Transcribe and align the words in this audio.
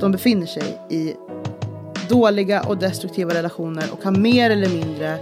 de 0.00 0.12
befinner 0.12 0.46
sig 0.46 0.80
i 0.90 1.14
dåliga 2.08 2.62
och 2.62 2.78
destruktiva 2.78 3.34
relationer 3.34 3.84
och 3.92 4.04
har 4.04 4.12
mer 4.12 4.50
eller 4.50 4.68
mindre 4.68 5.18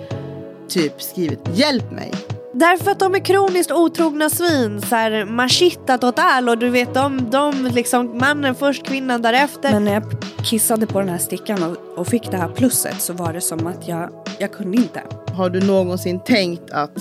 typ 0.68 1.02
skrivit 1.02 1.40
hjälp 1.54 1.90
mig. 1.90 2.12
Därför 2.52 2.90
att 2.90 2.98
de 2.98 3.14
är 3.14 3.18
kroniskt 3.18 3.72
otrogna 3.72 4.30
svin. 4.30 4.82
Så 4.82 4.94
här, 4.94 5.24
machita 5.24 5.98
total 5.98 6.48
och 6.48 6.58
du 6.58 6.70
vet 6.70 6.94
de, 6.94 7.30
de 7.30 7.70
liksom 7.74 8.18
mannen 8.18 8.54
först, 8.54 8.86
kvinnan 8.86 9.22
därefter. 9.22 9.72
Men 9.72 9.84
när 9.84 9.94
jag 9.94 10.02
kissade 10.44 10.86
på 10.86 11.00
den 11.00 11.08
här 11.08 11.18
stickan 11.18 11.62
och, 11.62 11.98
och 11.98 12.06
fick 12.06 12.30
det 12.30 12.36
här 12.36 12.48
plusset 12.48 13.00
så 13.00 13.12
var 13.12 13.32
det 13.32 13.40
som 13.40 13.66
att 13.66 13.88
jag, 13.88 14.10
jag 14.38 14.52
kunde 14.52 14.76
inte. 14.76 15.02
Har 15.32 15.50
du 15.50 15.60
någonsin 15.60 16.20
tänkt 16.20 16.70
att 16.70 16.98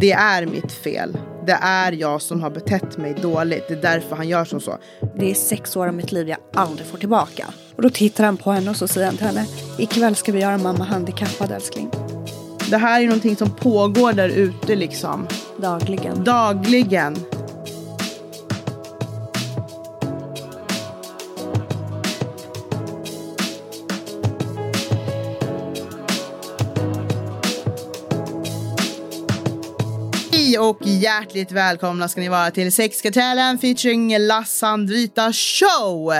det 0.00 0.12
är 0.12 0.46
mitt 0.46 0.72
fel? 0.72 1.16
Det 1.46 1.58
är 1.62 1.92
jag 1.92 2.22
som 2.22 2.42
har 2.42 2.50
betett 2.50 2.96
mig 2.96 3.14
dåligt. 3.22 3.68
Det 3.68 3.74
är 3.74 3.82
därför 3.82 4.16
han 4.16 4.28
gör 4.28 4.44
som 4.44 4.60
så. 4.60 4.78
Det 5.16 5.30
är 5.30 5.34
sex 5.34 5.76
år 5.76 5.86
av 5.86 5.94
mitt 5.94 6.12
liv 6.12 6.28
jag 6.28 6.38
aldrig 6.54 6.86
får 6.86 6.98
tillbaka. 6.98 7.46
Och 7.76 7.82
då 7.82 7.90
tittar 7.90 8.24
han 8.24 8.36
på 8.36 8.52
henne 8.52 8.70
och 8.70 8.76
så 8.76 8.88
säger 8.88 9.06
han 9.06 9.16
till 9.16 9.26
henne. 9.26 9.46
Ikväll 9.78 10.16
ska 10.16 10.32
vi 10.32 10.40
göra 10.40 10.58
mamma 10.58 10.84
handikappad 10.84 11.52
älskling. 11.52 11.90
Det 12.70 12.76
här 12.76 13.00
är 13.00 13.06
någonting 13.06 13.36
som 13.36 13.50
pågår 13.50 14.12
där 14.12 14.28
ute 14.28 14.76
liksom. 14.76 15.26
Dagligen. 15.56 16.24
Dagligen. 16.24 17.16
Och 30.62 30.78
hjärtligt 30.82 31.52
välkomna 31.52 32.08
ska 32.08 32.20
ni 32.20 32.28
vara 32.28 32.50
till 32.50 32.72
Sexkartellen 32.72 33.58
featuring 33.58 34.18
La 34.18 34.44
Sandrita 34.44 35.32
Show. 35.32 36.12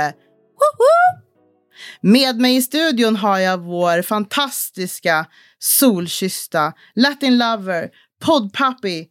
Med 2.01 2.41
mig 2.41 2.57
i 2.57 2.63
studion 2.63 3.17
har 3.17 3.39
jag 3.39 3.59
vår 3.59 4.03
fantastiska 4.03 5.27
solkyssta 5.59 6.73
Latin 6.95 7.39
lover, 7.39 7.89
poddpapi 8.25 9.07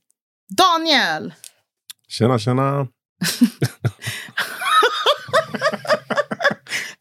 Daniel. 0.57 1.33
Tjena, 2.07 2.39
tjena. 2.39 2.87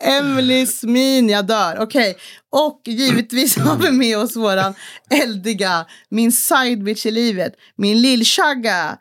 Emily 0.02 0.66
Smin, 0.66 1.28
jag 1.28 1.46
dör. 1.46 1.76
Okej, 1.80 2.16
och 2.52 2.80
givetvis 2.86 3.56
har 3.58 3.76
vi 3.76 3.90
med 3.90 4.18
oss 4.18 4.36
våran 4.36 4.74
eldiga, 5.10 5.86
min 6.10 6.32
sidebitch 6.32 7.06
i 7.06 7.10
livet, 7.10 7.52
min 7.76 8.00
lillchagga, 8.02 8.98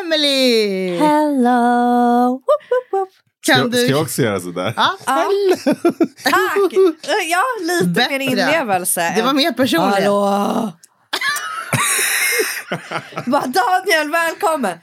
Emily! 0.00 0.88
Hello! 0.98 2.28
Woop, 2.30 2.40
woop, 2.70 2.92
woop. 3.00 3.08
Kan 3.46 3.56
Ska, 3.58 3.68
du... 3.68 3.76
ska 3.84 3.90
jag 3.90 4.02
också 4.02 4.22
göra 4.22 4.40
sådär? 4.40 4.74
Ja, 4.76 4.96
Ja. 5.06 5.30
Tack! 6.24 6.72
Ja, 7.30 7.42
lite 7.60 7.84
Bättre. 7.86 8.10
mer 8.18 8.20
inlevelse. 8.20 9.12
det 9.16 9.22
var 9.22 9.32
mer 9.32 9.52
personligt. 9.52 9.94
Hallå! 9.94 10.72
Bara, 13.26 13.46
Daniel, 13.46 14.10
välkommen! 14.10 14.78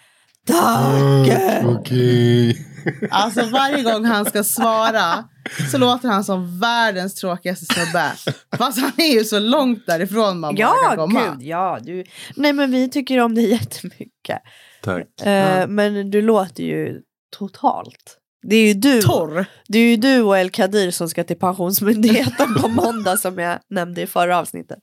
Tack! 0.47 1.65
Okej. 1.65 2.67
Alltså 3.11 3.45
varje 3.45 3.83
gång 3.83 4.05
han 4.05 4.25
ska 4.25 4.43
svara 4.43 5.23
så 5.71 5.77
låter 5.77 6.09
han 6.09 6.23
som 6.23 6.59
världens 6.59 7.15
tråkigaste 7.15 7.65
snubbe. 7.73 8.11
Fast 8.57 8.79
han 8.79 8.91
är 8.97 9.13
ju 9.13 9.23
så 9.23 9.39
långt 9.39 9.85
därifrån 9.85 10.39
man 10.39 10.55
bara 10.55 10.67
kan 10.67 10.75
Ja, 10.89 10.95
komma. 10.95 11.21
gud, 11.35 11.47
ja. 11.47 11.79
Du... 11.81 12.03
Nej, 12.35 12.53
men 12.53 12.71
vi 12.71 12.89
tycker 12.89 13.19
om 13.19 13.35
dig 13.35 13.49
jättemycket. 13.51 14.39
Tack. 14.83 15.21
Eh, 15.21 15.67
Men 15.67 16.11
du 16.11 16.21
låter 16.21 16.63
ju 16.63 17.01
totalt. 17.37 18.17
Det 18.47 18.55
är 18.55 18.67
ju 18.67 18.73
du, 18.73 19.01
Torr. 19.01 19.45
det 19.67 19.79
är 19.79 19.89
ju 19.89 19.95
du 19.97 20.21
och 20.21 20.37
El 20.37 20.49
Kadir 20.49 20.91
som 20.91 21.09
ska 21.09 21.23
till 21.23 21.39
Pensionsmyndigheten 21.39 22.55
på 22.55 22.67
måndag 22.67 23.17
som 23.17 23.37
jag 23.39 23.59
nämnde 23.69 24.01
i 24.01 24.07
förra 24.07 24.37
avsnittet. 24.39 24.79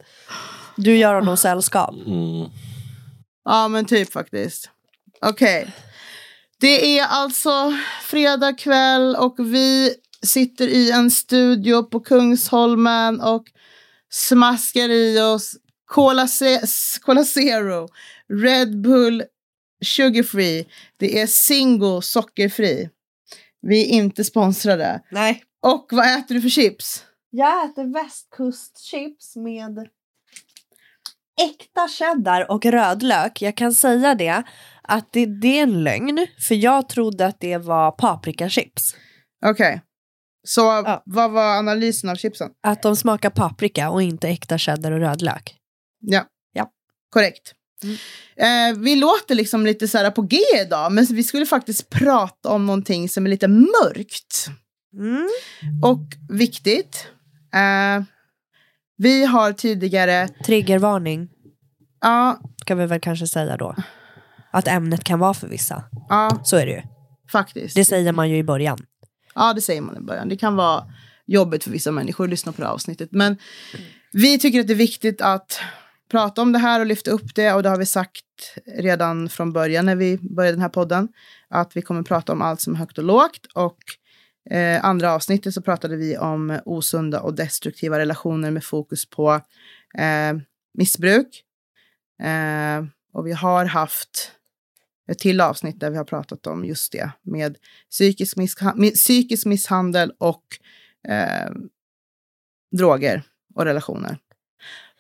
Du 0.77 0.97
gör 0.97 1.15
honom 1.15 1.37
sällskap. 1.37 1.94
Mm. 2.06 2.49
Ja, 3.44 3.69
men 3.69 3.84
typ 3.84 4.12
faktiskt. 4.12 4.71
Okej. 5.27 5.69
Det 6.61 6.99
är 6.99 7.07
alltså 7.07 7.73
fredag 8.03 8.53
kväll 8.53 9.17
och 9.17 9.35
vi 9.39 9.95
sitter 10.27 10.69
i 10.69 10.91
en 10.91 11.11
studio 11.11 11.83
på 11.83 12.01
Kungsholmen 12.01 13.21
och 13.21 13.45
smaskar 14.11 14.89
i 14.89 15.21
oss 15.21 15.57
Cola, 15.87 16.27
Ce- 16.27 16.99
Cola 17.01 17.25
Zero, 17.25 17.89
Red 18.43 18.81
Bull 18.83 19.23
Sugar 19.85 20.23
Free. 20.23 20.69
Det 20.97 21.21
är 21.21 21.27
Singo 21.27 22.01
sockerfri. 22.01 22.91
Vi 23.63 23.83
är 23.83 23.87
inte 23.87 24.25
sponsrade. 24.25 25.01
Nej. 25.11 25.45
Och 25.63 25.89
vad 25.93 26.19
äter 26.19 26.35
du 26.35 26.41
för 26.41 26.49
chips? 26.49 27.05
Jag 27.31 27.65
äter 27.65 27.93
västkustchips 27.93 29.37
med 29.37 29.89
äkta 31.41 31.88
cheddar 31.88 32.50
och 32.50 32.65
rödlök. 32.66 33.43
Jag 33.43 33.56
kan 33.56 33.75
säga 33.75 34.15
det 34.15 34.43
att 34.82 35.12
det, 35.12 35.26
det 35.41 35.59
är 35.59 35.62
en 35.62 35.84
lögn. 35.84 36.26
För 36.49 36.54
jag 36.54 36.88
trodde 36.88 37.26
att 37.26 37.41
det 37.41 37.59
var 37.59 37.91
paprikachips. 37.91 38.94
Okej. 39.47 39.82
Så 40.47 40.60
Ja. 40.60 41.03
vad 41.06 41.31
var 41.31 41.56
analysen 41.59 42.10
av 42.10 42.16
chipsen? 42.16 42.49
Att 42.62 42.82
de 42.82 42.97
smakar 42.97 43.31
paprika 43.31 43.91
och 43.91 44.03
inte 44.03 44.28
äkta 44.28 44.59
cheddar 44.59 44.93
och 44.93 44.99
rödlök. 45.00 45.54
Ja. 46.00 46.25
Ja. 46.53 46.71
Korrekt. 47.10 47.55
Mm. 47.82 47.97
Eh, 48.76 48.81
vi 48.82 48.97
låter 48.97 49.34
liksom 49.34 49.66
lite 49.66 49.88
så 49.88 49.99
här 49.99 50.10
på 50.10 50.22
G 50.22 50.38
idag, 50.62 50.93
men 50.93 51.05
vi 51.05 51.25
skulle 51.25 51.47
faktiskt 51.47 51.91
prata 51.91 52.49
om 52.50 52.66
någonting 52.66 53.09
som 53.09 53.26
är 53.26 53.31
lite 53.31 53.49
mörkt 53.49 54.47
Mm. 54.94 55.28
och 55.84 56.37
viktigt. 56.37 57.06
Eh, 57.55 58.03
vi 58.99 59.25
har 59.25 59.53
tidigare, 59.53 60.29
Triggervarning 60.29 61.29
ja, 62.01 62.41
ska 62.61 62.75
vi 62.75 62.87
väl 62.87 63.01
kanske 63.01 63.27
säga 63.27 63.57
då. 63.57 63.75
Att 64.51 64.69
ämnet 64.69 65.05
kan 65.05 65.19
vara 65.19 65.35
för 65.35 65.49
vissa. 65.49 65.85
ja, 66.09 66.41
Så 66.45 66.57
är 66.57 66.67
det 66.67 66.73
ju. 66.73 66.83
faktiskt. 67.33 67.75
Det 67.77 67.85
säger 67.85 68.13
man 68.13 68.31
ju 68.31 68.37
i 68.37 68.43
början. 68.45 68.79
Ja, 69.35 69.53
det 69.53 69.61
säger 69.61 69.81
man 69.81 69.97
i 69.97 70.01
början. 70.01 70.29
Det 70.29 70.37
kan 70.37 70.57
vara 70.57 70.85
jobbigt 71.27 71.65
för 71.65 71.71
vissa 71.71 71.93
människor 71.93 72.25
att 72.25 72.31
lyssna 72.31 72.53
på 72.53 72.61
det 72.61 72.67
här 72.67 72.75
avsnittet. 72.75 73.09
Men 73.13 73.37
vi 74.13 74.39
tycker 74.39 74.61
att 74.61 74.67
det 74.67 74.73
är 74.73 74.75
viktigt 74.75 75.21
att 75.21 75.61
prata 76.11 76.43
om 76.43 76.53
det 76.53 76.59
här 76.59 76.81
och 76.81 76.87
lyfta 76.87 77.11
upp 77.11 77.35
det. 77.35 77.53
Och 77.53 77.63
det 77.63 77.69
har 77.69 77.77
vi 77.77 77.87
sagt 77.87 78.25
redan 78.79 79.29
från 79.29 79.53
början 79.53 79.87
när 79.87 79.97
vi 79.97 80.19
började 80.19 80.57
den 80.57 80.63
här 80.63 80.69
podden. 80.69 81.09
Att 81.49 81.77
vi 81.77 81.83
kommer 81.83 82.03
prata 82.03 82.33
om 82.33 82.43
allt 82.43 82.61
som 82.61 82.75
är 82.75 82.79
högt 82.79 82.99
och 82.99 83.05
lågt. 83.05 83.47
Och 83.55 83.79
eh, 84.51 84.85
andra 84.85 85.13
avsnittet 85.13 85.55
så 85.55 85.63
pratade 85.63 85.97
vi 85.97 86.19
om 86.19 86.61
osunda 86.65 87.21
och 87.21 87.35
destruktiva 87.35 87.99
relationer 87.99 88.51
med 88.51 88.65
fokus 88.65 89.11
på 89.11 89.41
eh, 89.99 90.37
missbruk. 90.75 91.45
Eh, 92.23 92.85
och 93.13 93.27
vi 93.27 93.33
har 93.33 93.65
haft 93.65 94.33
ett 95.11 95.19
till 95.19 95.41
avsnitt 95.41 95.81
där 95.81 95.91
vi 95.91 95.97
har 95.97 96.05
pratat 96.05 96.47
om 96.47 96.65
just 96.65 96.93
det 96.93 97.11
med 97.23 97.57
psykisk, 97.91 98.37
missha- 98.37 98.77
med 98.77 98.95
psykisk 98.95 99.47
misshandel 99.47 100.13
och 100.19 100.45
eh, 101.09 101.51
droger 102.77 103.23
och 103.55 103.65
relationer. 103.65 104.19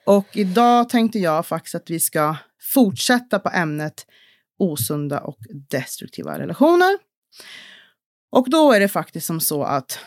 Och 0.04 0.36
idag 0.36 0.88
tänkte 0.88 1.18
jag 1.18 1.46
faktiskt 1.46 1.74
att 1.74 1.90
vi 1.90 2.00
ska 2.00 2.36
fortsätta 2.74 3.38
på 3.38 3.48
ämnet 3.48 4.06
osunda 4.58 5.20
och 5.20 5.38
destruktiva 5.50 6.38
relationer. 6.38 6.98
Och 8.30 8.50
då 8.50 8.72
är 8.72 8.80
det 8.80 8.88
faktiskt 8.88 9.26
som 9.26 9.40
så 9.40 9.62
att 9.62 9.98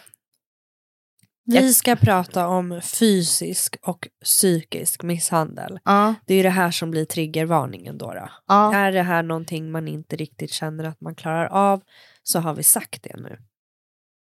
Vi 1.46 1.74
ska 1.74 1.96
prata 1.96 2.48
om 2.48 2.82
fysisk 2.82 3.78
och 3.82 4.08
psykisk 4.24 5.04
misshandel. 5.04 5.80
ja, 5.86 6.16
Det 6.26 6.36
är 6.36 6.44
det 6.44 6.50
här 6.50 6.72
som 6.72 6.92
blir 6.92 7.06
triggervarningen 7.06 7.98
då. 7.98 8.14
då. 8.14 8.30
ja, 8.48 8.76
Är 8.76 8.92
det 8.92 9.04
här 9.04 9.24
någonting 9.24 9.72
man 9.72 9.88
inte 9.88 10.16
riktigt 10.16 10.52
känner 10.52 10.84
att 10.84 11.02
man 11.02 11.16
klarar 11.16 11.46
av 11.46 11.82
så 12.24 12.40
har 12.40 12.54
vi 12.54 12.64
sagt 12.64 13.04
det 13.04 13.18
nu. 13.18 13.38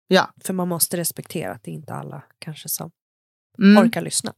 Ja. 0.07 0.33
För 0.43 0.53
man 0.53 0.67
måste 0.67 0.97
respektera 0.97 1.51
att 1.51 1.63
det 1.63 1.71
inte 1.71 1.93
är 1.93 1.97
alla 1.97 2.23
kanske 2.39 2.69
som 2.69 2.91
mm. 3.59 3.83
orkar 3.83 4.01
lyssna. 4.01 4.33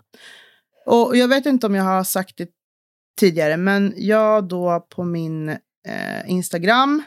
Och 0.85 1.17
jag 1.17 1.27
vet 1.27 1.45
inte 1.45 1.67
om 1.67 1.75
jag 1.75 1.83
har 1.83 2.03
sagt 2.03 2.37
det 2.37 2.49
tidigare, 3.19 3.57
men 3.57 3.93
jag 3.97 4.47
då 4.47 4.87
på 4.89 5.03
min 5.03 5.49
eh, 5.87 6.29
Instagram, 6.29 7.03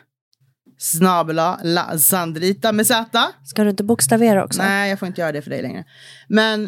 snabela 0.79 1.61
la 1.65 1.99
Sandrita 1.99 2.73
med 2.73 2.87
Z. 2.87 3.33
Ska 3.45 3.65
du 3.65 3.71
inte 3.71 3.85
bokstavera 3.85 4.45
också? 4.45 4.63
Nej, 4.63 4.91
jag 4.91 4.99
får 4.99 5.09
inte 5.09 5.21
göra 5.21 5.33
det 5.33 5.43
för 5.43 5.51
dig 5.51 5.63
längre. 5.63 5.85
Men 6.29 6.67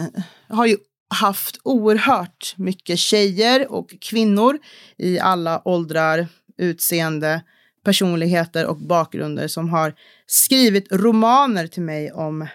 eh, 0.00 0.22
jag 0.48 0.56
har 0.56 0.66
ju 0.66 0.76
haft 1.14 1.60
oerhört 1.64 2.54
mycket 2.56 2.98
tjejer 2.98 3.72
och 3.72 3.94
kvinnor 4.00 4.58
i 4.96 5.18
alla 5.18 5.62
åldrar, 5.64 6.28
utseende, 6.58 7.42
personligheter 7.84 8.66
och 8.66 8.76
bakgrunder 8.76 9.48
som 9.48 9.68
har 9.68 9.94
skrivit 10.26 10.92
romaner 10.92 11.66
till 11.66 11.82
mig 11.82 12.12
om 12.12 12.46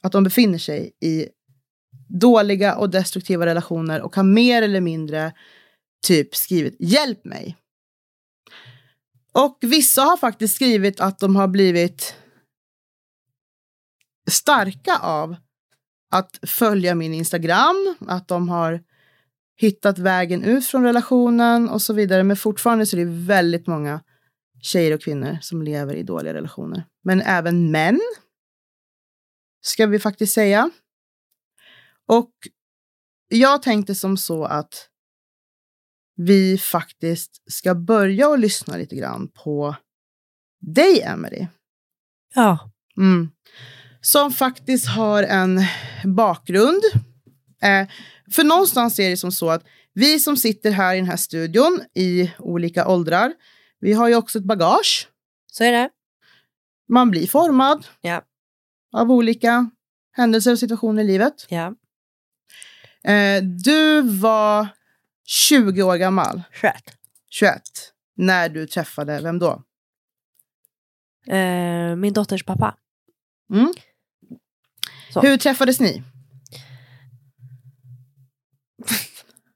att 0.00 0.12
de 0.12 0.24
befinner 0.24 0.58
sig 0.58 0.92
i 1.00 1.28
dåliga 2.08 2.76
och 2.76 2.90
destruktiva 2.90 3.46
relationer 3.46 4.00
och 4.00 4.16
har 4.16 4.22
mer 4.22 4.62
eller 4.62 4.80
mindre 4.80 5.32
typ 6.06 6.36
skrivit 6.36 6.76
hjälp 6.78 7.24
mig. 7.24 7.56
Och 9.38 9.58
vissa 9.60 10.02
har 10.02 10.16
faktiskt 10.16 10.54
skrivit 10.54 11.00
att 11.00 11.18
de 11.18 11.36
har 11.36 11.48
blivit 11.48 12.14
starka 14.30 14.98
av 14.98 15.36
att 16.10 16.38
följa 16.42 16.94
min 16.94 17.14
Instagram, 17.14 17.96
att 18.00 18.28
de 18.28 18.48
har 18.48 18.84
hittat 19.60 19.98
vägen 19.98 20.44
ut 20.44 20.66
från 20.66 20.82
relationen 20.82 21.68
och 21.68 21.82
så 21.82 21.94
vidare. 21.94 22.24
Men 22.24 22.36
fortfarande 22.36 22.86
så 22.86 22.96
är 22.96 23.04
det 23.04 23.26
väldigt 23.26 23.66
många 23.66 24.00
tjejer 24.62 24.94
och 24.94 25.02
kvinnor 25.02 25.38
som 25.40 25.62
lever 25.62 25.94
i 25.94 26.02
dåliga 26.02 26.34
relationer. 26.34 26.84
Men 27.04 27.22
även 27.22 27.70
män, 27.70 28.00
ska 29.60 29.86
vi 29.86 29.98
faktiskt 29.98 30.34
säga. 30.34 30.70
Och 32.06 32.32
jag 33.28 33.62
tänkte 33.62 33.94
som 33.94 34.16
så 34.16 34.44
att 34.44 34.88
vi 36.18 36.58
faktiskt 36.58 37.42
ska 37.52 37.74
börja 37.74 38.28
och 38.28 38.38
lyssna 38.38 38.76
lite 38.76 38.96
grann 38.96 39.28
på 39.28 39.76
dig, 40.60 41.02
Emelie. 41.02 41.48
Ja. 42.34 42.70
Mm. 42.96 43.30
Som 44.00 44.30
faktiskt 44.32 44.86
har 44.88 45.22
en 45.22 45.60
bakgrund. 46.04 46.82
Eh, 47.62 47.88
för 48.32 48.44
någonstans 48.44 48.98
är 48.98 49.10
det 49.10 49.16
som 49.16 49.32
så 49.32 49.50
att 49.50 49.64
vi 49.94 50.18
som 50.18 50.36
sitter 50.36 50.70
här 50.70 50.94
i 50.94 50.98
den 50.98 51.08
här 51.08 51.16
studion 51.16 51.80
i 51.94 52.32
olika 52.38 52.88
åldrar, 52.88 53.32
vi 53.80 53.92
har 53.92 54.08
ju 54.08 54.14
också 54.14 54.38
ett 54.38 54.44
bagage. 54.44 55.08
Så 55.52 55.64
är 55.64 55.72
det. 55.72 55.90
Man 56.88 57.10
blir 57.10 57.26
formad 57.26 57.86
Ja. 58.00 58.22
av 58.92 59.10
olika 59.12 59.70
händelser 60.12 60.52
och 60.52 60.58
situationer 60.58 61.02
i 61.02 61.06
livet. 61.06 61.46
Ja. 61.48 61.74
Eh, 63.12 63.42
du 63.42 64.02
var 64.02 64.68
20 65.28 65.82
år 65.82 65.96
gammal, 65.96 66.42
Skönt. 66.52 66.96
21, 67.30 67.62
när 68.16 68.48
du 68.48 68.66
träffade, 68.66 69.20
vem 69.22 69.38
då? 69.38 69.62
Eh, 71.26 71.96
min 71.96 72.12
dotters 72.12 72.44
pappa. 72.44 72.76
Mm. 73.52 73.72
Så. 75.12 75.20
Hur 75.20 75.36
träffades 75.36 75.80
ni? 75.80 76.02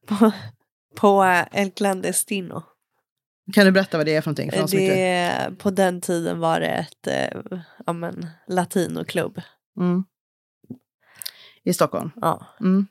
På, 0.07 0.33
på 0.97 1.25
eh, 1.25 1.47
El 1.53 1.71
Clandestino. 1.71 2.63
Kan 3.53 3.65
du 3.65 3.73
berätta 3.73 3.97
vad 3.97 4.07
det 4.07 4.15
är 4.15 4.21
för 4.21 4.31
någonting? 4.31 4.51
För. 4.51 4.77
Det, 4.77 5.59
på 5.59 5.71
den 5.71 6.01
tiden 6.01 6.39
var 6.39 6.61
det 6.61 6.67
ett 6.67 7.07
eh, 7.07 7.63
ja, 7.87 7.93
men, 7.93 8.27
latinoklubb. 8.49 9.43
mm. 9.79 10.05
I 11.65 11.75
Stockholm? 11.75 12.11
Ja. 12.17 12.47
Mm. 12.61 12.87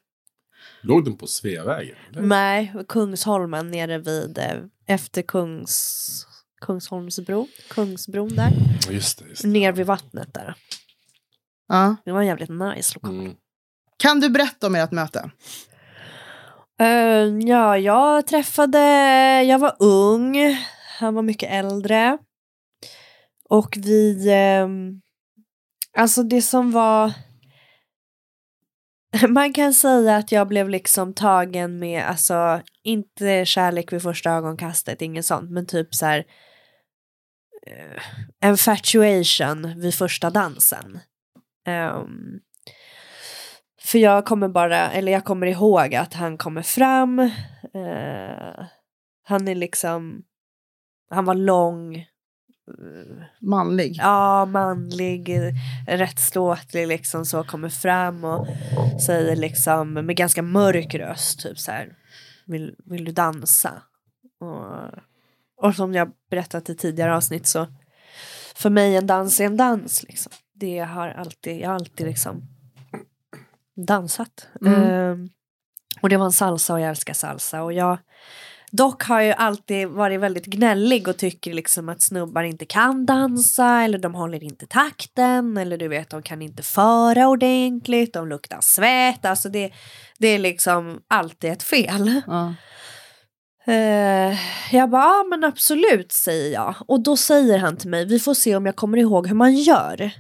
Låg 0.82 1.06
den 1.06 1.18
på 1.18 1.28
Sveavägen? 1.28 1.96
eller? 2.12 2.22
Nej, 2.22 2.74
Kungsholmen 2.88 3.72
nere 3.72 3.98
vid 3.98 4.38
eh, 4.38 4.58
efter 4.88 5.22
Kungs, 5.22 6.26
Kungsholmsbro. 6.62 7.48
Kungsbron 7.70 8.36
där. 8.36 8.52
Just 8.90 9.20
det. 9.20 9.26
Just 9.30 9.42
det. 9.42 9.48
Ner 9.48 9.72
vid 9.72 9.86
vattnet 9.86 10.34
där. 10.34 10.56
Ja. 11.68 11.96
Det 12.06 12.12
var 12.12 12.22
en 12.22 12.28
jävligt 12.28 12.50
nice 12.50 12.92
lokal. 12.96 13.20
Mm. 13.20 13.34
Kan 13.98 14.20
du 14.20 14.30
berätta 14.30 14.68
om 14.68 14.76
ert 14.76 14.92
möte? 14.92 15.32
Eh, 16.82 17.48
ja, 17.48 17.78
jag 17.78 18.28
träffade, 18.28 18.80
jag 19.44 19.60
var 19.60 19.76
ung, 19.80 20.38
han 21.00 21.14
var 21.14 21.22
mycket 21.22 21.52
äldre. 21.52 22.18
Och 23.50 23.78
vi, 23.78 24.30
ehm, 24.30 25.02
alltså 25.98 26.24
det 26.24 26.42
som 26.42 26.72
var, 26.72 27.14
man 29.28 29.54
kan 29.54 29.74
säga 29.74 30.16
att 30.16 30.32
jag 30.32 30.48
blev 30.48 30.70
liksom 30.70 31.14
tagen 31.14 31.80
med, 31.80 32.06
alltså 32.06 32.62
inte 32.84 33.46
kärlek 33.46 33.94
vid 33.94 34.02
första 34.02 34.32
ögonkastet, 34.32 35.02
inget 35.02 35.26
sånt, 35.26 35.52
men 35.52 35.66
typ 35.66 35.96
så 35.96 36.06
här 36.06 36.26
eh, 37.68 38.50
infatuation 38.50 39.80
vid 39.80 39.96
första 39.96 40.30
dansen. 40.30 41.00
Um, 41.68 42.40
för 43.82 44.00
jag 44.00 44.26
kommer 44.26 44.50
bara, 44.50 44.92
eller 44.92 45.12
jag 45.12 45.26
kommer 45.26 45.48
ihåg 45.48 45.96
att 45.96 46.14
han 46.14 46.38
kommer 46.38 46.62
fram. 46.62 47.20
uh, 47.20 48.66
han 49.24 49.48
är 49.48 49.56
liksom, 49.56 50.24
han 51.10 51.26
var 51.26 51.36
lång. 51.36 52.06
Manlig? 53.40 53.96
Ja, 53.98 54.46
manlig, 54.46 55.30
rättståtlig 55.88 56.88
liksom 56.88 57.26
så 57.26 57.44
kommer 57.44 57.70
fram 57.70 58.24
och 58.24 58.48
säger 59.06 59.36
liksom 59.36 59.94
med 59.94 60.16
ganska 60.16 60.42
mörk 60.42 60.96
röst 60.96 61.40
typ 61.40 61.60
så 61.60 61.72
här. 61.72 61.98
Vill, 62.46 62.76
vill 62.86 63.06
du 63.06 63.12
dansa? 63.12 63.72
Och, 64.40 65.68
och 65.68 65.76
som 65.76 65.94
jag 65.94 66.12
berättat 66.30 66.70
i 66.70 66.76
tidigare 66.76 67.16
avsnitt 67.16 67.48
så 67.48 67.68
för 68.56 68.70
mig 68.70 68.96
en 68.96 69.08
dans 69.08 69.40
är 69.40 69.46
en 69.46 69.58
dans 69.58 70.04
liksom. 70.04 70.32
Det 70.54 70.80
har 70.80 71.10
alltid, 71.10 71.60
jag 71.60 71.68
har 71.68 71.76
alltid 71.76 72.08
liksom 72.08 72.48
dansat. 73.76 74.48
Mm. 74.62 74.84
Ehm, 74.84 75.30
och 76.02 76.10
det 76.10 76.18
var 76.18 76.26
en 76.26 76.32
salsa 76.32 76.74
och 76.74 76.80
jag 76.80 76.90
älskar 76.90 77.14
salsa 77.14 77.64
och 77.64 77.74
jag 77.74 77.98
Dock 78.72 79.04
har 79.04 79.22
jag 79.22 79.36
alltid 79.38 79.88
varit 79.88 80.20
väldigt 80.20 80.46
gnällig 80.46 81.08
och 81.08 81.18
tycker 81.18 81.54
liksom 81.54 81.90
att 81.90 82.02
snubbar 82.02 82.44
inte 82.44 82.66
kan 82.66 83.06
dansa 83.06 83.82
eller 83.82 83.98
de 83.98 84.16
håller 84.16 84.44
inte 84.44 84.68
takten 84.68 85.58
eller 85.58 85.78
du 85.78 85.88
vet 85.88 86.10
de 86.10 86.22
kan 86.22 86.42
inte 86.42 86.64
föra 86.64 87.28
ordentligt, 87.28 88.14
de 88.14 88.28
luktar 88.28 88.60
svett, 88.62 89.26
alltså 89.26 89.50
det, 89.50 89.72
det 90.20 90.28
är 90.28 90.40
liksom 90.40 91.00
alltid 91.08 91.52
ett 91.52 91.64
fel. 91.64 92.22
Ja. 92.28 92.54
Eh, 93.66 94.38
jag 94.72 94.90
bara, 94.90 95.02
ja 95.02 95.26
men 95.30 95.44
absolut 95.44 96.12
säger 96.12 96.54
jag. 96.54 96.76
Och 96.88 97.04
då 97.04 97.18
säger 97.18 97.58
han 97.58 97.78
till 97.78 97.90
mig, 97.90 98.06
vi 98.06 98.20
får 98.20 98.34
se 98.34 98.56
om 98.56 98.66
jag 98.66 98.76
kommer 98.76 98.98
ihåg 98.98 99.28
hur 99.28 99.36
man 99.36 99.56
gör. 99.56 100.12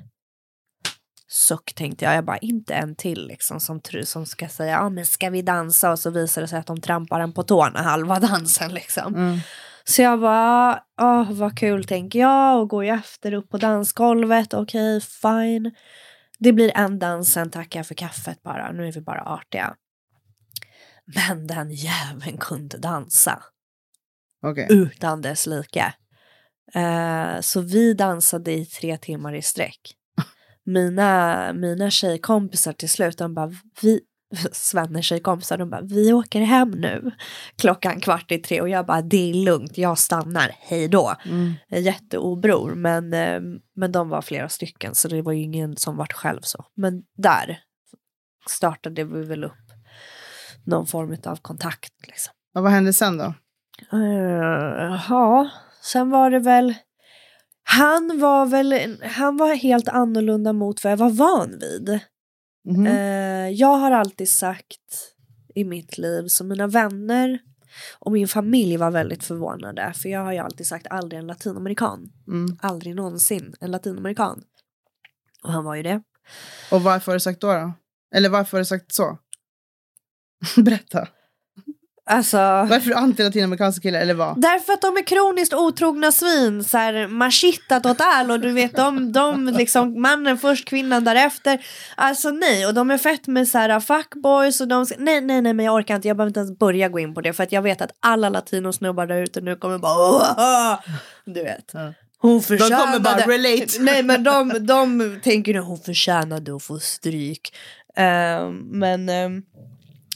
Suck 1.33 1.73
tänkte 1.73 2.05
jag, 2.05 2.15
jag 2.15 2.25
bara 2.25 2.37
inte 2.37 2.73
en 2.73 2.95
till 2.95 3.27
liksom 3.27 3.59
som, 3.59 3.81
som 4.05 4.25
ska 4.25 4.47
säga, 4.47 4.71
ja 4.71 4.89
men 4.89 5.05
ska 5.05 5.29
vi 5.29 5.41
dansa? 5.41 5.91
Och 5.91 5.99
så 5.99 6.09
visar 6.09 6.41
det 6.41 6.47
sig 6.47 6.59
att 6.59 6.67
de 6.67 6.81
trampar 6.81 7.19
en 7.19 7.33
på 7.33 7.43
tårna 7.43 7.81
halva 7.81 8.19
dansen 8.19 8.73
liksom. 8.73 9.15
Mm. 9.15 9.39
Så 9.83 10.01
jag 10.01 10.19
bara, 10.19 10.83
åh 11.01 11.31
vad 11.31 11.57
kul 11.57 11.83
tänker 11.83 12.19
jag 12.19 12.61
och 12.61 12.69
går 12.69 12.83
ju 12.85 12.89
efter 12.89 13.33
upp 13.33 13.49
på 13.49 13.57
dansgolvet, 13.57 14.53
okej 14.53 15.01
fine. 15.01 15.71
Det 16.39 16.53
blir 16.53 16.71
en 16.75 16.99
dans, 16.99 17.33
sen 17.33 17.49
tackar 17.49 17.79
jag 17.79 17.87
för 17.87 17.95
kaffet 17.95 18.43
bara, 18.43 18.71
nu 18.71 18.87
är 18.87 18.91
vi 18.91 19.01
bara 19.01 19.21
artiga. 19.21 19.75
Men 21.15 21.47
den 21.47 21.71
jäveln 21.71 22.37
kunde 22.37 22.77
dansa 22.77 23.43
Okej. 24.43 24.67
utan 24.69 25.21
dess 25.21 25.47
like. 25.47 25.93
Eh, 26.73 27.39
så 27.41 27.61
vi 27.61 27.93
dansade 27.93 28.51
i 28.51 28.65
tre 28.65 28.97
timmar 28.97 29.33
i 29.33 29.41
sträck. 29.41 29.97
Mina, 30.65 31.53
mina 31.53 31.89
tjejkompisar 31.89 32.73
till 32.73 32.89
slut, 32.89 33.17
de 33.17 33.33
bara, 33.33 33.51
vi, 33.81 33.99
Svenne 34.51 35.01
tjejkompisar, 35.01 35.57
de 35.57 35.69
bara, 35.69 35.81
vi 35.81 36.13
åker 36.13 36.41
hem 36.41 36.71
nu. 36.71 37.11
Klockan 37.55 37.99
kvart 37.99 38.31
i 38.31 38.37
tre 38.37 38.61
och 38.61 38.69
jag 38.69 38.85
bara, 38.85 39.01
det 39.01 39.29
är 39.29 39.33
lugnt, 39.33 39.77
jag 39.77 39.97
stannar, 39.97 40.55
hej 40.59 40.87
då. 40.87 41.15
Mm. 41.25 41.53
Jätteobror, 41.69 42.75
men, 42.75 43.13
eh, 43.13 43.41
men 43.75 43.91
de 43.91 44.09
var 44.09 44.21
flera 44.21 44.49
stycken 44.49 44.95
så 44.95 45.07
det 45.07 45.21
var 45.21 45.31
ju 45.31 45.41
ingen 45.41 45.77
som 45.77 45.97
vart 45.97 46.13
själv 46.13 46.41
så. 46.41 46.65
Men 46.75 47.03
där 47.17 47.59
startade 48.49 49.03
vi 49.03 49.23
väl 49.23 49.43
upp 49.43 49.71
någon 50.65 50.87
form 50.87 51.17
av 51.25 51.35
kontakt 51.35 51.93
liksom. 52.07 52.33
Och 52.55 52.63
vad 52.63 52.71
hände 52.71 52.93
sen 52.93 53.17
då? 53.17 53.33
Eh, 53.93 55.01
ja, 55.09 55.49
sen 55.81 56.09
var 56.09 56.31
det 56.31 56.39
väl... 56.39 56.75
Han 57.63 58.19
var 58.19 58.45
väl 58.45 58.97
han 59.03 59.37
var 59.37 59.55
helt 59.55 59.87
annorlunda 59.87 60.53
mot 60.53 60.83
vad 60.83 60.91
jag 60.91 60.97
var 60.97 61.09
van 61.09 61.59
vid. 61.59 61.99
Mhm. 62.65 62.87
Eh, 62.87 63.49
jag 63.49 63.77
har 63.77 63.91
alltid 63.91 64.29
sagt 64.29 65.15
i 65.55 65.63
mitt 65.63 65.97
liv, 65.97 66.27
så 66.27 66.43
mina 66.43 66.67
vänner 66.67 67.39
och 67.99 68.11
min 68.11 68.27
familj 68.27 68.77
var 68.77 68.91
väldigt 68.91 69.23
förvånade. 69.23 69.93
För 69.95 70.09
jag 70.09 70.19
har 70.23 70.31
ju 70.33 70.39
alltid 70.39 70.67
sagt 70.67 70.87
aldrig 70.89 71.19
en 71.19 71.27
latinamerikan. 71.27 72.11
Mm. 72.27 72.57
Aldrig 72.61 72.95
någonsin 72.95 73.55
en 73.59 73.71
latinamerikan. 73.71 74.43
Och 75.43 75.51
han 75.51 75.63
var 75.63 75.75
ju 75.75 75.83
det. 75.83 76.03
Och 76.71 76.81
varför 76.81 77.11
har 77.11 77.15
du 77.15 77.19
sagt 77.19 77.41
då? 77.41 77.53
då? 77.53 77.73
Eller 78.15 78.29
varför 78.29 78.57
har 78.57 78.61
du 78.61 78.65
sagt 78.65 78.93
så? 78.93 79.17
Berätta. 80.61 81.07
Alltså... 82.11 82.37
Varför 82.37 82.75
är 82.75 82.79
du 82.79 82.93
anti-latinamerikanska 82.93 83.81
killar, 83.81 83.99
eller 83.99 84.13
vad? 84.13 84.41
Därför 84.41 84.73
att 84.73 84.81
de 84.81 84.97
är 84.97 85.03
kroniskt 85.03 85.53
otrogna 85.53 86.11
svin, 86.11 86.63
så 86.63 86.77
här 86.77 87.07
machita 87.07 87.79
total 87.79 88.31
och 88.31 88.39
du 88.39 88.51
vet 88.51 88.75
de, 88.75 89.11
de 89.11 89.47
liksom 89.47 90.01
mannen 90.01 90.37
först, 90.37 90.67
kvinnan 90.67 91.03
därefter. 91.03 91.65
Alltså 91.95 92.29
nej, 92.29 92.67
och 92.67 92.73
de 92.73 92.91
är 92.91 92.97
fett 92.97 93.27
med 93.27 93.47
så 93.47 93.57
här 93.57 93.79
fuckboys 93.79 94.61
och 94.61 94.67
de 94.67 94.85
ska, 94.85 94.95
nej 94.99 95.21
nej 95.21 95.41
nej 95.41 95.53
men 95.53 95.65
jag 95.65 95.75
orkar 95.75 95.95
inte, 95.95 96.07
jag 96.07 96.17
behöver 96.17 96.29
inte 96.29 96.39
ens 96.39 96.59
börja 96.59 96.89
gå 96.89 96.99
in 96.99 97.13
på 97.13 97.21
det 97.21 97.33
för 97.33 97.43
att 97.43 97.51
jag 97.51 97.61
vet 97.61 97.81
att 97.81 97.91
alla 97.99 98.29
latinosnubbar 98.29 99.07
där 99.07 99.21
ute 99.21 99.41
nu 99.41 99.55
kommer 99.55 99.77
bara 99.77 99.93
"Åh!" 99.93 100.79
du 101.25 101.43
vet. 101.43 101.71
Ja. 101.73 101.93
Hon 102.17 102.39
De 102.39 102.57
kommer 102.57 102.99
bara 102.99 103.13
förtjänade, 103.17 103.49
relate. 103.49 103.77
nej 103.79 104.03
men 104.03 104.23
de, 104.23 104.65
de 104.67 105.19
tänker 105.23 105.53
nu 105.53 105.59
hon 105.59 105.79
förtjänade 105.79 106.55
att 106.55 106.63
få 106.63 106.79
stryk. 106.79 107.53
Ehm, 107.95 108.55
men 108.71 109.09
ehm, 109.09 109.43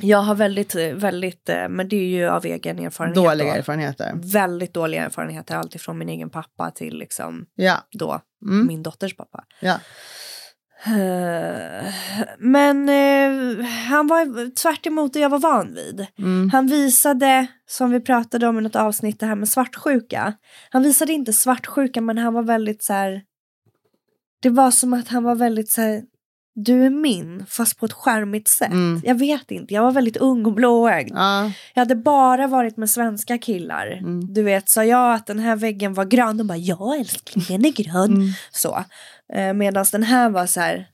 jag 0.07 0.17
har 0.17 0.35
väldigt, 0.35 0.75
väldigt, 0.75 1.50
eh, 1.50 1.67
men 1.69 1.89
det 1.89 1.95
är 1.95 2.07
ju 2.07 2.27
av 2.29 2.45
egen 2.45 2.79
erfarenhet. 2.79 3.15
Dåliga 3.15 3.47
då 3.47 3.53
erfarenheter. 3.59 4.12
väldigt 4.33 4.74
dåliga 4.74 5.05
erfarenheter, 5.05 5.55
alltifrån 5.55 5.97
min 5.97 6.09
egen 6.09 6.29
pappa 6.29 6.71
till 6.71 6.97
liksom 6.97 7.45
Ja. 7.55 7.77
då 7.91 8.21
Mm. 8.45 8.67
min 8.67 8.83
dotters 8.83 9.15
pappa. 9.17 9.43
ja. 9.59 9.79
Eh, 10.88 11.85
Men 12.39 12.89
eh, 12.89 13.65
han 13.65 14.07
var 14.07 14.55
tvärt 14.55 14.85
emot 14.85 15.13
det 15.13 15.19
jag 15.19 15.29
var 15.29 15.39
van 15.39 15.74
vid. 15.74 16.07
Mm. 16.19 16.50
Han 16.50 16.67
visade, 16.67 17.47
som 17.67 17.91
vi 17.91 18.00
pratade 18.00 18.47
om 18.47 18.59
i 18.59 18.62
något 18.62 18.75
avsnitt, 18.75 19.19
det 19.19 19.25
här 19.25 19.35
med 19.35 19.50
svartsjuka. 19.50 20.33
Han 20.69 20.83
visade 20.83 21.13
inte 21.13 21.33
svartsjuka, 21.33 22.01
men 22.01 22.17
han 22.17 22.33
var 22.33 22.43
väldigt 22.43 22.83
så 22.83 22.93
här... 22.93 23.21
Det 24.41 24.50
var 24.50 24.71
som 24.71 24.93
att 24.93 25.07
han 25.07 25.24
var 25.24 25.35
väldigt 25.35 25.69
så 25.71 25.81
här... 25.81 26.03
Du 26.57 26.85
är 26.85 26.89
min, 26.89 27.45
fast 27.45 27.77
på 27.79 27.85
ett 27.85 27.93
skärmigt 27.93 28.47
sätt. 28.47 28.71
Mm. 28.71 29.01
Jag 29.05 29.15
vet 29.15 29.51
inte, 29.51 29.74
jag 29.74 29.81
var 29.83 29.91
väldigt 29.91 30.17
ung 30.17 30.45
och 30.45 30.53
blåögd. 30.53 31.12
Ja. 31.15 31.51
Jag 31.74 31.81
hade 31.81 31.95
bara 31.95 32.47
varit 32.47 32.77
med 32.77 32.89
svenska 32.89 33.38
killar. 33.38 33.88
Mm. 33.88 34.33
Du 34.33 34.43
vet, 34.43 34.69
sa 34.69 34.83
jag 34.85 35.13
att 35.15 35.25
den 35.27 35.39
här 35.39 35.55
väggen 35.55 35.93
var 35.93 36.05
grön, 36.05 36.38
de 36.38 36.47
bara 36.47 36.57
ja 36.57 36.95
älskling, 37.00 37.45
den 37.50 37.65
är 37.65 37.71
grön. 37.83 38.13
Mm. 38.13 38.27
Så. 38.51 38.83
Eh, 39.33 39.53
Medan 39.53 39.85
den 39.91 40.03
här 40.03 40.29
var 40.29 40.45
så 40.45 40.59
här, 40.59 40.88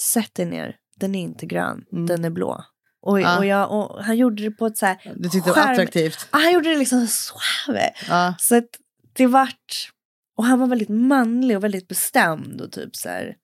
sätt 0.00 0.34
dig 0.34 0.46
ner, 0.46 0.76
den 0.96 1.14
är 1.14 1.20
inte 1.20 1.46
grön, 1.46 1.84
Mm. 1.92 2.06
den 2.06 2.24
är 2.24 2.30
blå. 2.30 2.64
Och, 3.02 3.20
Ja. 3.20 3.38
och, 3.38 3.46
jag, 3.46 3.70
och 3.72 4.04
han 4.04 4.16
gjorde 4.16 4.42
det 4.42 4.50
på 4.50 4.66
ett 4.66 4.78
så 4.78 4.86
här, 4.86 5.12
Du 5.16 5.28
tyckte 5.28 5.50
det 5.50 5.54
var 5.56 5.62
skärm- 5.62 5.72
attraktivt. 5.72 6.26
ah, 6.30 6.38
han 6.38 6.52
gjorde 6.52 6.68
det 6.68 6.78
liksom 6.78 7.06
suave. 7.06 7.90
Ja. 8.08 8.34
Så 8.38 8.56
att 8.56 8.68
det 9.12 9.26
vart, 9.26 9.90
och 10.36 10.44
han 10.44 10.58
var 10.58 10.66
väldigt 10.66 10.88
manlig 10.88 11.56
och 11.56 11.64
väldigt 11.64 11.88
bestämd 11.88 12.60
och 12.60 12.72
typ 12.72 12.96
så 12.96 13.08
här. 13.08 13.34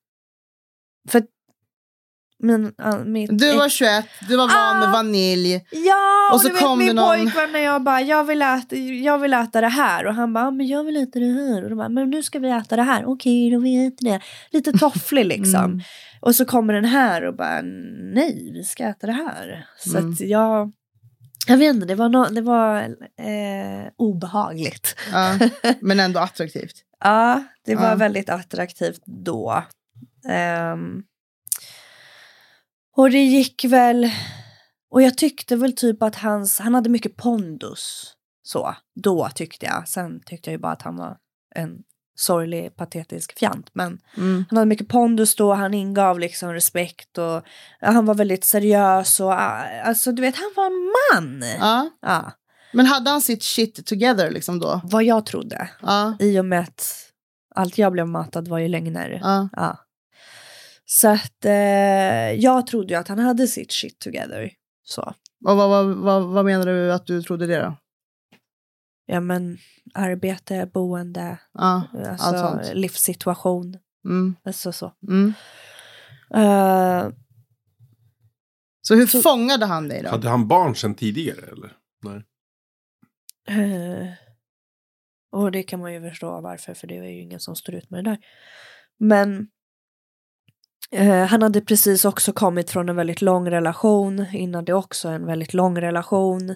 För 1.09 1.23
min, 2.43 2.73
ah, 2.77 2.97
mitt 2.97 3.39
Du 3.39 3.55
var 3.55 3.65
ex- 3.65 3.73
21, 3.75 4.05
du 4.29 4.37
var 4.37 4.47
van 4.47 4.79
med 4.79 4.89
Ah. 4.89 4.91
vanilj. 4.91 5.65
Ja, 5.71 6.29
och, 6.29 6.35
Och 6.35 6.41
så 6.41 6.47
du 6.47 6.53
vet 6.53 6.77
min 6.77 6.95
någon- 6.95 7.07
pojkvän 7.07 7.51
när 7.51 7.59
jag 7.59 7.83
bara, 7.83 8.01
jag 8.01 8.23
vill, 8.23 8.41
äta, 8.41 8.75
jag 8.75 9.19
vill 9.19 9.33
äta 9.33 9.61
det 9.61 9.67
här. 9.67 10.05
Och 10.07 10.13
han 10.15 10.33
bara, 10.33 10.43
"Ja, 10.43 10.51
men 10.51 10.67
jag 10.67 10.83
vill 10.83 10.97
äta 10.97 11.19
det 11.19 11.25
här. 11.33 11.63
Och 11.63 11.69
de 11.69 11.75
bara, 11.75 11.89
men 11.89 12.09
nu 12.09 12.23
ska 12.23 12.39
vi 12.39 12.49
äta 12.49 12.75
det 12.75 12.83
här. 12.83 13.05
Okej, 13.05 13.51
då 13.51 13.59
vi 13.59 13.87
äter 13.87 14.05
det. 14.05 14.19
Lite 14.51 14.71
tofflig 14.79 15.25
liksom. 15.25 15.63
Mm. 15.65 15.81
Och 16.21 16.35
så 16.35 16.45
kommer 16.45 16.73
den 16.73 16.85
här 16.85 17.25
och 17.25 17.35
bara, 17.35 17.61
nej, 18.13 18.51
vi 18.53 18.63
ska 18.63 18.83
äta 18.83 19.07
det 19.07 19.13
här. 19.13 19.65
Så 19.77 19.97
Mm. 19.97 20.11
att 20.11 20.19
jag, 20.19 20.71
jag 21.47 21.57
vet 21.57 21.75
inte, 21.75 21.87
det 21.87 21.95
var, 21.95 22.09
no, 22.09 22.25
det 22.29 22.41
var 22.41 22.81
eh, 23.19 23.87
obehagligt. 23.97 24.95
Ja. 25.11 25.39
Men 25.81 25.99
ändå 25.99 26.19
attraktivt. 26.19 26.75
Ja, 27.03 27.43
det 27.65 27.75
var 27.75 27.89
Ja. 27.89 27.95
väldigt 27.95 28.29
attraktivt 28.29 29.01
då. 29.05 29.63
Ehm, 30.29 31.03
och 32.97 33.11
det 33.11 33.23
gick 33.23 33.65
väl... 33.65 34.11
Och 34.91 35.01
jag 35.01 35.17
tyckte 35.17 35.55
väl 35.55 35.75
typ 35.75 36.03
att 36.03 36.15
hans, 36.15 36.59
han 36.59 36.73
hade 36.75 36.89
mycket 36.89 37.17
pondus. 37.17 38.13
Så, 38.43 38.75
då 39.03 39.29
tyckte 39.35 39.65
jag. 39.65 39.87
Sen 39.87 40.21
tyckte 40.25 40.49
jag 40.49 40.53
ju 40.53 40.59
bara 40.61 40.71
att 40.71 40.81
han 40.81 40.95
var 40.95 41.17
en 41.55 41.77
sorglig, 42.15 42.75
patetisk 42.75 43.39
fjant. 43.39 43.69
Men 43.73 43.99
Mm. 44.17 44.45
han 44.49 44.57
hade 44.57 44.69
mycket 44.69 44.87
pondus 44.87 45.35
då, 45.35 45.53
han 45.53 45.73
ingav 45.73 46.19
liksom 46.19 46.53
respekt 46.53 47.17
och 47.17 47.41
han 47.81 48.05
var 48.05 48.15
väldigt 48.15 48.43
seriös 48.43 49.19
och 49.19 49.31
ah, 49.31 49.63
alltså 49.83 50.11
du 50.11 50.21
vet, 50.21 50.35
han 50.35 50.51
var 50.55 50.65
en 50.65 50.91
man. 51.13 51.49
Ja. 51.59 51.89
Ja, 52.01 52.31
Men 52.73 52.85
hade 52.85 53.09
han 53.09 53.21
sitt 53.21 53.43
shit 53.43 53.85
together 53.85 54.31
liksom 54.31 54.59
då? 54.59 54.81
vad 54.83 55.03
jag 55.03 55.25
trodde. 55.25 55.69
Ja. 55.81 56.13
I 56.19 56.39
och 56.39 56.45
med 56.45 56.59
att 56.59 56.95
allt 57.55 57.77
jag 57.77 57.91
blev 57.91 58.07
matad 58.07 58.47
var 58.47 58.57
ju 58.59 58.67
lögner. 58.67 59.19
Ja. 59.23 59.49
Ja. 59.51 59.77
Så 60.93 61.07
att 61.09 61.45
eh, 61.45 62.31
jag 62.31 62.67
trodde 62.67 62.93
ju 62.93 62.99
att 62.99 63.07
han 63.07 63.19
hade 63.19 63.47
sitt 63.47 63.71
shit 63.71 63.99
together. 63.99 64.51
Så. 64.83 65.01
Och 65.45 65.57
vad, 65.57 65.69
vad, 65.69 65.95
vad, 65.97 66.23
vad 66.23 66.45
menar 66.45 66.65
du 66.65 66.93
att 66.93 67.05
du 67.07 67.21
trodde 67.23 67.47
det 67.47 67.59
då? 67.59 67.77
Ja 69.05 69.19
men 69.19 69.57
arbete, 69.93 70.69
boende, 70.73 71.39
Ja. 71.53 71.83
alltså, 71.93 72.25
Allt 72.25 72.65
sånt. 72.65 72.75
livssituation. 72.77 73.77
Mm. 74.05 74.35
Alltså 74.43 74.71
så. 74.71 74.93
Mm. 75.07 75.33
Eh, 76.33 77.09
Så 78.81 78.95
hur 78.95 79.07
Så- 79.07 79.21
fångade 79.21 79.65
han 79.65 79.87
dig 79.87 80.01
då? 80.03 80.09
Hade 80.09 80.29
han 80.29 80.47
barn 80.47 80.75
sedan 80.75 80.95
tidigare 80.95 81.41
eller? 81.51 81.73
Nej. 82.03 82.23
eh, 83.47 84.07
och 85.31 85.51
det 85.51 85.63
kan 85.63 85.79
man 85.79 85.93
ju 85.93 86.09
förstå 86.09 86.41
varför, 86.41 86.73
för 86.73 86.87
det 86.87 86.97
är 86.97 87.03
ju 87.03 87.21
ingen 87.21 87.39
som 87.39 87.55
står 87.55 87.75
ut 87.75 87.89
med 87.89 88.03
det 88.03 88.09
där. 88.09 88.19
Men 88.99 89.47
Eh, 90.91 91.25
han 91.25 91.41
hade 91.41 91.61
precis 91.61 92.05
också 92.05 92.33
kommit 92.33 92.69
från 92.69 92.89
en 92.89 92.95
väldigt 92.95 93.21
lång 93.21 93.49
relation, 93.49 94.25
innan 94.33 94.65
det 94.65 94.73
också 94.73 95.09
en 95.09 95.25
väldigt 95.25 95.53
lång 95.53 95.81
relation. 95.81 96.55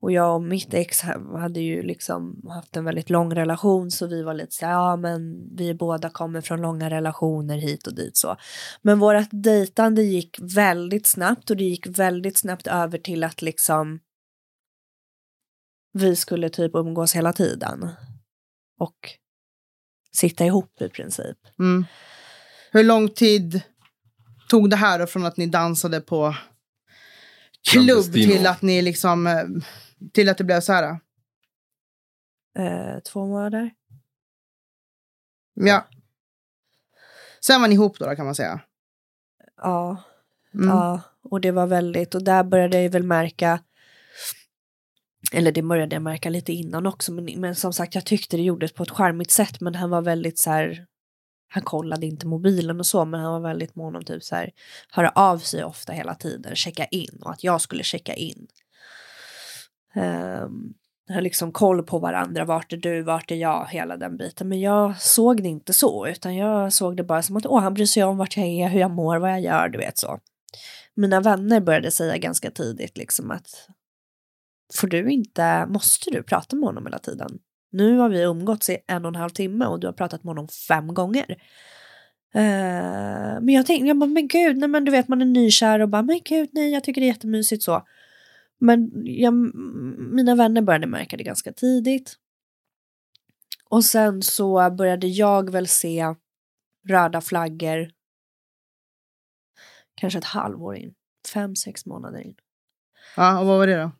Och 0.00 0.12
jag 0.12 0.34
och 0.34 0.42
mitt 0.42 0.74
ex 0.74 1.00
hade 1.38 1.60
ju 1.60 1.82
liksom 1.82 2.42
haft 2.48 2.76
en 2.76 2.84
väldigt 2.84 3.10
lång 3.10 3.34
relation 3.34 3.90
så 3.90 4.06
vi 4.06 4.22
var 4.22 4.34
lite 4.34 4.52
så 4.52 4.64
ja 4.64 4.96
men 4.96 5.48
vi 5.56 5.74
båda 5.74 6.10
kommer 6.10 6.40
från 6.40 6.60
långa 6.60 6.90
relationer 6.90 7.58
hit 7.58 7.86
och 7.86 7.94
dit 7.94 8.16
så. 8.16 8.36
Men 8.82 8.98
vårt 8.98 9.28
dejtande 9.30 10.02
gick 10.02 10.38
väldigt 10.40 11.06
snabbt 11.06 11.50
och 11.50 11.56
det 11.56 11.64
gick 11.64 11.86
väldigt 11.86 12.38
snabbt 12.38 12.66
över 12.66 12.98
till 12.98 13.24
att 13.24 13.42
liksom 13.42 14.00
vi 15.92 16.16
skulle 16.16 16.48
typ 16.48 16.74
umgås 16.74 17.16
hela 17.16 17.32
tiden. 17.32 17.88
Och 18.78 18.96
sitta 20.16 20.44
ihop 20.44 20.80
i 20.80 20.88
princip. 20.88 21.38
Mm. 21.58 21.84
Hur 22.72 22.84
lång 22.84 23.08
tid 23.08 23.62
tog 24.52 24.70
det 24.70 24.76
här 24.76 25.06
från 25.06 25.24
att 25.26 25.36
ni 25.36 25.46
dansade 25.46 26.00
på 26.00 26.34
klubb 27.70 28.12
till 28.12 28.46
att 28.46 28.62
ni 28.62 28.82
liksom 28.82 29.26
eh, 29.26 29.44
till 30.12 30.28
att 30.28 30.38
det 30.38 30.44
blev 30.44 30.60
så 30.60 30.72
här? 30.72 30.98
Eh, 32.58 33.00
två 33.12 33.26
månader. 33.26 33.70
Ja. 35.54 35.86
Sen 37.40 37.60
var 37.60 37.68
ni 37.68 37.74
ihop 37.74 37.98
då, 37.98 38.06
då 38.06 38.16
kan 38.16 38.24
man 38.24 38.34
säga. 38.34 38.60
Ja. 39.56 40.02
Mm. 40.54 40.68
Ja, 40.68 41.00
och 41.22 41.40
det 41.40 41.50
var 41.50 41.66
väldigt, 41.66 42.14
och 42.14 42.24
där 42.24 42.44
började 42.44 42.82
jag 42.82 42.90
väl 42.90 43.02
märka, 43.02 43.60
eller 45.32 45.52
det 45.52 45.62
började 45.62 45.96
jag 45.96 46.02
märka 46.02 46.30
lite 46.30 46.52
innan 46.52 46.86
också, 46.86 47.12
men, 47.12 47.40
men 47.40 47.54
som 47.54 47.72
sagt 47.72 47.94
jag 47.94 48.06
tyckte 48.06 48.36
det 48.36 48.42
gjordes 48.42 48.72
på 48.72 48.82
ett 48.82 48.90
charmigt 48.90 49.30
sätt, 49.30 49.60
men 49.60 49.74
han 49.74 49.90
var 49.90 50.02
väldigt 50.02 50.38
så 50.38 50.50
här, 50.50 50.86
han 51.52 51.62
kollade 51.62 52.06
inte 52.06 52.26
mobilen 52.26 52.80
och 52.80 52.86
så, 52.86 53.04
men 53.04 53.20
han 53.20 53.32
var 53.32 53.48
väldigt 53.48 53.74
mån 53.74 53.96
om 53.96 54.04
typ 54.04 54.22
så 54.22 54.34
här, 54.34 54.50
höra 54.90 55.08
av 55.08 55.38
sig 55.38 55.64
ofta 55.64 55.92
hela 55.92 56.14
tiden, 56.14 56.56
checka 56.56 56.84
in 56.84 57.22
och 57.22 57.30
att 57.30 57.44
jag 57.44 57.60
skulle 57.60 57.82
checka 57.82 58.14
in. 58.14 58.46
Um, 59.94 60.74
har 61.08 61.20
liksom 61.20 61.52
koll 61.52 61.82
på 61.82 61.98
varandra, 61.98 62.44
vart 62.44 62.72
är 62.72 62.76
du, 62.76 63.02
vart 63.02 63.30
är 63.30 63.36
jag, 63.36 63.66
hela 63.70 63.96
den 63.96 64.16
biten. 64.16 64.48
Men 64.48 64.60
jag 64.60 65.00
såg 65.00 65.42
det 65.42 65.48
inte 65.48 65.72
så, 65.72 66.06
utan 66.06 66.36
jag 66.36 66.72
såg 66.72 66.96
det 66.96 67.04
bara 67.04 67.22
som 67.22 67.36
att 67.36 67.46
åh, 67.46 67.60
han 67.60 67.74
bryr 67.74 67.86
sig 67.86 68.04
om 68.04 68.16
vart 68.16 68.36
jag 68.36 68.46
är, 68.46 68.68
hur 68.68 68.80
jag 68.80 68.90
mår, 68.90 69.16
vad 69.16 69.30
jag 69.30 69.40
gör, 69.40 69.68
du 69.68 69.78
vet 69.78 69.98
så. 69.98 70.18
Mina 70.94 71.20
vänner 71.20 71.60
började 71.60 71.90
säga 71.90 72.18
ganska 72.18 72.50
tidigt 72.50 72.98
liksom 72.98 73.30
att 73.30 73.68
får 74.74 74.88
du 74.88 75.10
inte, 75.10 75.66
måste 75.66 76.10
du 76.10 76.22
prata 76.22 76.56
med 76.56 76.66
honom 76.66 76.86
hela 76.86 76.98
tiden? 76.98 77.38
Nu 77.72 77.98
har 77.98 78.08
vi 78.08 78.22
umgåtts 78.22 78.70
i 78.70 78.78
en 78.86 79.04
och 79.04 79.08
en 79.08 79.14
halv 79.14 79.30
timme 79.30 79.66
och 79.66 79.80
du 79.80 79.86
har 79.86 79.92
pratat 79.92 80.24
med 80.24 80.30
honom 80.30 80.48
fem 80.68 80.94
gånger. 80.94 81.30
Eh, 82.34 83.40
men 83.40 83.48
jag 83.48 83.66
tänkte, 83.66 83.86
jag 83.86 83.98
bara, 83.98 84.06
men 84.06 84.28
gud, 84.28 84.56
nej 84.56 84.68
men 84.68 84.84
du 84.84 84.90
vet 84.90 85.08
man 85.08 85.20
är 85.22 85.26
nykär 85.26 85.80
och 85.80 85.88
bara, 85.88 86.02
men 86.02 86.20
gud, 86.24 86.48
nej, 86.52 86.72
jag 86.72 86.84
tycker 86.84 87.00
det 87.00 87.04
är 87.04 87.12
jättemysigt 87.12 87.62
så. 87.62 87.86
Men 88.58 88.90
jag, 89.04 89.34
mina 90.14 90.34
vänner 90.34 90.62
började 90.62 90.86
märka 90.86 91.16
det 91.16 91.24
ganska 91.24 91.52
tidigt. 91.52 92.14
Och 93.68 93.84
sen 93.84 94.22
så 94.22 94.70
började 94.70 95.06
jag 95.06 95.50
väl 95.50 95.68
se 95.68 96.14
röda 96.88 97.20
flaggor 97.20 97.90
kanske 99.94 100.18
ett 100.18 100.24
halvår 100.24 100.76
in. 100.76 100.94
Fem, 101.34 101.56
sex 101.56 101.86
månader 101.86 102.20
in. 102.20 102.34
Ja, 103.16 103.40
och 103.40 103.46
vad 103.46 103.58
var 103.58 103.66
det 103.66 103.82
då? 103.82 103.90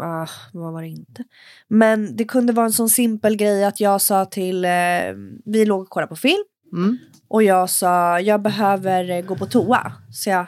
Ah, 0.00 0.26
vad 0.52 0.72
var 0.72 0.82
det 0.82 0.88
inte? 0.88 1.24
Men 1.68 2.16
det 2.16 2.24
kunde 2.24 2.52
vara 2.52 2.66
en 2.66 2.72
sån 2.72 2.88
simpel 2.90 3.36
grej 3.36 3.64
att 3.64 3.80
jag 3.80 4.00
sa 4.00 4.24
till, 4.24 4.64
eh, 4.64 4.70
vi 5.44 5.64
låg 5.66 5.82
och 5.82 5.88
kollade 5.88 6.08
på 6.08 6.16
film. 6.16 6.44
Mm. 6.72 6.98
Och 7.28 7.42
jag 7.42 7.70
sa, 7.70 8.20
jag 8.20 8.42
behöver 8.42 9.10
eh, 9.10 9.20
gå 9.24 9.36
på 9.36 9.46
toa. 9.46 9.92
Så 10.12 10.30
jag 10.30 10.46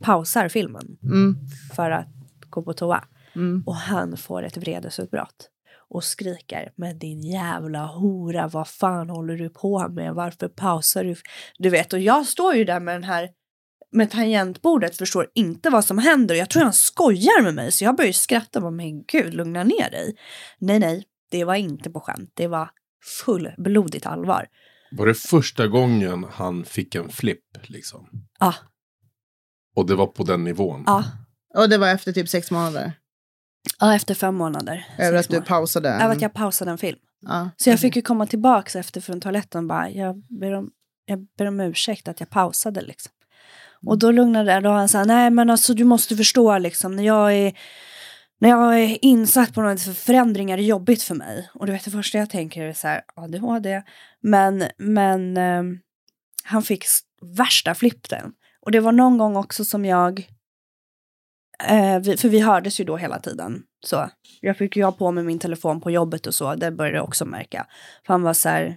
pausar 0.00 0.48
filmen 0.48 0.96
Mm. 1.02 1.36
för 1.76 1.90
att 1.90 2.08
gå 2.50 2.62
på 2.62 2.72
toa. 2.72 3.04
Mm. 3.36 3.62
Och 3.66 3.76
han 3.76 4.16
får 4.16 4.42
ett 4.42 4.56
vredesutbrott. 4.56 5.50
Och 5.88 6.04
skriker, 6.04 6.72
men 6.76 6.98
din 6.98 7.22
jävla 7.22 7.86
hora, 7.86 8.48
vad 8.48 8.68
fan 8.68 9.10
håller 9.10 9.36
du 9.36 9.48
på 9.48 9.88
med? 9.88 10.14
Varför 10.14 10.48
pausar 10.48 11.04
du? 11.04 11.14
Du 11.58 11.70
vet, 11.70 11.92
och 11.92 11.98
jag 11.98 12.26
står 12.26 12.54
ju 12.54 12.64
där 12.64 12.80
med 12.80 12.94
den 12.94 13.04
här 13.04 13.28
med 13.94 14.10
tangentbordet, 14.10 14.96
förstår 14.96 15.26
inte 15.34 15.70
vad 15.70 15.84
som 15.84 15.98
händer. 15.98 16.34
Och 16.34 16.38
jag 16.38 16.50
tror 16.50 16.62
han 16.62 16.72
skojar 16.72 17.42
med 17.42 17.54
mig, 17.54 17.72
så 17.72 17.84
jag 17.84 17.96
börjar 17.96 18.12
skratta. 18.12 18.60
Bara, 18.60 18.70
men 18.70 19.04
gud, 19.04 19.34
lugna 19.34 19.64
ner 19.64 19.90
dig. 19.90 20.16
Nej, 20.58 20.78
nej, 20.78 21.04
det 21.30 21.44
var 21.44 21.54
inte 21.54 21.90
på 21.90 22.00
skämt. 22.00 22.30
Det 22.34 22.46
var 22.46 22.70
fullblodigt 23.24 24.06
allvar. 24.06 24.46
Var 24.90 25.06
det 25.06 25.14
första 25.14 25.66
gången 25.66 26.26
han 26.32 26.64
fick 26.64 26.94
en 26.94 27.08
flipp 27.08 27.44
liksom? 27.62 28.08
Ja, 28.40 28.54
Och 29.76 29.86
det 29.86 29.94
var 29.94 30.06
på 30.06 30.24
den 30.24 30.44
nivån? 30.44 30.82
ja. 30.86 31.04
Och 31.56 31.68
det 31.68 31.78
var 31.78 31.88
efter 31.88 32.12
typ 32.12 32.28
sex 32.28 32.50
månader? 32.50 32.92
Ja, 33.80 33.94
efter 33.94 34.14
fem 34.14 34.34
månader. 34.34 34.86
Över 34.98 35.18
att 35.18 35.28
du 35.28 35.34
månader. 35.34 35.48
pausade? 35.48 35.88
Över 35.88 36.14
att 36.14 36.22
jag 36.22 36.32
pausade 36.34 36.70
en 36.70 36.78
film. 36.78 36.98
Så 37.56 37.70
jag 37.70 37.80
fick 37.80 37.96
ju 37.96 38.02
komma 38.02 38.26
tillbaka 38.26 38.78
efter 38.78 39.00
från 39.00 39.20
toaletten 39.20 39.64
och 39.64 39.68
bara, 39.68 39.90
jag 39.90 40.22
ber 40.40 40.52
om 40.52 40.70
jag 41.06 41.18
ber 41.38 41.46
om 41.46 41.60
ursäkt 41.60 42.08
att 42.08 42.20
jag 42.20 42.30
pausade 42.30 42.80
liksom. 42.80 43.12
Och 43.86 43.98
då 43.98 44.10
lugnade 44.10 44.54
det, 44.54 44.60
då 44.60 44.70
han 44.70 44.88
sa, 44.88 45.04
nej 45.04 45.30
men 45.30 45.50
alltså 45.50 45.74
du 45.74 45.84
måste 45.84 46.16
förstå 46.16 46.58
liksom, 46.58 46.96
när 46.96 47.02
jag 47.02 47.34
är, 47.34 47.52
när 48.40 48.48
jag 48.48 48.80
är 48.80 49.04
insatt 49.04 49.54
på 49.54 49.62
något 49.62 49.82
för 49.82 49.92
förändringar 49.92 50.58
är 50.58 50.62
jobbigt 50.62 51.02
för 51.02 51.14
mig. 51.14 51.50
Och 51.54 51.66
du 51.66 51.72
vet 51.72 51.84
det 51.84 51.90
första 51.90 52.18
jag 52.18 52.30
tänker 52.30 52.62
är 52.62 52.72
så 52.72 52.88
här, 52.88 53.02
ADHD. 53.14 53.82
Men, 54.20 54.64
men 54.78 55.36
ehm, 55.36 55.78
han 56.44 56.62
fick 56.62 56.84
värsta 57.36 57.74
flippen. 57.74 58.32
Och 58.60 58.72
det 58.72 58.80
var 58.80 58.92
någon 58.92 59.18
gång 59.18 59.36
också 59.36 59.64
som 59.64 59.84
jag, 59.84 60.18
eh, 61.64 62.02
för 62.02 62.28
vi 62.28 62.40
hördes 62.40 62.80
ju 62.80 62.84
då 62.84 62.96
hela 62.96 63.18
tiden. 63.18 63.62
Så 63.86 64.10
jag 64.40 64.56
fick 64.56 64.76
ju 64.76 64.84
ha 64.84 64.92
på 64.92 65.10
mig 65.10 65.24
min 65.24 65.38
telefon 65.38 65.80
på 65.80 65.90
jobbet 65.90 66.26
och 66.26 66.34
så, 66.34 66.54
det 66.54 66.70
började 66.70 66.96
jag 66.96 67.04
också 67.04 67.24
märka. 67.24 67.66
För 68.06 68.14
han 68.14 68.22
var 68.22 68.34
så 68.34 68.48
här, 68.48 68.76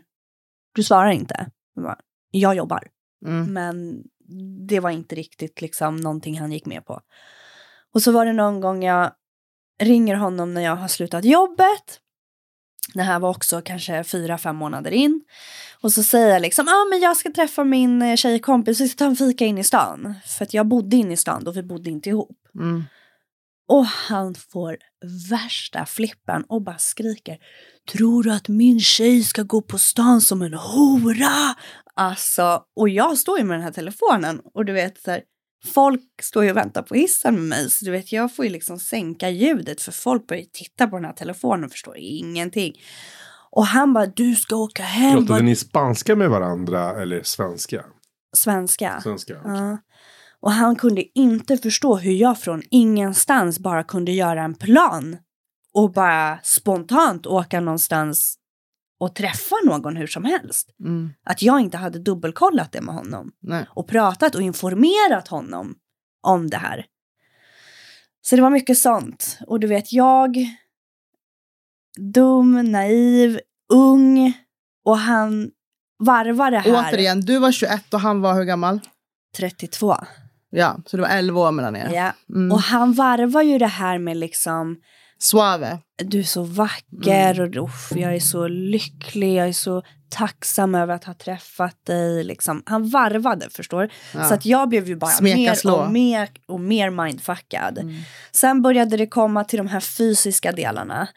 du 0.75 0.83
svarar 0.83 1.11
inte. 1.11 1.49
Jag, 1.75 1.83
bara, 1.83 1.99
jag 2.31 2.55
jobbar. 2.55 2.87
Mm. 3.25 3.53
Men 3.53 4.03
det 4.67 4.79
var 4.79 4.89
inte 4.89 5.15
riktigt 5.15 5.61
liksom 5.61 5.95
någonting 5.95 6.39
han 6.39 6.51
gick 6.51 6.65
med 6.65 6.85
på. 6.85 7.01
Och 7.93 8.01
så 8.01 8.11
var 8.11 8.25
det 8.25 8.33
någon 8.33 8.61
gång 8.61 8.83
jag 8.83 9.11
ringer 9.79 10.15
honom 10.15 10.53
när 10.53 10.61
jag 10.61 10.75
har 10.75 10.87
slutat 10.87 11.25
jobbet. 11.25 11.99
Det 12.93 13.01
här 13.01 13.19
var 13.19 13.29
också 13.29 13.61
kanske 13.61 14.03
fyra, 14.03 14.37
fem 14.37 14.55
månader 14.55 14.91
in. 14.91 15.21
Och 15.81 15.93
så 15.93 16.03
säger 16.03 16.27
jag 16.27 16.41
liksom, 16.41 16.65
ja 16.67 16.73
ah, 16.73 16.85
men 16.89 16.99
jag 16.99 17.17
ska 17.17 17.31
träffa 17.31 17.63
min 17.63 18.01
eh, 18.01 18.15
tjejkompis, 18.15 18.81
vi 18.81 18.89
ska 18.89 18.97
ta 18.97 19.05
en 19.05 19.15
fika 19.15 19.45
in 19.45 19.57
i 19.57 19.63
stan. 19.63 20.13
För 20.25 20.45
att 20.45 20.53
jag 20.53 20.67
bodde 20.67 20.95
inne 20.95 21.13
i 21.13 21.17
stan 21.17 21.43
då, 21.43 21.51
vi 21.51 21.63
bodde 21.63 21.89
inte 21.89 22.09
ihop. 22.09 22.37
Mm. 22.55 22.83
Och 23.67 23.85
han 23.85 24.35
får 24.35 24.77
värsta 25.29 25.85
flippen 25.85 26.43
och 26.43 26.61
bara 26.61 26.77
skriker. 26.77 27.37
Tror 27.91 28.23
du 28.23 28.31
att 28.31 28.47
min 28.47 28.79
tjej 28.79 29.23
ska 29.23 29.43
gå 29.43 29.61
på 29.61 29.77
stan 29.77 30.21
som 30.21 30.41
en 30.41 30.53
hora? 30.53 31.55
Alltså, 31.97 32.61
och 32.75 32.89
jag 32.89 33.17
står 33.17 33.37
ju 33.37 33.43
med 33.43 33.57
den 33.57 33.63
här 33.63 33.71
telefonen 33.71 34.41
och 34.53 34.65
du 34.65 34.73
vet 34.73 35.01
så 35.01 35.11
här, 35.11 35.21
folk 35.65 36.01
står 36.21 36.43
ju 36.43 36.51
och 36.51 36.57
väntar 36.57 36.81
på 36.81 36.95
hissen 36.95 37.35
med 37.35 37.43
mig. 37.43 37.69
Så 37.69 37.85
du 37.85 37.91
vet, 37.91 38.11
jag 38.11 38.35
får 38.35 38.45
ju 38.45 38.51
liksom 38.51 38.79
sänka 38.79 39.29
ljudet 39.29 39.81
för 39.81 39.91
folk 39.91 40.27
börjar 40.27 40.41
ju 40.41 40.49
titta 40.53 40.87
på 40.87 40.95
den 40.95 41.05
här 41.05 41.13
telefonen 41.13 41.65
och 41.65 41.71
förstår 41.71 41.95
ingenting. 41.97 42.73
Och 43.51 43.65
han 43.65 43.93
bara, 43.93 44.05
du 44.05 44.35
ska 44.35 44.55
åka 44.55 44.83
hem. 44.83 45.25
Pratade 45.25 45.43
ni 45.43 45.55
spanska 45.55 46.15
med 46.15 46.29
varandra 46.29 47.01
eller 47.01 47.23
svenska? 47.23 47.85
Svenska. 48.35 49.01
Svenska. 49.03 49.41
Ja. 49.43 49.77
Och 50.39 50.51
han 50.51 50.75
kunde 50.75 51.19
inte 51.19 51.57
förstå 51.57 51.95
hur 51.95 52.11
jag 52.13 52.39
från 52.39 52.61
ingenstans 52.71 53.59
bara 53.59 53.83
kunde 53.83 54.11
göra 54.11 54.43
en 54.43 54.55
plan 54.55 55.17
och 55.73 55.91
bara 55.91 56.39
spontant 56.43 57.25
åka 57.25 57.59
någonstans 57.59 58.36
och 58.99 59.15
träffa 59.15 59.55
någon 59.65 59.95
hur 59.95 60.07
som 60.07 60.25
helst. 60.25 60.75
Mm. 60.79 61.13
Att 61.23 61.41
jag 61.41 61.59
inte 61.59 61.77
hade 61.77 61.99
dubbelkollat 61.99 62.71
det 62.71 62.81
med 62.81 62.95
honom 62.95 63.31
Nej. 63.39 63.65
och 63.69 63.87
pratat 63.87 64.35
och 64.35 64.41
informerat 64.41 65.27
honom 65.27 65.75
om 66.23 66.49
det 66.49 66.57
här. 66.57 66.85
Så 68.21 68.35
det 68.35 68.41
var 68.41 68.49
mycket 68.49 68.77
sånt. 68.77 69.39
Och 69.47 69.59
du 69.59 69.67
vet, 69.67 69.93
jag, 69.93 70.37
dum, 71.97 72.71
naiv, 72.71 73.39
ung 73.73 74.33
och 74.85 74.97
han 74.97 75.51
varvar 75.99 76.51
det 76.51 76.59
här. 76.59 76.89
Återigen, 76.89 77.21
du 77.21 77.39
var 77.39 77.51
21 77.51 77.93
och 77.93 77.99
han 77.99 78.21
var 78.21 78.33
hur 78.33 78.43
gammal? 78.43 78.79
32. 79.37 79.95
Ja, 80.49 80.77
så 80.85 80.97
det 80.97 81.03
var 81.03 81.09
11 81.09 81.41
år 81.41 81.51
mellan 81.51 81.75
er. 81.75 81.89
Ja. 81.93 82.13
Mm. 82.29 82.51
Och 82.51 82.61
han 82.61 82.93
varvar 82.93 83.41
ju 83.41 83.57
det 83.57 83.67
här 83.67 83.99
med 83.99 84.17
liksom, 84.17 84.77
Suave. 85.19 85.79
du 85.97 86.19
är 86.19 86.23
så 86.23 86.43
vacker 86.43 87.39
Mm. 87.39 87.49
och 87.63 87.63
uff, 87.69 87.91
jag 87.95 88.15
är 88.15 88.19
så 88.19 88.47
lycklig, 88.47 89.33
jag 89.35 89.47
är 89.47 89.53
så 89.53 89.83
tacksam 90.09 90.75
över 90.75 90.93
att 90.95 91.03
ha 91.03 91.13
träffat 91.13 91.85
dig. 91.85 92.23
Liksom. 92.23 92.63
Han 92.65 92.89
varvade, 92.89 93.49
förstår 93.49 93.89
Ja. 94.13 94.23
Så 94.23 94.33
att 94.33 94.45
jag 94.45 94.69
blev 94.69 94.87
ju 94.87 94.95
bara 94.95 95.11
Smeka, 95.11 95.37
mer 95.37 95.53
slå. 95.53 95.75
och 95.75 95.91
mer 95.91 96.29
och 96.47 96.59
mer 96.59 96.89
mindfuckad. 96.89 97.77
Mm. 97.77 97.95
Sen 98.31 98.61
började 98.61 98.97
det 98.97 99.07
komma 99.07 99.43
till 99.43 99.57
de 99.57 99.67
här 99.67 99.79
fysiska 99.79 100.51
delarna. 100.51 101.07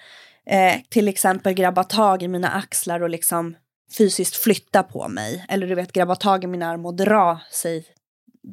Eh, 0.47 0.75
till 0.89 1.09
exempel 1.09 1.53
grabba 1.55 1.85
tag 1.85 2.23
i 2.23 2.29
mina 2.29 2.49
axlar 2.51 3.03
och 3.03 3.11
liksom 3.11 3.57
fysiskt 3.99 4.37
flytta 4.37 4.83
på 4.83 5.09
mig. 5.09 5.47
Eller 5.49 5.67
du 5.67 5.75
vet, 5.75 5.93
grabba 5.93 6.15
tag 6.17 6.45
i 6.45 6.47
min 6.47 6.63
arm 6.63 6.87
och 6.87 6.95
dra, 6.95 7.41
sig, 7.53 7.85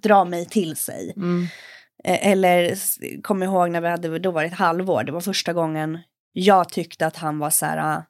dra 0.04 0.26
mig 0.26 0.46
till 0.46 0.76
sig. 0.76 1.14
Mm. 1.16 1.48
Eh, 2.08 2.32
Eller 2.32 2.76
kom 3.22 3.44
ihåg 3.44 3.70
när 3.70 3.82
vi 3.82 3.88
hade, 3.88 4.20
då 4.20 4.32
var 4.32 4.42
det 4.42 4.48
ett 4.48 4.54
halvår, 4.54 5.04
det 5.04 5.12
var 5.12 5.22
första 5.22 5.54
gången 5.54 6.00
jag 6.34 6.70
tyckte 6.70 7.08
att 7.08 7.18
han 7.18 7.40
var 7.40 7.50
så 7.50 7.66
här, 7.66 7.78
ah, 7.78 8.04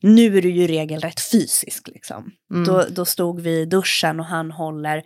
nu 0.00 0.38
är 0.38 0.42
du 0.42 0.50
ju 0.50 0.66
regelrätt 0.66 1.20
fysisk 1.20 1.88
liksom. 1.88 2.30
Mm. 2.50 2.64
Då, 2.64 2.86
då 2.90 3.04
stod 3.04 3.40
vi 3.40 3.60
i 3.60 3.64
duschen 3.64 4.20
och 4.20 4.26
han 4.26 4.50
håller, 4.50 5.02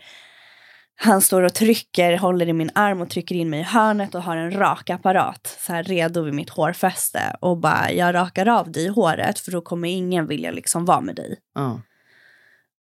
han 0.97 1.21
står 1.21 1.43
och 1.43 1.55
trycker, 1.55 2.17
håller 2.17 2.49
i 2.49 2.53
min 2.53 2.71
arm 2.75 3.01
och 3.01 3.11
trycker 3.11 3.35
in 3.35 3.51
mig 3.51 3.61
i 3.61 3.63
hörnet 3.63 4.15
och 4.15 4.23
har 4.23 4.37
en 4.37 4.51
rakapparat 4.51 5.57
så 5.61 5.73
här 5.73 5.83
redo 5.83 6.23
vid 6.23 6.35
mitt 6.35 6.51
hårfäste 6.51 7.37
och 7.41 7.59
bara, 7.59 7.93
jag 7.93 8.15
rakar 8.15 8.49
av 8.49 8.73
dig 8.73 8.89
håret 8.89 9.39
för 9.39 9.53
då 9.53 9.61
kommer 9.61 9.89
ingen 9.89 10.27
vilja 10.27 10.51
liksom 10.51 10.85
vara 10.85 11.01
med 11.01 11.17
dig. 11.17 11.39
Ja. 11.55 11.81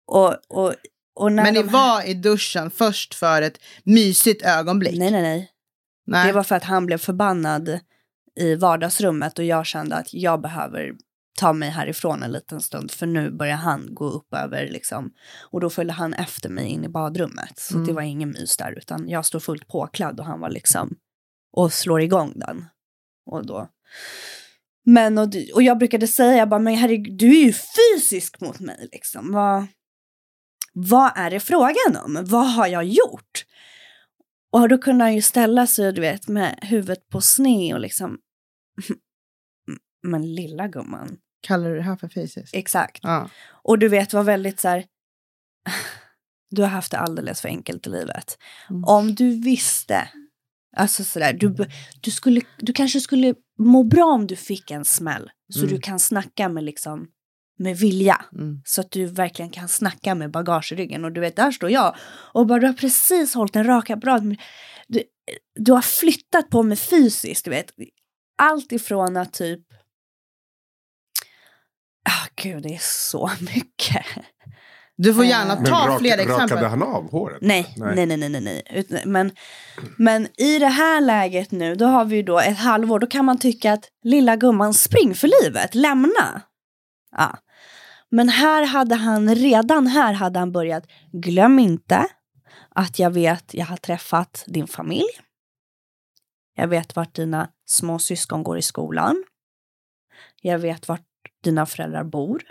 Och, 0.06 0.36
och, 0.48 0.74
Men 1.20 1.54
ni 1.54 1.62
här- 1.62 1.62
var 1.68 2.02
i 2.08 2.14
duschen 2.14 2.70
först 2.70 3.14
för 3.14 3.42
ett 3.42 3.58
mysigt 3.84 4.42
ögonblick? 4.42 4.98
Nej, 4.98 5.10
nej, 5.10 5.22
nej. 5.22 5.50
Nej. 6.06 6.26
Det 6.26 6.32
var 6.32 6.42
för 6.42 6.54
att 6.54 6.64
han 6.64 6.86
blev 6.86 6.98
förbannad 6.98 7.78
i 8.40 8.54
vardagsrummet 8.54 9.38
och 9.38 9.44
jag 9.44 9.66
kände 9.66 9.96
att 9.96 10.14
jag 10.14 10.40
behöver 10.40 10.92
ta 11.38 11.52
mig 11.52 11.70
härifrån 11.70 12.22
en 12.22 12.32
liten 12.32 12.60
stund 12.60 12.90
för 12.90 13.06
nu 13.06 13.30
börjar 13.30 13.56
han 13.56 13.94
gå 13.94 14.04
upp 14.04 14.34
över 14.34 14.68
liksom 14.70 15.12
och 15.50 15.60
då 15.60 15.70
följde 15.70 15.92
han 15.94 16.14
efter 16.14 16.48
mig 16.48 16.66
in 16.66 16.84
i 16.84 16.88
badrummet 16.88 17.58
så 17.58 17.74
Mm. 17.74 17.86
det 17.86 17.92
var 17.92 18.02
ingen 18.02 18.30
mys 18.30 18.56
där 18.56 18.72
utan 18.78 19.08
jag 19.08 19.26
stod 19.26 19.42
fullt 19.42 19.68
påklädd 19.68 20.20
och 20.20 20.26
han 20.26 20.40
var 20.40 20.50
liksom 20.50 20.96
och 21.52 21.72
slår 21.72 22.00
igång 22.00 22.32
den 22.36 22.64
och 23.30 23.46
då 23.46 23.68
men 24.86 25.18
och, 25.18 25.28
och 25.54 25.62
jag 25.62 25.78
brukade 25.78 26.08
säga 26.08 26.36
jag 26.36 26.48
bara 26.48 26.60
men 26.60 26.74
herregud 26.74 27.18
du 27.18 27.26
är 27.40 27.44
ju 27.44 27.52
fysisk 27.52 28.40
mot 28.40 28.60
mig 28.60 28.88
liksom 28.92 29.32
vad 29.32 29.66
vad 30.74 31.12
är 31.16 31.30
det 31.30 31.40
frågan 31.40 31.96
om 32.04 32.24
vad 32.24 32.52
har 32.52 32.66
jag 32.66 32.84
gjort 32.84 33.44
och 34.52 34.68
då 34.68 34.78
kunde 34.78 35.04
han 35.04 35.14
ju 35.14 35.22
ställa 35.22 35.66
sig, 35.66 35.92
du 35.92 36.00
vet, 36.00 36.28
med 36.28 36.58
huvudet 36.62 37.08
på 37.08 37.20
sne 37.20 37.74
och 37.74 37.80
liksom... 37.80 38.18
Men 40.02 40.34
lilla 40.34 40.68
gumman. 40.68 41.16
Kallar 41.40 41.70
du 41.70 41.76
det 41.76 41.82
här 41.82 41.96
för 41.96 42.08
fysiskt? 42.08 42.54
Exakt. 42.54 42.98
Ja. 43.02 43.30
Och 43.62 43.78
du 43.78 43.88
vet, 43.88 44.12
var 44.12 44.22
väldigt 44.22 44.60
så 44.60 44.68
här... 44.68 44.84
Du 46.50 46.62
har 46.62 46.68
haft 46.68 46.90
det 46.90 46.98
alldeles 46.98 47.40
för 47.40 47.48
enkelt 47.48 47.86
i 47.86 47.90
livet. 47.90 48.38
Mm. 48.70 48.84
Om 48.84 49.14
du 49.14 49.40
visste, 49.40 50.08
alltså 50.76 51.04
sådär, 51.04 51.32
du, 51.32 51.56
du, 52.00 52.10
skulle, 52.10 52.40
du 52.58 52.72
kanske 52.72 53.00
skulle 53.00 53.34
må 53.58 53.82
bra 53.82 54.04
om 54.04 54.26
du 54.26 54.36
fick 54.36 54.70
en 54.70 54.84
smäll. 54.84 55.30
Så 55.52 55.58
Mm. 55.60 55.74
du 55.74 55.80
kan 55.80 55.98
snacka 56.00 56.48
med 56.48 56.64
liksom, 56.64 57.06
med 57.58 57.76
vilja. 57.76 58.24
Mm. 58.32 58.60
Så 58.64 58.80
att 58.80 58.90
du 58.90 59.06
verkligen 59.06 59.50
kan 59.50 59.68
snacka 59.68 60.14
med 60.14 60.30
bagage 60.30 60.72
i 60.72 60.76
ryggen. 60.76 61.04
Och 61.04 61.12
du 61.12 61.20
vet, 61.20 61.36
där 61.36 61.50
står 61.50 61.70
jag. 61.70 61.96
Och 62.32 62.46
bara, 62.46 62.58
du 62.58 62.66
har 62.66 62.74
precis 62.74 63.34
hållit 63.34 63.56
en 63.56 63.64
rak 63.64 63.90
apparat. 63.90 64.24
men 64.24 64.36
Du, 64.88 65.02
du 65.60 65.72
har 65.72 65.82
flyttat 65.82 66.50
på 66.50 66.62
mig 66.62 66.76
fysiskt, 66.76 67.44
du 67.44 67.50
vet. 67.50 67.70
Allt 68.42 68.72
ifrån 68.72 69.16
att 69.16 69.32
typ... 69.32 69.60
Ah, 72.08 72.28
gud, 72.42 72.62
det 72.62 72.74
är 72.74 72.80
så 72.82 73.30
mycket. 73.40 74.06
Du 74.96 75.14
får 75.14 75.22
Eh. 75.22 75.28
gärna 75.28 75.54
Men 75.54 75.64
ta 75.64 75.88
rak, 75.88 75.98
fler 76.00 76.18
exempel. 76.18 76.48
rakade 76.48 76.66
han 76.68 76.82
av 76.82 77.10
håret? 77.10 77.38
Nej, 77.40 77.74
nej, 77.76 78.06
nej, 78.06 78.16
nej, 78.16 78.28
nej. 78.40 78.62
nej. 78.88 79.02
Men, 79.06 79.30
men 79.98 80.28
i 80.40 80.58
det 80.58 80.66
här 80.68 81.00
läget 81.00 81.50
nu, 81.50 81.74
då 81.74 81.84
har 81.86 82.04
vi 82.04 82.16
ju 82.16 82.22
då 82.22 82.38
ett 82.40 82.56
halvår, 82.58 82.98
då 82.98 83.06
kan 83.06 83.24
man 83.24 83.38
tycka 83.38 83.72
att 83.72 83.88
lilla 84.04 84.36
gumman 84.36 84.74
spring 84.74 85.14
för 85.14 85.42
livet, 85.44 85.74
lämna. 85.74 86.42
Ja. 87.16 87.38
Men 88.10 88.28
här 88.28 88.66
hade 88.66 88.94
han, 88.94 89.34
redan 89.34 89.86
här 89.86 90.12
hade 90.12 90.38
han 90.38 90.52
börjat, 90.52 90.86
glöm 91.12 91.58
inte 91.58 92.06
att 92.68 92.98
jag 92.98 93.10
vet, 93.10 93.54
jag 93.54 93.66
har 93.66 93.76
träffat 93.76 94.44
din 94.46 94.66
familj. 94.66 95.20
Jag 96.56 96.68
vet 96.68 96.96
vart 96.96 97.14
dina 97.14 97.48
små 97.66 97.98
syskon 97.98 98.42
går 98.42 98.58
i 98.58 98.62
skolan. 98.62 99.24
Jag 100.40 100.58
vet 100.58 100.88
vart 100.88 101.06
dina 101.42 101.66
föräldrar 101.66 102.04
bor. 102.04 102.42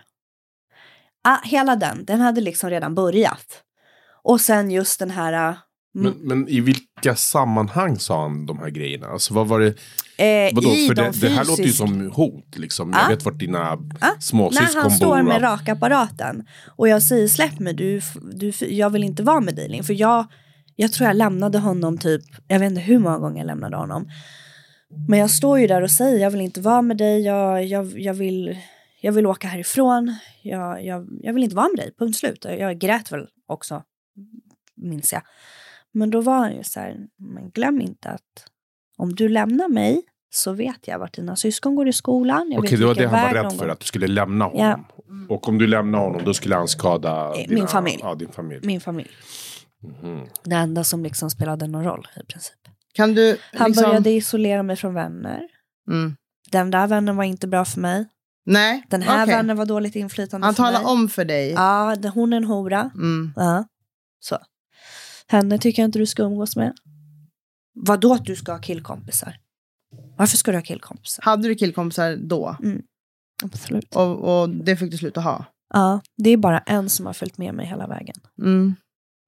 Ah, 1.23 1.39
hela 1.43 1.75
den, 1.75 2.05
den 2.05 2.21
hade 2.21 2.41
liksom 2.41 2.69
redan 2.69 2.95
börjat. 2.95 3.63
Och 4.23 4.41
sen 4.41 4.71
just 4.71 4.99
den 4.99 5.11
här... 5.11 5.57
Men, 5.93 6.13
men 6.13 6.47
i 6.49 6.59
vilka 6.59 7.15
sammanhang 7.15 7.99
sa 7.99 8.21
han 8.21 8.45
de 8.45 8.59
här 8.59 8.69
grejerna? 8.69 9.07
Alltså 9.07 9.33
vad 9.33 9.47
var 9.47 9.59
det? 9.59 9.67
Eh, 10.17 10.55
Vadå? 10.55 10.69
i 10.69 10.87
För 10.87 10.95
de 10.95 11.01
det, 11.01 11.19
det 11.19 11.29
här 11.29 11.45
låter 11.45 11.63
ju 11.63 11.71
som 11.71 12.11
hot 12.11 12.57
liksom. 12.57 12.91
Ja. 12.93 13.01
Jag 13.01 13.09
vet 13.09 13.25
vart 13.25 13.39
dina 13.39 13.75
När 13.75 14.19
småsyskon 14.19 14.81
han 14.81 14.91
står 14.91 15.15
bor. 15.15 15.23
med 15.23 15.41
rakapparaten 15.41 16.47
och 16.75 16.87
jag 16.87 17.03
säger 17.03 17.27
släpp 17.27 17.59
mig, 17.59 17.73
du, 17.73 18.01
du, 18.33 18.51
jag 18.59 18.89
vill 18.89 19.03
inte 19.03 19.23
vara 19.23 19.39
med 19.39 19.55
dig. 19.55 19.83
För 19.83 19.93
jag, 19.93 20.25
jag 20.75 20.93
tror 20.93 21.07
jag 21.07 21.15
lämnade 21.15 21.59
honom 21.59 21.97
typ, 21.97 22.21
jag 22.47 22.59
vet 22.59 22.69
inte 22.69 22.81
hur 22.81 22.99
många 22.99 23.17
gånger 23.17 23.37
jag 23.37 23.47
lämnade 23.47 23.77
honom. 23.77 24.09
Men 25.07 25.19
jag 25.19 25.29
står 25.29 25.59
ju 25.59 25.67
där 25.67 25.81
och 25.81 25.91
säger 25.91 26.19
jag 26.19 26.31
vill 26.31 26.41
inte 26.41 26.61
vara 26.61 26.81
med 26.81 26.97
dig, 26.97 27.21
jag, 27.21 27.65
jag, 27.65 27.99
jag, 27.99 28.13
vill, 28.13 28.57
jag 29.01 29.11
vill 29.11 29.25
åka 29.25 29.47
härifrån, 29.47 30.15
jag, 30.41 30.85
jag, 30.85 31.07
jag 31.21 31.33
vill 31.33 31.43
inte 31.43 31.55
vara 31.55 31.67
med 31.67 31.85
dig, 31.85 31.95
punkt 31.99 32.17
slut. 32.17 32.45
Jag 32.59 32.79
grät 32.79 33.11
väl 33.11 33.27
också, 33.47 33.83
minns 34.75 35.13
jag. 35.13 35.21
Men 35.93 36.09
då 36.09 36.21
var 36.21 36.37
han 36.37 36.55
ju 36.55 36.63
så 36.63 36.79
här, 36.79 36.97
men 37.17 37.49
glöm 37.49 37.81
inte 37.81 38.09
att 38.09 38.45
om 38.97 39.15
du 39.15 39.29
lämnar 39.29 39.69
mig 39.69 40.01
så 40.29 40.53
vet 40.53 40.87
jag 40.87 40.99
vart 40.99 41.13
dina 41.15 41.35
syskon 41.35 41.75
går 41.75 41.87
i 41.87 41.93
skolan. 41.93 42.51
Jag 42.51 42.59
Okej, 42.63 42.71
vet 42.71 42.79
det 42.79 42.85
var 42.85 42.95
det 42.95 43.07
han 43.07 43.33
var 43.33 43.43
rädd 43.43 43.51
för, 43.51 43.65
går. 43.65 43.71
att 43.71 43.79
du 43.79 43.85
skulle 43.85 44.07
lämna 44.07 44.45
honom. 44.45 44.85
Och 45.29 45.47
om 45.49 45.57
du 45.57 45.67
lämnar 45.67 45.99
honom, 45.99 46.21
då 46.25 46.33
skulle 46.33 46.55
han 46.55 46.67
skada 46.67 47.33
Eh, 47.35 47.45
min 47.49 47.67
familj. 47.67 47.99
Ja, 48.01 48.15
din 48.15 48.31
familj. 48.31 48.59
Min 48.67 48.81
familj. 48.81 49.09
Mhm. 49.83 50.25
Det 50.43 50.55
enda 50.55 50.83
som 50.83 51.03
liksom 51.03 51.29
spelade 51.29 51.67
någon 51.67 51.83
roll 51.83 52.07
i 52.21 52.25
princip. 52.25 52.55
Kan 52.93 53.13
du 53.13 53.37
Han 53.53 53.67
liksom... 53.67 53.89
började 53.89 54.09
isolera 54.09 54.63
mig 54.63 54.75
från 54.75 54.93
vänner. 54.93 55.47
Mm. 55.87 56.15
Den 56.51 56.71
där 56.71 56.87
vännen 56.87 57.15
var 57.15 57.23
inte 57.23 57.47
bra 57.47 57.65
för 57.65 57.79
mig. 57.81 58.05
Nej, 58.45 58.83
Den 58.89 59.01
här 59.01 59.23
okej. 59.23 59.35
vännen 59.35 59.57
var 59.57 59.65
dåligt 59.65 59.95
inflytande 59.95 60.47
Han 60.47 60.55
för 60.55 60.63
talar 60.63 60.79
mig. 60.83 60.91
om 60.91 61.09
för 61.09 61.25
dig. 61.25 61.51
Ja, 61.51 61.95
hon 62.13 62.33
är 62.33 62.37
en 62.37 62.43
hora. 62.43 62.91
Mm. 62.95 63.33
Ja, 63.35 63.65
så. 64.19 64.37
Henne 65.27 65.57
tycker 65.57 65.81
jag 65.81 65.87
inte 65.87 65.99
du 65.99 66.05
ska 66.05 66.23
umgås 66.23 66.55
med. 66.55 66.73
Vadå 67.73 68.13
att 68.13 68.25
du 68.25 68.35
ska 68.35 68.51
ha 68.51 68.59
killkompisar? 68.59 69.37
Varför 70.17 70.37
ska 70.37 70.51
du 70.51 70.57
ha 70.57 70.63
killkompisar? 70.63 71.23
Hade 71.23 71.47
du 71.47 71.55
killkompisar 71.55 72.15
då? 72.15 72.57
Absolut. 73.43 73.95
Och, 73.95 74.41
och 74.41 74.49
det 74.49 74.75
fick 74.75 74.91
du 74.91 74.97
sluta 74.97 75.21
ha? 75.21 75.45
Ja, 75.73 76.01
det 76.17 76.29
är 76.29 76.37
bara 76.37 76.59
en 76.59 76.89
som 76.89 77.05
har 77.05 77.13
följt 77.13 77.37
med 77.37 77.53
mig 77.53 77.65
hela 77.65 77.87
vägen. 77.87 78.15
Mm. 78.39 78.75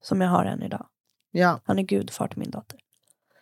Som 0.03 0.21
jag 0.21 0.29
har 0.29 0.45
än 0.45 0.63
idag. 0.63 0.87
Ja. 1.31 1.59
Han 1.63 1.79
är 1.79 1.83
gudfar 1.83 2.27
till 2.27 2.39
min 2.39 2.51
dotter. 2.51 2.79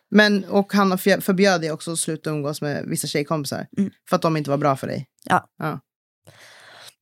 Men, 0.10 0.46
och 0.46 0.74
han 0.74 0.98
förbjöd 0.98 1.62
dig 1.62 1.72
också 1.72 1.92
att 1.92 2.00
sluta 2.00 2.30
umgås 2.30 2.62
med 2.62 2.86
vissa 2.86 3.08
tjejkompisar. 3.08 3.68
Mm. 3.78 3.92
För 4.10 4.16
att 4.16 4.22
de 4.22 4.38
inte 4.38 4.50
var 4.50 4.58
bra 4.58 4.76
för 4.76 4.88
dig. 4.88 5.08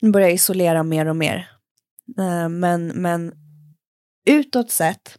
Nu 0.02 0.12
börjar 0.12 0.28
jag 0.28 0.36
isolera 0.36 0.84
mer 0.84 1.06
och 1.06 1.16
mer. 1.16 1.50
Eh, 2.18 2.50
Men, 2.50 2.88
men 2.88 3.34
utåt 4.26 4.72
sett, 4.72 5.18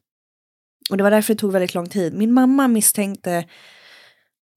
och 0.90 0.96
det 0.96 1.02
var 1.02 1.10
därför 1.10 1.34
det 1.34 1.40
tog 1.40 1.52
väldigt 1.52 1.74
lång 1.74 1.88
tid. 1.88 2.14
Min 2.14 2.32
mamma 2.32 2.68
misstänkte 2.68 3.44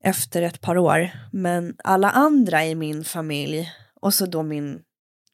efter 0.04 0.42
ett 0.42 0.62
par 0.62 0.78
år, 0.78 1.12
men 1.32 1.76
alla 1.84 2.12
andra 2.12 2.66
i 2.66 2.76
min 2.76 3.04
familj 3.04 3.72
och 4.02 4.14
så 4.14 4.26
då 4.26 4.44
min 4.44 4.82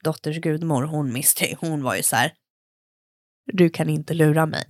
dotters 0.04 0.38
gudmor, 0.38 0.84
hon 0.84 1.14
misstänkte, 1.14 1.68
hon 1.68 1.84
var 1.84 1.96
ju 1.96 2.04
så 2.04 2.16
här. 2.16 2.34
Du 3.54 3.70
kan 3.70 3.90
inte 3.90 4.14
lura 4.14 4.46
mig. 4.46 4.66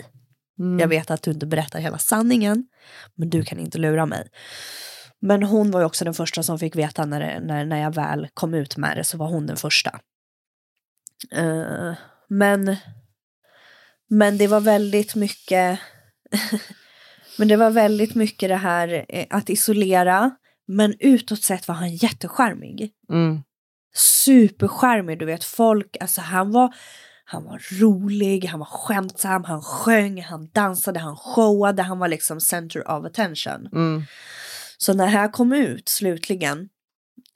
Mm. 0.60 0.80
Jag 0.80 0.88
vet 0.88 1.12
att 1.12 1.22
du 1.22 1.32
inte 1.32 1.46
berättar 1.46 1.80
hela 1.80 1.98
sanningen, 1.98 2.68
men 3.16 3.30
du 3.30 3.44
kan 3.44 3.60
inte 3.60 3.78
lura 3.78 4.06
mig. 4.06 4.28
Men 5.20 5.44
hon 5.44 5.72
var 5.72 5.80
ju 5.80 5.86
också 5.86 6.06
den 6.06 6.14
första 6.14 6.44
som 6.44 6.60
fick 6.60 6.76
veta 6.76 7.06
när, 7.06 7.20
det, 7.20 7.40
när, 7.40 7.66
när 7.66 7.82
jag 7.82 7.96
väl 7.96 8.28
kom 8.34 8.54
ut 8.54 8.78
med 8.78 8.98
det, 8.98 9.04
så 9.04 9.18
var 9.18 9.28
hon 9.28 9.48
den 9.48 9.58
första. 9.58 10.00
Eh, 11.32 11.94
men, 12.28 12.76
men 14.10 14.38
det 14.38 14.48
var 14.48 14.60
väldigt 14.60 15.16
mycket, 15.16 15.80
men 17.38 17.48
det 17.48 17.56
var 17.56 17.70
väldigt 17.72 18.16
mycket 18.16 18.50
det 18.50 18.56
här 18.56 19.06
eh, 19.10 19.26
att 19.30 19.50
isolera, 19.50 20.32
men 20.68 20.96
utåt 21.00 21.42
sett 21.44 21.68
var 21.68 21.76
han 21.76 21.96
jättecharmig 21.96 22.92
Mm. 23.10 23.42
superskärmig, 23.96 25.20
du 25.20 25.26
vet 25.26 25.44
folk, 25.44 25.98
alltså 26.00 26.22
han 26.22 26.52
var, 26.52 26.74
han 27.26 27.44
var 27.44 27.80
rolig, 27.82 28.46
han 28.46 28.60
var 28.60 28.66
skämtsam, 28.66 29.44
han 29.44 29.62
sjöng, 29.62 30.22
han 30.22 30.50
dansade, 30.50 31.00
han 31.00 31.16
showade, 31.16 31.82
han 31.84 32.00
var 32.00 32.08
liksom 32.08 32.42
center 32.42 32.92
of 32.92 33.06
attention. 33.06 33.68
Mm. 33.74 34.04
Så 34.78 34.94
när 34.94 35.06
det 35.06 35.12
här 35.12 35.32
kom 35.32 35.54
ut 35.54 35.90
slutligen 35.90 36.70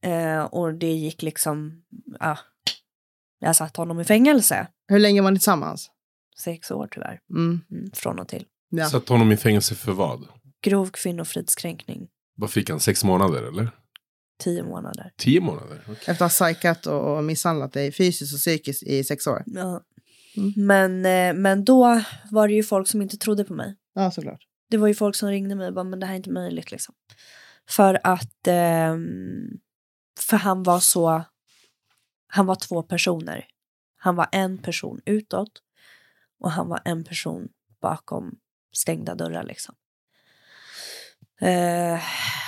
eh, 0.04 0.44
och 0.44 0.74
det 0.74 0.92
gick 0.94 1.22
liksom, 1.22 1.84
ja, 2.20 2.38
jag 3.40 3.56
satte 3.56 3.82
honom 3.82 4.00
i 4.00 4.04
fängelse, 4.04 4.68
Hur 4.88 5.00
länge 5.00 5.22
var 5.22 5.32
ni 5.32 5.38
tillsammans? 5.40 5.92
sex 6.38 6.72
år 6.72 6.88
tyvärr, 6.92 7.20
Mm. 7.30 7.62
mm, 7.72 7.92
från 7.94 8.20
och 8.20 8.28
till. 8.28 8.46
Ja. 8.70 8.90
Satt 8.90 9.10
honom 9.10 9.32
i 9.32 9.38
fängelse 9.38 9.76
för 9.76 9.92
vad? 9.92 10.28
Grov 10.62 10.90
kvinnofridskränkning, 10.94 12.08
Vad 12.36 12.52
fick 12.52 12.70
han? 12.70 12.80
Sex 12.80 13.04
månader 13.04 13.44
eller? 13.44 13.70
tio 14.40 14.64
månader. 14.64 15.12
Tio 15.18 15.42
månader? 15.42 15.82
Okej. 15.84 15.96
Efter 16.00 16.12
att 16.12 16.20
ha 16.20 16.30
psykat 16.30 16.86
och, 16.86 17.18
och 17.18 17.24
misshandlat 17.24 17.74
dig 17.74 17.92
fysiskt 17.92 18.34
och 18.34 18.40
psykiskt 18.40 18.84
i 18.84 19.04
sex 19.04 19.28
år. 19.28 19.44
Ja. 19.46 19.82
Mm. 20.38 20.54
Men, 20.56 21.06
eh, 21.06 21.42
men 21.42 21.66
då 21.66 22.02
var 22.32 22.48
det 22.48 22.54
ju 22.54 22.64
folk 22.64 22.88
som 22.88 23.02
inte 23.02 23.18
trodde 23.18 23.44
på 23.44 23.54
mig. 23.54 23.76
Ja, 23.94 24.12
såklart. 24.12 24.42
det 24.70 24.78
var 24.78 24.88
ju 24.88 24.94
folk 24.96 25.16
som 25.16 25.30
ringde 25.30 25.56
mig 25.56 25.68
och 25.68 25.74
bara, 25.74 25.84
men 25.84 26.00
det 26.00 26.06
här 26.06 26.14
är 26.14 26.18
inte 26.18 26.30
möjligt 26.32 26.72
liksom. 26.72 26.96
För 27.70 28.00
att, 28.04 28.48
ehm, 28.48 29.48
för 30.20 30.38
han 30.38 30.64
var 30.64 30.80
så, 30.80 31.24
han 32.28 32.46
var 32.46 32.56
två 32.56 32.84
personer. 32.84 33.46
Han 33.98 34.16
var 34.16 34.28
en 34.32 34.58
person 34.58 35.02
utåt 35.06 35.52
och 36.40 36.52
han 36.52 36.68
var 36.70 36.82
en 36.86 37.04
person 37.04 37.48
bakom 37.82 38.36
stängda 38.78 39.16
dörrar 39.16 39.44
liksom. 39.44 39.76
Eh, 41.42 42.00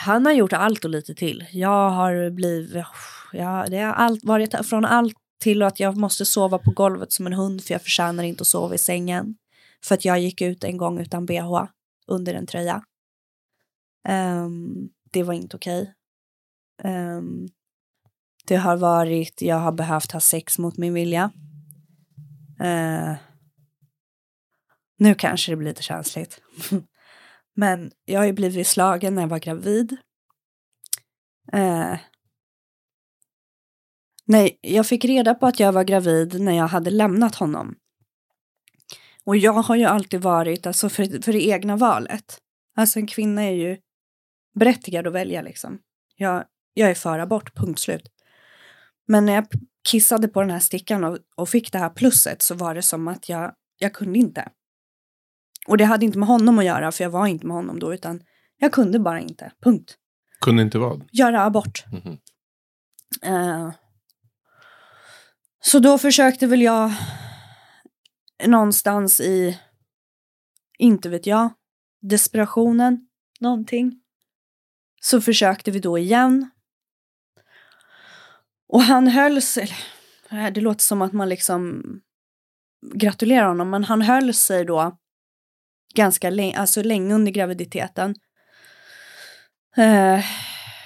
han 0.06 0.26
har 0.26 0.34
gjort 0.34 0.54
allt 0.54 0.86
och 0.86 0.92
lite 0.92 1.16
till. 1.16 1.46
Jag 1.52 1.90
har 1.90 2.30
blivit, 2.30 2.86
ja, 3.34 3.66
det 3.70 3.78
har 3.78 3.94
allt, 3.94 4.24
varit 4.24 4.66
från 4.66 4.86
allt 4.86 5.16
till 5.40 5.64
att 5.64 5.80
jag 5.80 5.98
måste 5.98 6.26
sova 6.26 6.58
på 6.58 6.72
golvet 6.72 7.12
som 7.12 7.28
en 7.28 7.34
hund 7.34 7.64
för 7.64 7.74
jag 7.74 7.82
förtjänar 7.82 8.24
inte 8.24 8.42
att 8.42 8.48
sova 8.48 8.76
i 8.76 8.78
sängen. 8.78 9.36
För 9.84 9.96
att 9.96 10.06
jag 10.06 10.20
gick 10.20 10.42
ut 10.42 10.64
en 10.64 10.78
gång 10.78 11.00
utan 11.00 11.26
bh 11.26 11.66
under 12.08 12.34
en 12.34 12.48
tröja. 12.48 12.84
Um, 14.10 14.90
det 15.12 15.24
var 15.24 15.34
inte 15.34 15.58
okej. 15.58 15.94
Ehm, 16.84 17.48
det 18.46 18.56
har 18.56 18.78
varit, 18.78 19.42
jag 19.42 19.56
har 19.56 19.72
behövt 19.72 20.12
ha 20.12 20.20
sex 20.20 20.58
mot 20.60 20.78
min 20.78 20.94
vilja. 20.94 21.32
Uh, 22.62 23.16
nu 24.98 25.16
kanske 25.16 25.52
det 25.52 25.56
blir 25.56 25.68
lite 25.68 25.84
känsligt. 25.84 26.42
Men 27.56 27.92
jag 28.06 28.20
har 28.20 28.26
ju 28.26 28.34
blivit 28.34 28.68
slagen 28.68 29.16
när 29.16 29.22
jag 29.22 29.30
var 29.30 29.40
gravid. 29.40 29.98
Eh, 31.54 31.98
nej, 34.26 34.60
jag 34.62 34.88
fick 34.88 35.06
reda 35.06 35.36
på 35.36 35.48
att 35.48 35.60
jag 35.60 35.72
var 35.72 35.84
gravid 35.84 36.42
när 36.42 36.54
jag 36.54 36.68
hade 36.68 36.90
lämnat 36.90 37.36
honom. 37.36 37.76
Och 39.24 39.38
jag 39.38 39.54
har 39.54 39.76
ju 39.76 39.84
alltid 39.86 40.22
varit, 40.22 40.68
alltså 40.68 40.90
för, 40.90 41.22
för 41.22 41.34
det 41.34 41.48
egna 41.48 41.76
valet. 41.76 42.38
Alltså 42.76 43.00
en 43.00 43.08
kvinna 43.08 43.44
är 43.44 43.52
ju 43.52 43.78
berättigad 44.60 45.08
att 45.08 45.14
välja 45.14 45.42
liksom. 45.42 45.80
Jag, 46.16 46.46
jag 46.74 46.90
är 46.90 46.96
för 46.96 47.20
abort, 47.20 47.56
punkt 47.56 47.80
slut. 47.80 48.10
Men 49.08 49.26
när 49.26 49.34
jag 49.34 49.48
kissade 49.90 50.28
på 50.28 50.42
den 50.42 50.50
här 50.50 50.60
stickan 50.60 51.04
och, 51.04 51.18
och 51.36 51.50
fick 51.50 51.72
det 51.72 51.80
här 51.80 51.90
plusset 51.90 52.42
så 52.42 52.56
var 52.56 52.76
det 52.76 52.82
som 52.82 53.08
att 53.08 53.30
jag, 53.30 53.54
jag 53.78 53.94
kunde 53.94 54.20
inte. 54.20 54.52
Och 55.68 55.78
det 55.78 55.86
hade 55.86 56.06
inte 56.06 56.18
med 56.18 56.28
honom 56.28 56.60
att 56.60 56.66
göra, 56.66 56.92
för 56.92 57.04
jag 57.04 57.12
var 57.12 57.28
inte 57.28 57.48
med 57.48 57.56
honom 57.56 57.80
då, 57.80 57.94
utan 57.94 58.22
jag 58.58 58.72
kunde 58.72 59.00
bara 59.00 59.20
inte, 59.20 59.52
punkt. 59.64 59.98
Kunde 60.42 60.64
inte 60.64 60.78
vad? 60.78 61.08
Göra 61.12 61.44
abort. 61.44 61.86
Mhm. 61.92 62.18
Eh, 63.22 63.72
så 65.60 65.80
då 65.80 65.98
försökte 65.98 66.48
väl 66.48 66.62
jag 66.62 66.92
någonstans 68.46 69.22
i, 69.22 69.60
inte 70.78 71.10
vet 71.10 71.26
jag, 71.26 71.50
desperationen, 72.02 73.08
någonting. 73.40 74.02
Så 75.02 75.22
försökte 75.22 75.72
vi 75.72 75.80
då 75.80 75.98
igen. 75.98 76.50
Och 78.68 78.82
han 78.82 79.08
höll 79.08 79.42
sig, 79.42 79.70
eller, 80.30 80.52
det 80.52 80.62
låter 80.62 80.82
som 80.82 81.02
att 81.02 81.14
man 81.14 81.30
liksom 81.30 81.84
gratulerar 82.94 83.48
honom, 83.48 83.70
men 83.70 83.84
han 83.84 84.02
höll 84.02 84.34
sig 84.34 84.66
då 84.66 84.98
ganska 85.98 86.30
länge, 86.30 86.58
alltså 86.58 86.84
länge 86.84 87.16
under 87.16 87.32
graviditeten. 87.32 88.16
Eh, 89.78 90.26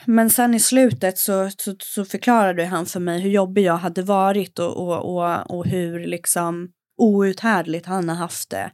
men 0.06 0.30
sen 0.30 0.54
i 0.54 0.60
slutet 0.60 1.18
så, 1.18 1.50
så, 1.58 1.76
så 1.80 2.06
förklarade 2.06 2.66
han 2.66 2.86
för 2.86 3.00
mig 3.00 3.22
hur 3.22 3.30
jobbig 3.30 3.64
jag 3.64 3.78
hade 3.78 4.02
varit 4.02 4.60
och, 4.60 4.78
och, 4.78 5.16
och, 5.16 5.52
och 5.52 5.66
hur 5.66 6.00
liksom 6.00 6.72
outhärdligt 6.98 7.86
han 7.86 8.10
har 8.10 8.16
haft 8.16 8.50
det. 8.50 8.72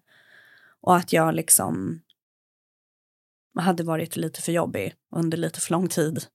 Och 0.82 0.96
att 0.96 1.14
jag 1.14 1.36
liksom 1.36 2.02
hade 3.60 3.84
varit 3.84 4.16
lite 4.16 4.42
för 4.42 4.52
jobbig 4.52 4.94
under 5.16 5.38
lite 5.38 5.62
för 5.62 5.72
lång 5.72 5.88
tid. 5.88 6.26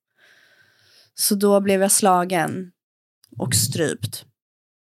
Så 1.14 1.34
då 1.34 1.60
blev 1.60 1.82
jag 1.82 1.92
slagen 1.92 2.72
och 3.38 3.54
strypt 3.54 4.24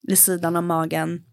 vid 0.01 0.19
sidan 0.19 0.55
av 0.55 0.63
magen. 0.63 1.28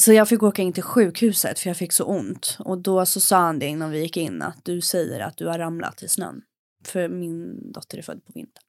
Så 0.00 0.12
jag 0.12 0.28
fick 0.28 0.42
åka 0.42 0.62
in 0.62 0.72
till 0.72 0.82
sjukhuset 0.82 1.58
för 1.58 1.70
jag 1.70 1.76
fick 1.76 1.92
så 1.92 2.04
ont. 2.04 2.56
Och 2.58 2.78
då 2.78 3.06
så 3.06 3.20
sa 3.20 3.38
han 3.38 3.58
det 3.58 3.66
innan 3.66 3.90
vi 3.90 4.00
gick 4.00 4.16
in 4.16 4.42
att 4.42 4.64
du 4.64 4.80
säger 4.80 5.20
att 5.20 5.36
du 5.36 5.46
har 5.46 5.58
ramlat 5.58 6.02
i 6.02 6.08
snön. 6.08 6.42
För 6.84 7.08
min 7.08 7.72
dotter 7.72 7.98
är 7.98 8.02
född 8.02 8.24
på 8.24 8.32
vintern. 8.34 8.64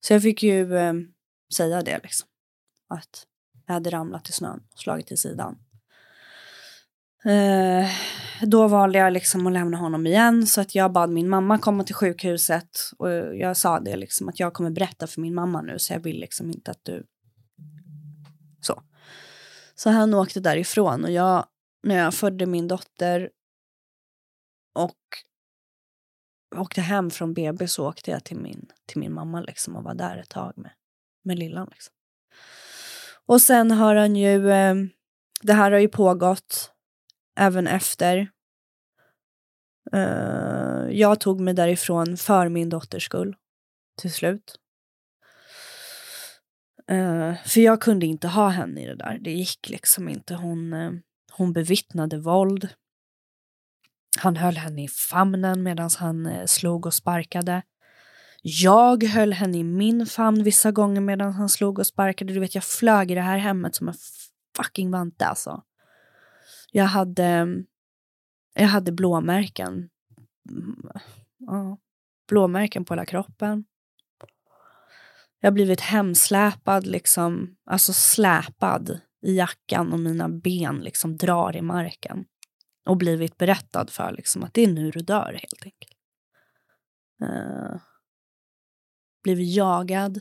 Så 0.00 0.12
jag 0.12 0.22
fick 0.22 0.42
ju 0.42 0.76
eh, 0.76 0.94
säga 1.56 1.82
det 1.82 2.00
liksom. 2.02 2.28
Att 2.88 3.26
jag 3.66 3.74
hade 3.74 3.90
ramlat 3.90 4.28
i 4.28 4.32
snön 4.32 4.62
och 4.72 4.78
slagit 4.78 5.12
i 5.12 5.16
sidan. 5.16 5.58
Eh, 7.24 7.90
då 8.42 8.68
valde 8.68 8.98
jag 8.98 9.12
liksom 9.12 9.46
att 9.46 9.52
lämna 9.52 9.76
honom 9.76 10.06
igen 10.06 10.46
så 10.46 10.60
att 10.60 10.74
jag 10.74 10.92
bad 10.92 11.10
min 11.10 11.28
mamma 11.28 11.58
komma 11.58 11.84
till 11.84 11.94
sjukhuset 11.94 12.70
och 12.98 13.10
jag 13.36 13.56
sa 13.56 13.80
det 13.80 13.96
liksom 13.96 14.28
att 14.28 14.40
jag 14.40 14.52
kommer 14.52 14.70
berätta 14.70 15.06
för 15.06 15.20
min 15.20 15.34
mamma 15.34 15.62
nu 15.62 15.78
så 15.78 15.92
jag 15.92 16.00
vill 16.00 16.20
liksom 16.20 16.50
inte 16.50 16.70
att 16.70 16.84
du 16.84 17.06
så. 18.60 18.82
Så 19.78 19.90
han 19.90 20.14
åkte 20.14 20.40
därifrån 20.40 21.04
och 21.04 21.10
jag 21.10 21.46
när 21.82 21.96
jag 21.96 22.14
födde 22.14 22.46
min 22.46 22.68
dotter 22.68 23.30
och 24.74 24.98
åkte 26.56 26.80
hem 26.80 27.10
från 27.10 27.34
BB 27.34 27.68
så 27.68 27.88
åkte 27.88 28.10
jag 28.10 28.24
till 28.24 28.36
min, 28.36 28.70
till 28.86 29.00
min 29.00 29.12
mamma 29.12 29.40
liksom 29.40 29.76
och 29.76 29.84
var 29.84 29.94
där 29.94 30.16
ett 30.16 30.28
tag 30.28 30.52
med, 30.56 30.72
med 31.24 31.38
lillan. 31.38 31.68
Liksom. 31.70 31.94
Och 33.26 33.42
sen 33.42 33.70
har 33.70 33.94
han 33.94 34.16
ju, 34.16 34.50
eh, 34.50 34.74
det 35.42 35.52
här 35.52 35.72
har 35.72 35.78
ju 35.78 35.88
pågått 35.88 36.72
även 37.38 37.66
efter. 37.66 38.30
Eh, 39.92 40.88
jag 40.90 41.20
tog 41.20 41.40
mig 41.40 41.54
därifrån 41.54 42.16
för 42.16 42.48
min 42.48 42.68
dotters 42.68 43.04
skull 43.04 43.36
till 44.00 44.12
slut. 44.12 44.60
Uh, 46.92 47.34
för 47.44 47.60
jag 47.60 47.80
kunde 47.80 48.06
inte 48.06 48.28
ha 48.28 48.48
henne 48.48 48.82
i 48.82 48.86
det 48.86 48.96
där. 48.96 49.18
Det 49.20 49.32
gick 49.32 49.68
liksom 49.68 50.08
inte. 50.08 50.34
Hon, 50.34 50.72
uh, 50.72 50.92
hon 51.32 51.52
bevittnade 51.52 52.18
våld. 52.18 52.68
Han 54.18 54.36
höll 54.36 54.56
henne 54.56 54.84
i 54.84 54.88
famnen 54.88 55.62
medan 55.62 55.90
han 55.98 56.26
eh, 56.26 56.46
slog 56.46 56.86
och 56.86 56.94
sparkade. 56.94 57.62
Jag 58.42 59.04
höll 59.04 59.32
henne 59.32 59.58
i 59.58 59.64
min 59.64 60.06
famn 60.06 60.42
vissa 60.42 60.72
gånger 60.72 61.00
medan 61.00 61.32
han 61.32 61.48
slog 61.48 61.78
och 61.78 61.86
sparkade. 61.86 62.32
Du 62.32 62.40
vet, 62.40 62.54
jag 62.54 62.64
flög 62.64 63.10
i 63.10 63.14
det 63.14 63.20
här 63.20 63.38
hemmet 63.38 63.74
som 63.74 63.88
en 63.88 63.94
fucking 64.56 64.90
vante 64.90 65.26
alltså. 65.26 65.62
Jag 66.72 66.84
hade, 66.84 67.46
jag 68.54 68.66
hade 68.66 68.92
blåmärken. 68.92 69.88
Mm, 70.50 70.90
ja, 71.38 71.78
blåmärken 72.28 72.84
på 72.84 72.94
hela 72.94 73.06
kroppen. 73.06 73.64
Jag 75.46 75.50
har 75.50 75.54
blivit 75.54 75.80
hemsläpad, 75.80 76.86
liksom, 76.86 77.56
alltså 77.64 77.92
släpad 77.92 79.00
i 79.22 79.36
jackan 79.36 79.92
och 79.92 80.00
mina 80.00 80.28
ben 80.28 80.80
liksom 80.80 81.16
drar 81.16 81.56
i 81.56 81.62
marken. 81.62 82.24
Och 82.86 82.96
blivit 82.96 83.38
berättad 83.38 83.86
för 83.90 84.12
liksom, 84.12 84.42
att 84.42 84.54
det 84.54 84.64
är 84.64 84.68
nu 84.68 84.90
du 84.90 85.00
dör 85.00 85.32
helt 85.32 85.62
enkelt. 85.64 85.92
Uh, 87.22 87.80
blivit 89.22 89.56
jagad 89.56 90.20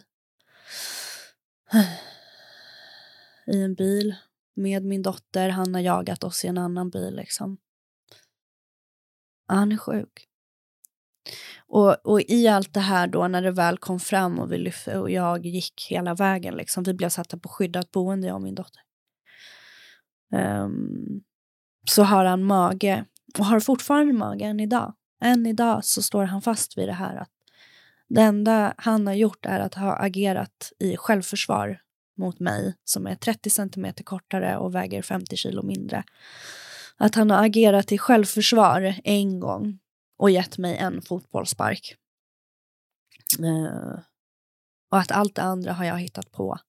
i 3.48 3.62
en 3.62 3.76
bil 3.76 4.16
med 4.56 4.84
min 4.84 5.02
dotter. 5.02 5.50
Han 5.50 5.74
har 5.74 5.82
jagat 5.82 6.24
oss 6.24 6.46
i 6.46 6.48
en 6.48 6.58
annan 6.58 6.90
bil 6.90 7.16
liksom. 7.16 7.58
Han 9.48 9.72
är 9.72 9.78
sjuk. 9.78 10.30
Och, 11.68 12.06
och 12.06 12.22
i 12.22 12.48
allt 12.48 12.74
det 12.74 12.80
här 12.80 13.08
då 13.08 13.28
när 13.28 13.42
det 13.42 13.52
väl 13.52 13.78
kom 13.78 14.00
fram 14.00 14.40
och, 14.40 14.52
vi 14.52 14.58
lyfte, 14.58 14.98
och 14.98 15.12
jag 15.12 15.46
gick 15.46 15.88
hela 15.90 16.14
vägen, 16.14 16.56
liksom, 16.56 16.84
vi 16.84 16.94
blev 16.94 17.10
satta 17.10 17.38
på 17.38 17.50
skyddat 17.50 17.92
boende, 17.92 18.28
jag 18.28 18.36
och 18.36 18.42
min 18.42 18.56
dotter. 18.56 18.82
Um, 20.34 21.24
så 21.90 22.04
har 22.04 22.26
han 22.26 22.44
mage, 22.44 23.06
och 23.40 23.46
har 23.46 23.60
fortfarande 23.60 24.14
mage 24.14 24.46
än 24.46 24.60
idag. 24.60 24.94
Än 25.22 25.46
idag 25.46 25.86
så 25.86 26.02
står 26.02 26.24
han 26.24 26.42
fast 26.42 26.78
vid 26.78 26.88
det 26.88 26.94
här 26.94 27.16
att 27.16 27.30
det 28.10 28.22
enda 28.22 28.74
han 28.78 29.08
har 29.08 29.14
gjort 29.14 29.46
är 29.46 29.60
att 29.60 29.74
ha 29.74 29.96
agerat 29.96 30.72
i 30.80 30.98
självförsvar 30.98 31.82
mot 32.18 32.40
mig 32.40 32.76
som 32.84 33.08
är 33.08 33.16
30 33.16 33.50
centimeter 33.50 34.04
kortare 34.04 34.58
och 34.58 34.76
väger 34.76 35.02
50 35.02 35.36
kilo 35.36 35.64
mindre. 35.64 36.04
Att 36.98 37.16
han 37.16 37.32
har 37.32 37.46
agerat 37.46 37.92
i 37.92 37.98
självförsvar 37.98 38.96
en 39.04 39.40
gång 39.40 39.80
och 40.18 40.30
gett 40.30 40.58
mig 40.58 40.78
en 40.78 41.02
fotbollsspark. 41.02 41.96
Uh, 43.40 44.00
och 44.92 45.00
att 45.00 45.12
allt 45.12 45.36
det 45.36 45.42
andra 45.42 45.74
har 45.74 45.86
jag 45.86 46.00
hittat 46.00 46.32
på. 46.32 46.60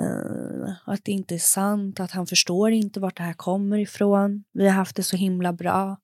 Uh, 0.00 0.70
att 0.84 1.04
det 1.04 1.12
inte 1.12 1.34
är 1.34 1.38
sant, 1.38 2.00
att 2.00 2.10
han 2.10 2.26
förstår 2.26 2.70
inte 2.70 3.00
vart 3.00 3.16
det 3.16 3.22
här 3.22 3.32
kommer 3.32 3.78
ifrån. 3.78 4.44
Vi 4.52 4.66
har 4.66 4.74
haft 4.74 4.96
det 4.96 5.02
så 5.02 5.16
himla 5.16 5.52
bra. 5.52 5.96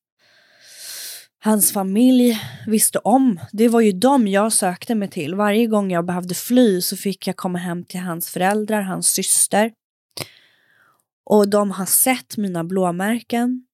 Hans 1.45 1.73
familj 1.73 2.41
visste 2.67 2.99
om. 2.99 3.41
Det 3.53 3.69
var 3.69 3.81
ju 3.81 3.93
dem 3.93 4.29
jag 4.29 4.53
sökte 4.53 4.95
mig 4.95 5.11
till. 5.11 5.35
Varje 5.35 5.67
gång 5.67 5.91
jag 5.93 6.05
behövde 6.05 6.35
fly 6.35 6.81
så 6.81 6.97
fick 6.97 7.27
jag 7.27 7.37
komma 7.37 7.59
hem 7.59 7.85
till 7.85 8.01
hans 8.01 8.31
föräldrar, 8.31 8.83
hans 8.83 9.09
syster. 9.09 9.73
Och 11.25 11.49
de 11.49 11.71
har 11.71 11.87
sett 11.87 12.37
mina 12.37 12.65
blåmärken. 12.65 13.67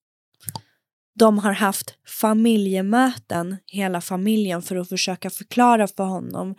De 1.20 1.38
har 1.38 1.52
haft 1.52 1.94
familjemöten, 2.06 3.56
hela 3.66 4.00
familjen, 4.00 4.62
för 4.62 4.76
att 4.76 4.88
försöka 4.88 5.30
förklara 5.30 5.86
för 5.88 6.04
honom. 6.04 6.54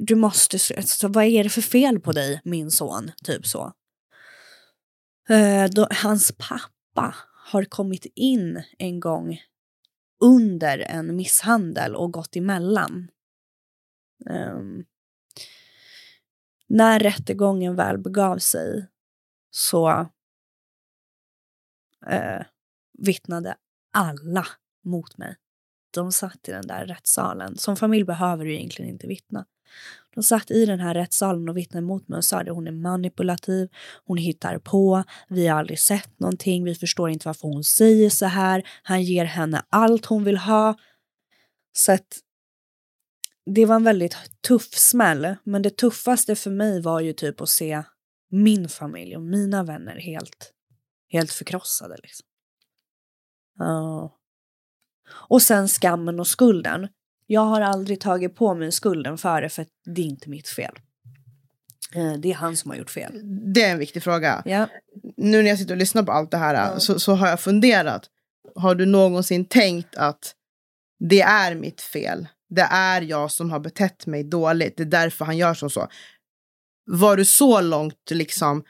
Du 0.00 0.14
måste, 0.14 0.58
alltså, 0.76 1.08
vad 1.08 1.24
är 1.24 1.44
det 1.44 1.50
för 1.50 1.62
fel 1.62 2.00
på 2.00 2.12
dig, 2.12 2.40
min 2.44 2.70
son? 2.70 3.10
Typ 3.24 3.46
så. 3.46 3.72
Uh, 5.30 5.64
då, 5.70 5.88
hans 5.90 6.32
pappa 6.38 7.14
har 7.50 7.64
kommit 7.64 8.06
in 8.14 8.62
en 8.78 9.00
gång 9.00 9.40
under 10.24 10.78
en 10.78 11.16
misshandel 11.16 11.96
och 11.96 12.12
gått 12.12 12.36
emellan. 12.36 13.10
Um, 14.30 14.84
när 16.68 16.98
rättegången 16.98 17.76
väl 17.76 17.98
begav 17.98 18.38
sig 18.38 18.86
så 19.50 19.90
uh, 22.10 22.42
vittnade 22.98 23.56
alla 23.92 24.46
mot 24.84 25.18
mig. 25.18 25.36
De 25.90 26.12
satt 26.12 26.48
i 26.48 26.52
den 26.52 26.66
där 26.66 26.86
rättssalen. 26.86 27.56
Som 27.56 27.76
familj 27.76 28.04
behöver 28.04 28.44
du 28.44 28.54
egentligen 28.54 28.90
inte 28.90 29.06
vittna. 29.06 29.46
De 30.14 30.22
satt 30.22 30.50
i 30.50 30.66
den 30.66 30.80
här 30.80 30.94
rättssalen 30.94 31.48
och 31.48 31.56
vittnade 31.56 31.86
mot 31.86 32.08
mig 32.08 32.16
och 32.16 32.24
sa 32.24 32.40
att 32.40 32.48
hon 32.48 32.66
är 32.66 32.72
manipulativ, 32.72 33.68
hon 34.04 34.18
hittar 34.18 34.58
på, 34.58 35.04
vi 35.28 35.46
har 35.46 35.58
aldrig 35.58 35.80
sett 35.80 36.20
någonting, 36.20 36.64
vi 36.64 36.74
förstår 36.74 37.10
inte 37.10 37.28
varför 37.28 37.48
hon 37.48 37.64
säger 37.64 38.10
så 38.10 38.26
här, 38.26 38.68
han 38.82 39.02
ger 39.02 39.24
henne 39.24 39.62
allt 39.68 40.06
hon 40.06 40.24
vill 40.24 40.36
ha. 40.36 40.74
Så 41.72 41.92
att 41.92 42.20
det 43.46 43.66
var 43.66 43.76
en 43.76 43.84
väldigt 43.84 44.16
tuff 44.40 44.74
smäll, 44.74 45.36
men 45.44 45.62
det 45.62 45.76
tuffaste 45.76 46.36
för 46.36 46.50
mig 46.50 46.82
var 46.82 47.00
ju 47.00 47.12
typ 47.12 47.40
att 47.40 47.48
se 47.48 47.82
min 48.30 48.68
familj 48.68 49.16
och 49.16 49.22
mina 49.22 49.62
vänner 49.64 49.96
helt, 49.96 50.52
helt 51.08 51.32
förkrossade. 51.32 51.96
Liksom. 52.02 52.26
Uh. 53.60 54.10
Och 55.08 55.42
sen 55.42 55.68
skammen 55.68 56.20
och 56.20 56.26
skulden. 56.26 56.88
Jag 57.26 57.40
har 57.40 57.60
aldrig 57.60 58.00
tagit 58.00 58.36
på 58.36 58.54
mig 58.54 58.72
skulden 58.72 59.18
för 59.18 59.42
det, 59.42 59.48
för 59.48 59.66
det 59.84 60.00
är 60.00 60.06
inte 60.06 60.30
mitt 60.30 60.48
fel. 60.48 60.78
Eh, 61.94 62.12
det 62.12 62.30
är 62.30 62.34
han 62.34 62.56
som 62.56 62.70
har 62.70 62.78
gjort 62.78 62.90
fel. 62.90 63.20
Det 63.54 63.62
är 63.62 63.72
en 63.72 63.78
viktig 63.78 64.02
fråga. 64.02 64.42
Ja. 64.44 64.68
Nu 65.16 65.42
när 65.42 65.48
jag 65.48 65.58
sitter 65.58 65.74
och 65.74 65.78
lyssnar 65.78 66.02
på 66.02 66.12
allt 66.12 66.30
det 66.30 66.36
här 66.36 66.54
ja. 66.54 66.80
så, 66.80 66.98
så 66.98 67.14
har 67.14 67.28
jag 67.28 67.40
funderat. 67.40 68.10
Har 68.54 68.74
du 68.74 68.86
någonsin 68.86 69.44
tänkt 69.44 69.96
att 69.96 70.34
det 70.98 71.20
är 71.20 71.54
mitt 71.54 71.80
fel? 71.80 72.28
Det 72.48 72.68
är 72.70 73.02
jag 73.02 73.30
som 73.30 73.50
har 73.50 73.60
betett 73.60 74.06
mig 74.06 74.24
dåligt. 74.24 74.76
Det 74.76 74.82
är 74.82 74.84
därför 74.84 75.24
han 75.24 75.36
gör 75.36 75.54
som 75.54 75.70
så. 75.70 75.88
Var 76.86 77.16
du 77.16 77.24
så 77.24 77.60
långt 77.60 78.10
liksom 78.10 78.64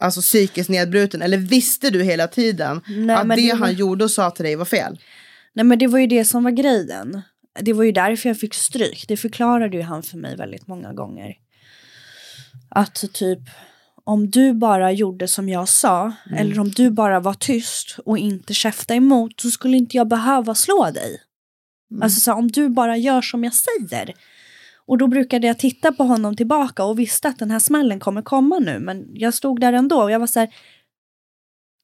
alltså 0.00 0.20
psykiskt 0.20 0.70
nedbruten? 0.70 1.22
Eller 1.22 1.38
visste 1.38 1.90
du 1.90 2.02
hela 2.02 2.28
tiden 2.28 2.80
Nej, 2.86 3.16
att 3.16 3.28
det, 3.28 3.34
det 3.34 3.56
han 3.56 3.74
gjorde 3.74 4.04
och 4.04 4.10
sa 4.10 4.30
till 4.30 4.44
dig 4.44 4.56
var 4.56 4.64
fel? 4.64 4.98
Nej 5.52 5.64
men 5.64 5.78
det 5.78 5.86
var 5.86 5.98
ju 5.98 6.06
det 6.06 6.24
som 6.24 6.44
var 6.44 6.50
grejen 6.50 7.22
det 7.60 7.72
var 7.72 7.84
ju 7.84 7.92
därför 7.92 8.28
jag 8.28 8.38
fick 8.38 8.54
stryk. 8.54 9.04
Det 9.08 9.16
förklarade 9.16 9.76
ju 9.76 9.82
han 9.82 10.02
för 10.02 10.18
mig 10.18 10.36
väldigt 10.36 10.66
många 10.66 10.92
gånger. 10.92 11.34
Att 12.68 13.04
typ 13.12 13.38
om 14.04 14.30
du 14.30 14.52
bara 14.52 14.92
gjorde 14.92 15.28
som 15.28 15.48
jag 15.48 15.68
sa 15.68 16.12
mm. 16.26 16.38
eller 16.38 16.60
om 16.60 16.70
du 16.70 16.90
bara 16.90 17.20
var 17.20 17.34
tyst 17.34 17.98
och 18.04 18.18
inte 18.18 18.54
käfta 18.54 18.94
emot 18.94 19.40
så 19.40 19.50
skulle 19.50 19.76
inte 19.76 19.96
jag 19.96 20.08
behöva 20.08 20.54
slå 20.54 20.90
dig. 20.90 21.20
Mm. 21.90 22.02
Alltså 22.02 22.20
så 22.20 22.32
om 22.32 22.48
du 22.48 22.68
bara 22.68 22.96
gör 22.96 23.22
som 23.22 23.44
jag 23.44 23.52
säger. 23.54 24.14
Och 24.86 24.98
då 24.98 25.06
brukade 25.06 25.46
jag 25.46 25.58
titta 25.58 25.92
på 25.92 26.04
honom 26.04 26.36
tillbaka 26.36 26.84
och 26.84 26.98
visste 26.98 27.28
att 27.28 27.38
den 27.38 27.50
här 27.50 27.58
smällen 27.58 28.00
kommer 28.00 28.22
komma 28.22 28.58
nu. 28.58 28.78
Men 28.78 29.06
jag 29.12 29.34
stod 29.34 29.60
där 29.60 29.72
ändå 29.72 30.02
och 30.02 30.10
jag 30.10 30.18
var 30.18 30.26
så 30.26 30.40
här. 30.40 30.54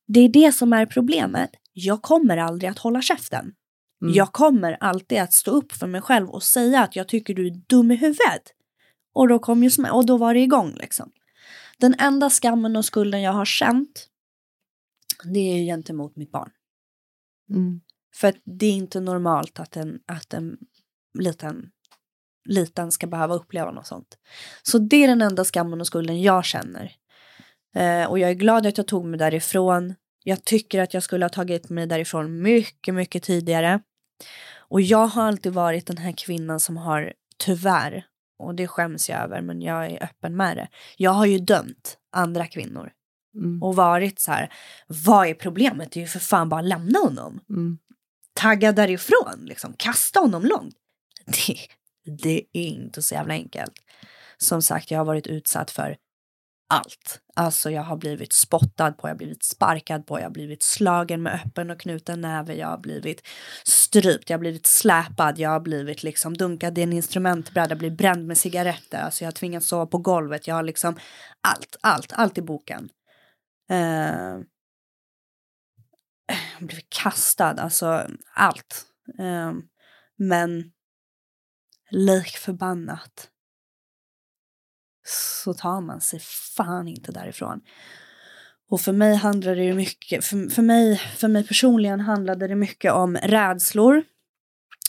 Det 0.07 0.21
är 0.21 0.29
det 0.29 0.53
som 0.53 0.73
är 0.73 0.87
problemet. 0.87 1.51
Jag 1.73 2.03
kommer 2.03 2.37
aldrig 2.37 2.71
att 2.71 2.79
hålla 2.79 3.03
käften. 3.03 3.53
Mm. 4.03 4.15
Jag 4.15 4.33
kommer 4.33 4.77
alltid 4.81 5.19
att 5.19 5.33
stå 5.33 5.51
upp 5.51 5.73
för 5.73 5.87
mig 5.87 6.01
själv 6.01 6.31
och 6.31 6.43
säga 6.43 6.83
att 6.83 6.97
jag 6.97 7.09
tycker 7.09 7.35
du 7.35 7.47
är 7.47 7.63
dum 7.67 7.91
i 7.91 7.97
huvudet. 7.97 8.43
Och 9.13 9.29
då 9.29 9.39
kom 9.39 9.65
ju 9.65 9.71
och 9.93 10.07
då 10.07 10.17
var 10.17 10.35
det 10.35 10.41
igång 10.41 10.75
liksom. 10.75 11.13
Den 11.79 11.95
enda 11.99 12.31
skammen 12.31 12.77
och 12.77 12.85
skulden 12.85 13.23
jag 13.23 13.33
har 13.33 13.45
känt 13.45 14.11
det 15.25 15.39
är 15.39 15.65
gentemot 15.65 16.17
mitt 16.17 16.33
barn. 16.33 16.51
Mm. 17.51 17.81
För 18.15 18.35
det 18.45 18.67
är 18.67 18.73
inte 18.73 19.01
normalt 19.01 19.61
att 19.61 19.77
en, 19.77 20.01
att 20.07 20.35
en 20.35 20.59
liten, 21.19 21.71
liten 22.45 22.93
ska 22.93 23.07
behöva 23.07 23.35
uppleva 23.35 23.71
något 23.71 23.87
sånt. 23.87 24.19
Så 24.63 24.79
det 24.79 25.05
är 25.05 25.09
den 25.09 25.23
enda 25.23 25.45
skammen 25.45 25.81
och 25.81 25.87
skulden 25.87 26.23
jag 26.23 26.45
känner. 26.45 26.93
Eh, 27.75 28.05
och 28.05 28.19
jag 28.19 28.31
är 28.31 28.35
glad 28.35 28.67
att 28.67 28.79
jag 28.79 28.87
tog 28.87 29.05
mig 29.05 29.19
därifrån. 29.19 29.95
Jag 30.25 30.45
tycker 30.45 30.83
att 30.83 30.95
jag 30.95 31.03
skulle 31.03 31.25
ha 31.25 31.31
tagit 31.31 31.71
mig 31.71 31.87
därifrån 31.87 32.43
mycket, 32.43 32.95
mycket 32.95 33.23
tidigare. 33.23 33.81
Och 34.59 34.81
jag 34.81 35.07
har 35.07 35.23
alltid 35.23 35.53
varit 35.53 35.87
den 35.87 35.97
här 35.99 36.13
kvinnan 36.13 36.61
som 36.61 36.77
har 36.77 37.13
tyvärr, 37.39 38.05
och 38.39 38.55
det 38.55 38.69
skäms 38.69 39.09
jag 39.09 39.21
över, 39.21 39.41
men 39.41 39.63
jag 39.63 39.87
är 39.87 40.05
öppen 40.05 40.37
med 40.37 40.57
det. 40.57 40.69
Jag 40.97 41.11
har 41.11 41.27
ju 41.27 41.39
dömt 41.39 41.99
andra 42.13 42.47
kvinnor 42.47 42.93
Mm. 43.35 43.63
och 43.63 43.77
varit 43.77 44.21
så 44.21 44.33
här, 44.33 44.53
vad 44.87 45.27
är 45.29 45.35
problemet? 45.35 45.93
Det 45.93 46.01
är 46.01 46.03
ju 46.03 46.07
för 46.07 46.19
fan 46.19 46.49
bara 46.49 46.61
lämna 46.61 46.99
honom. 46.99 47.41
Mm. 47.51 47.79
Tagga 48.35 48.73
därifrån, 48.73 49.41
liksom, 49.45 49.75
kasta 49.77 50.21
honom 50.21 50.43
långt. 50.43 50.75
Det, 51.27 51.57
det 52.17 52.45
är 52.53 52.67
inte 52.67 53.03
så 53.03 53.15
jävla 53.15 53.35
enkelt. 53.35 53.73
Som 54.39 54.63
sagt, 54.63 54.91
jag 54.91 54.99
har 54.99 55.05
varit 55.05 55.27
utsatt 55.27 55.71
för 55.71 55.97
allt. 56.71 57.21
Alltså 57.37 57.71
jag 57.71 57.83
har 57.83 57.97
blivit 57.97 58.33
spottad 58.33 58.93
på, 58.93 59.09
jag 59.09 59.15
har 59.15 59.19
blivit 59.19 59.45
sparkad 59.45 60.07
på, 60.07 60.19
jag 60.19 60.25
har 60.25 60.31
blivit 60.31 60.63
slagen 60.63 61.23
med 61.23 61.35
öppen 61.35 61.71
och 61.71 61.81
knuten 61.81 62.21
näve, 62.21 62.55
jag 62.55 62.69
har 62.69 62.79
blivit 62.79 63.27
strypt, 63.65 64.31
jag 64.31 64.39
har 64.39 64.41
blivit 64.41 64.67
släpad, 64.67 65.39
jag 65.39 65.51
har 65.51 65.61
blivit 65.61 66.03
liksom 66.03 66.37
dunkad 66.37 66.79
i 66.79 66.83
en 66.83 66.93
instrumentbräda, 66.93 67.77
blivit 67.77 67.99
bränd 67.99 68.27
med 68.27 68.39
cigaretter, 68.39 68.99
alltså 69.03 69.25
jag 69.25 69.27
har 69.27 69.33
tvingats 69.33 69.69
sova 69.69 69.87
på 69.87 69.99
golvet, 69.99 70.47
jag 70.47 70.55
har 70.55 70.63
liksom 70.63 70.99
allt, 71.41 71.77
allt, 71.81 72.13
allt 72.13 72.39
i 72.39 72.43
boken. 72.43 72.89
Eh, 73.71 74.39
blivit 76.59 76.91
kastad, 76.91 77.55
alltså 77.59 78.07
allt. 78.35 78.85
Uh, 79.21 79.53
men 80.17 80.73
lik 81.91 82.37
förbannat 82.37 83.29
så 85.07 85.55
tar 85.55 85.81
man 85.81 86.01
sig 86.01 86.21
fan 86.57 86.89
inte 86.89 87.13
därifrån. 87.13 87.61
Och 88.71 88.81
för 88.81 88.93
mig 88.93 89.17
handlade 89.17 89.67
det 89.67 89.75
mycket, 89.75 90.25
för, 90.25 90.51
för, 90.51 90.63
mig, 90.63 90.97
för 91.17 91.29
mig 91.29 91.47
personligen 91.47 92.01
handlade 92.01 92.49
det 92.49 92.55
mycket 92.57 92.93
om 92.93 93.17
rädslor. 93.17 94.03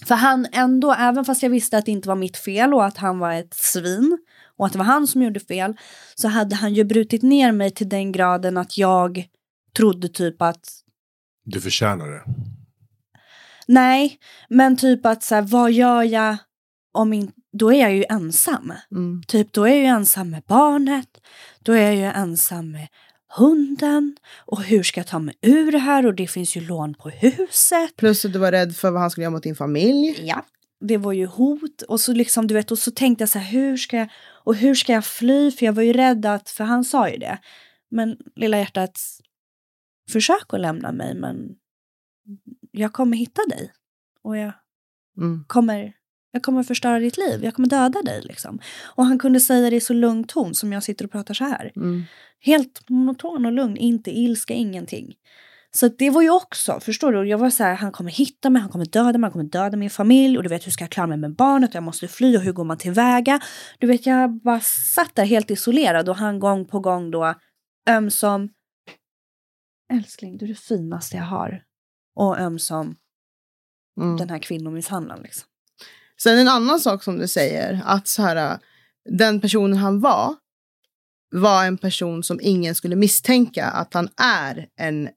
För 0.05 0.15
han 0.15 0.47
ändå, 0.51 0.93
även 0.93 1.25
fast 1.25 1.43
jag 1.43 1.49
visste 1.49 1.77
att 1.77 1.85
det 1.85 1.91
inte 1.91 2.07
var 2.07 2.15
mitt 2.15 2.37
fel 2.37 2.73
och 2.73 2.85
att 2.85 2.97
han 2.97 3.19
var 3.19 3.33
ett 3.33 3.53
svin 3.53 4.17
och 4.57 4.65
att 4.65 4.71
det 4.71 4.77
var 4.77 4.85
han 4.85 5.07
som 5.07 5.23
gjorde 5.23 5.39
fel, 5.39 5.77
så 6.15 6.27
hade 6.27 6.55
han 6.55 6.73
ju 6.73 6.83
brutit 6.83 7.21
ner 7.23 7.51
mig 7.51 7.71
till 7.71 7.89
den 7.89 8.11
graden 8.11 8.57
att 8.57 8.77
jag 8.77 9.27
trodde 9.77 10.09
typ 10.09 10.41
att 10.41 10.69
Du 11.43 11.61
förtjänar 11.61 12.07
det. 12.07 12.23
nej, 13.67 14.19
men 14.49 14.77
typ 14.77 15.05
att 15.05 15.23
så 15.23 15.35
här, 15.35 15.41
vad 15.41 15.71
gör 15.71 16.03
jag 16.03 16.37
om 16.91 17.13
inte, 17.13 17.33
då 17.53 17.73
är 17.73 17.79
jag 17.81 17.93
ju 17.95 18.05
ensam. 18.09 18.73
Mm. 18.91 19.21
Typ 19.27 19.53
då 19.53 19.63
är 19.63 19.69
jag 19.69 19.79
ju 19.79 19.85
ensam 19.85 20.29
med 20.29 20.43
barnet, 20.47 21.21
då 21.59 21.71
är 21.73 21.81
jag 21.81 21.95
ju 21.95 22.03
ensam 22.03 22.71
med 22.71 22.87
hunden 23.37 24.17
och 24.45 24.63
hur 24.63 24.83
ska 24.83 24.99
jag 24.99 25.07
ta 25.07 25.19
mig 25.19 25.35
ur 25.41 25.71
det 25.71 25.77
här 25.77 26.05
och 26.05 26.15
det 26.15 26.27
finns 26.27 26.57
ju 26.57 26.61
lån 26.61 26.93
på 26.93 27.09
huset. 27.09 27.95
Plus 27.97 28.25
att 28.25 28.33
du 28.33 28.39
var 28.39 28.51
rädd 28.51 28.75
för 28.75 28.91
vad 28.91 29.01
han 29.01 29.11
skulle 29.11 29.23
göra 29.23 29.31
mot 29.31 29.43
din 29.43 29.55
familj. 29.55 30.19
Ja. 30.21 30.45
Det 30.79 30.97
var 30.97 31.13
ju 31.13 31.25
hot 31.25 31.81
och 31.81 31.99
så 31.99 32.13
liksom 32.13 32.47
du 32.47 32.53
vet 32.53 32.71
och 32.71 32.79
så 32.79 32.91
tänkte 32.91 33.21
jag 33.21 33.29
så 33.29 33.39
här 33.39 33.51
hur 33.51 33.77
ska 33.77 33.97
jag 33.97 34.09
och 34.43 34.55
hur 34.55 34.75
ska 34.75 34.93
jag 34.93 35.05
fly 35.05 35.51
för 35.51 35.65
jag 35.65 35.73
var 35.73 35.83
ju 35.83 35.93
rädd 35.93 36.25
att 36.25 36.49
för 36.49 36.63
han 36.63 36.83
sa 36.83 37.09
ju 37.09 37.17
det. 37.17 37.39
Men 37.91 38.17
lilla 38.35 38.57
hjärtat 38.59 38.99
försök 40.11 40.53
att 40.53 40.59
lämna 40.59 40.91
mig 40.91 41.15
men 41.15 41.55
jag 42.71 42.93
kommer 42.93 43.17
hitta 43.17 43.41
dig 43.49 43.71
och 44.23 44.37
jag 44.37 44.53
Mm. 45.17 45.45
kommer, 45.47 45.93
jag 46.31 46.43
kommer 46.43 46.63
förstöra 46.63 46.99
ditt 46.99 47.17
liv, 47.17 47.43
jag 47.43 47.53
kommer 47.53 47.69
döda 47.69 48.01
dig 48.01 48.21
liksom. 48.21 48.59
Och 48.83 49.05
han 49.05 49.19
kunde 49.19 49.39
säga 49.39 49.69
det 49.69 49.75
i 49.75 49.81
så 49.81 49.93
lugn 49.93 50.23
ton 50.23 50.55
som 50.55 50.73
jag 50.73 50.83
sitter 50.83 51.05
och 51.05 51.11
pratar 51.11 51.33
så 51.33 51.43
här. 51.43 51.71
Mm. 51.75 52.03
Helt 52.39 52.89
monoton 52.89 53.45
och 53.45 53.51
lugn, 53.51 53.77
inte 53.77 54.11
ilska, 54.11 54.53
ingenting. 54.53 55.13
Så 55.73 55.87
det 55.87 56.09
var 56.09 56.21
ju 56.21 56.29
också, 56.29 56.79
förstår 56.79 57.11
du? 57.13 57.23
Jag 57.29 57.37
var 57.37 57.49
så 57.49 57.63
här, 57.63 57.75
han 57.75 57.91
kommer 57.91 58.11
hitta 58.11 58.49
mig, 58.49 58.61
han 58.61 58.71
kommer 58.71 58.85
döda 58.85 59.17
mig, 59.17 59.21
han 59.27 59.31
kommer 59.31 59.45
döda 59.45 59.77
min 59.77 59.89
familj 59.89 60.37
och 60.37 60.43
du 60.43 60.49
vet 60.49 60.67
hur 60.67 60.71
ska 60.71 60.83
jag 60.83 60.91
klara 60.91 61.07
mig 61.07 61.17
med 61.17 61.35
barnet, 61.35 61.73
jag 61.73 61.83
måste 61.83 62.07
fly 62.07 62.37
och 62.37 62.41
hur 62.41 62.51
går 62.53 62.63
man 62.63 62.77
tillväga? 62.77 63.39
Du 63.79 63.87
vet, 63.87 64.05
jag 64.05 64.31
bara 64.41 64.59
satt 64.95 65.15
där 65.15 65.25
helt 65.25 65.51
isolerad 65.51 66.09
och 66.09 66.15
han 66.15 66.39
gång 66.39 66.65
på 66.65 66.79
gång 66.79 67.11
då 67.11 67.33
ömsom 67.89 68.49
älskling, 69.93 70.37
du 70.37 70.45
är 70.45 70.49
det 70.49 70.59
finaste 70.59 71.17
jag 71.17 71.23
har. 71.23 71.63
Och 72.15 72.39
ömsom 72.39 72.95
Mm. 74.01 74.17
den 74.17 74.29
här 74.29 74.39
kvinnomisshandlaren 74.39 75.23
liksom. 75.23 75.47
Sen 76.23 76.39
en 76.39 76.47
annan 76.47 76.79
sak 76.79 77.03
som 77.03 77.17
du 77.17 77.27
säger, 77.27 77.81
att 77.85 78.07
så 78.07 78.21
här, 78.21 78.59
den 79.09 79.41
personen 79.41 79.77
han 79.77 79.99
var, 79.99 80.35
var 81.31 81.65
en 81.65 81.77
person 81.77 82.23
som 82.23 82.39
ingen 82.41 82.75
skulle 82.75 82.95
misstänka 82.95 83.65
att 83.65 83.93
han 83.93 84.09
är 84.17 84.67
en 84.79 85.09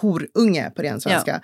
horunge 0.00 0.70
på 0.70 0.82
ren 0.82 1.00
svenska. 1.00 1.42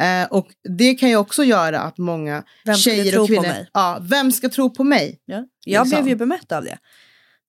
Eh, 0.00 0.28
och 0.30 0.48
det 0.78 0.94
kan 0.94 1.08
ju 1.08 1.16
också 1.16 1.44
göra 1.44 1.80
att 1.80 1.98
många 1.98 2.44
Vem 2.64 2.74
tjejer 2.74 3.18
och 3.18 3.26
på 3.26 3.26
kvinnor... 3.26 3.42
mig? 3.42 3.70
Ja, 3.72 3.98
vem 4.02 4.32
ska 4.32 4.48
tro 4.48 4.70
på 4.70 4.84
mig? 4.84 5.20
Ja. 5.24 5.46
Jag 5.64 5.84
Liksom. 5.84 6.02
blev 6.02 6.08
ju 6.08 6.16
bemött 6.16 6.52
av 6.52 6.64
det. 6.64 6.78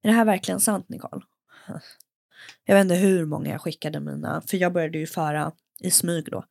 Är 0.03 0.07
det 0.07 0.13
här 0.13 0.25
verkligen 0.25 0.59
sant, 0.59 0.89
Nicole? 0.89 1.21
Jag 2.65 2.75
vet 2.75 2.81
inte 2.81 2.95
hur 2.95 3.25
många 3.25 3.49
jag 3.49 3.61
skickade 3.61 3.99
mina, 3.99 4.41
för 4.47 4.57
jag 4.57 4.73
började 4.73 4.97
ju 4.97 5.07
föra 5.07 5.51
i 5.79 5.91
smyg 5.91 6.25
då. 6.31 6.45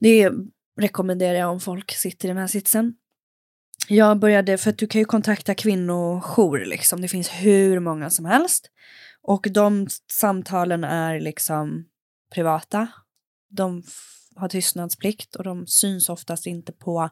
Det 0.00 0.30
rekommenderar 0.80 1.38
jag 1.38 1.50
om 1.50 1.60
folk 1.60 1.92
sitter 1.92 2.28
i 2.28 2.28
den 2.28 2.36
här 2.36 2.46
sitsen. 2.46 2.94
Jag 3.88 4.18
började, 4.18 4.58
för 4.58 4.70
att 4.70 4.78
du 4.78 4.86
kan 4.86 4.98
ju 4.98 5.04
kontakta 5.04 5.54
kvinnojour 5.54 6.64
liksom, 6.64 7.00
det 7.00 7.08
finns 7.08 7.28
hur 7.28 7.80
många 7.80 8.10
som 8.10 8.24
helst. 8.24 8.70
Och 9.22 9.46
de 9.50 9.86
samtalen 10.12 10.84
är 10.84 11.20
liksom 11.20 11.84
privata. 12.34 12.88
De 13.50 13.82
har 14.36 14.48
tystnadsplikt 14.48 15.36
och 15.36 15.44
de 15.44 15.66
syns 15.66 16.08
oftast 16.08 16.46
inte 16.46 16.72
på 16.72 17.10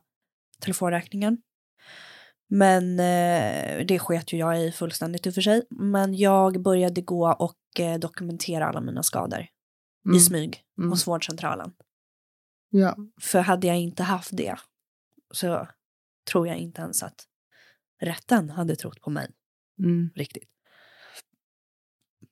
telefonräkningen. 0.60 1.38
Men 2.50 3.00
eh, 3.00 3.86
det 3.86 3.98
sket 3.98 4.32
ju 4.32 4.38
jag 4.38 4.62
i 4.64 4.72
fullständigt 4.72 5.26
i 5.26 5.30
och 5.30 5.34
för 5.34 5.40
sig. 5.40 5.62
Men 5.70 6.14
jag 6.14 6.62
började 6.62 7.00
gå 7.00 7.32
och 7.32 7.80
eh, 7.80 7.98
dokumentera 7.98 8.66
alla 8.66 8.80
mina 8.80 9.02
skador 9.02 9.46
Mm. 10.06 10.16
i 10.16 10.20
smyg 10.20 10.62
Mm. 10.78 10.90
hos 10.90 11.06
vårdcentralen. 11.06 11.72
Ja. 12.70 12.96
För 13.20 13.40
hade 13.40 13.66
jag 13.66 13.76
inte 13.78 14.02
haft 14.02 14.36
det 14.36 14.56
så 15.34 15.68
tror 16.30 16.48
jag 16.48 16.56
inte 16.56 16.82
ens 16.82 17.02
att 17.02 17.24
rätten 18.00 18.50
hade 18.50 18.76
trott 18.76 19.00
på 19.00 19.10
mig 19.10 19.30
Mm. 19.78 20.10
riktigt. 20.14 20.48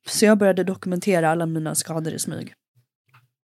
Så 0.09 0.25
jag 0.25 0.39
började 0.39 0.65
dokumentera 0.65 1.31
alla 1.31 1.47
mina 1.47 1.75
skador 1.75 2.13
i 2.13 2.19
smyg. 2.19 2.55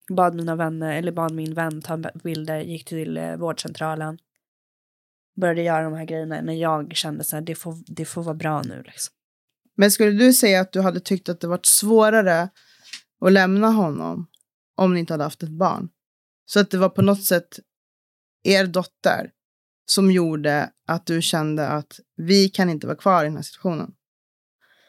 Bad 0.09 0.35
mina 0.35 0.55
vänner, 0.55 0.97
eller 0.97 1.11
bad 1.11 1.33
min 1.33 1.53
vän 1.53 1.81
ta 1.81 1.97
bilder, 2.23 2.59
gick 2.59 2.85
till 2.85 3.17
eh, 3.17 3.35
vårdcentralen. 3.35 4.19
Började 5.41 5.61
göra 5.61 5.83
de 5.83 5.93
här 5.93 6.05
grejerna 6.05 6.41
när 6.41 6.53
jag 6.53 6.95
kände 6.95 7.23
så 7.23 7.35
här, 7.35 7.41
det 7.43 7.55
får, 7.55 7.75
det 7.87 8.05
får 8.05 8.23
vara 8.23 8.35
bra 8.35 8.61
nu 8.61 8.83
liksom. 8.85 9.13
Men 9.75 9.91
skulle 9.91 10.11
du 10.11 10.33
säga 10.33 10.61
att 10.61 10.71
du 10.71 10.81
hade 10.81 10.99
tyckt 10.99 11.29
att 11.29 11.39
det 11.39 11.47
varit 11.47 11.65
svårare 11.65 12.49
att 13.21 13.31
lämna 13.31 13.67
honom 13.67 14.27
om 14.75 14.93
ni 14.93 14.99
inte 14.99 15.13
hade 15.13 15.23
haft 15.23 15.43
ett 15.43 15.49
barn? 15.49 15.89
Så 16.45 16.59
att 16.59 16.71
det 16.71 16.77
var 16.77 16.89
på 16.89 17.01
något 17.01 17.23
sätt 17.23 17.59
er 18.43 18.67
dotter 18.67 19.31
som 19.91 20.11
gjorde 20.11 20.69
att 20.87 21.05
du 21.05 21.21
kände 21.21 21.67
att 21.67 21.99
vi 22.17 22.49
kan 22.49 22.69
inte 22.69 22.87
vara 22.87 22.97
kvar 22.97 23.23
i 23.23 23.27
den 23.27 23.35
här 23.35 23.43
situationen. 23.43 23.91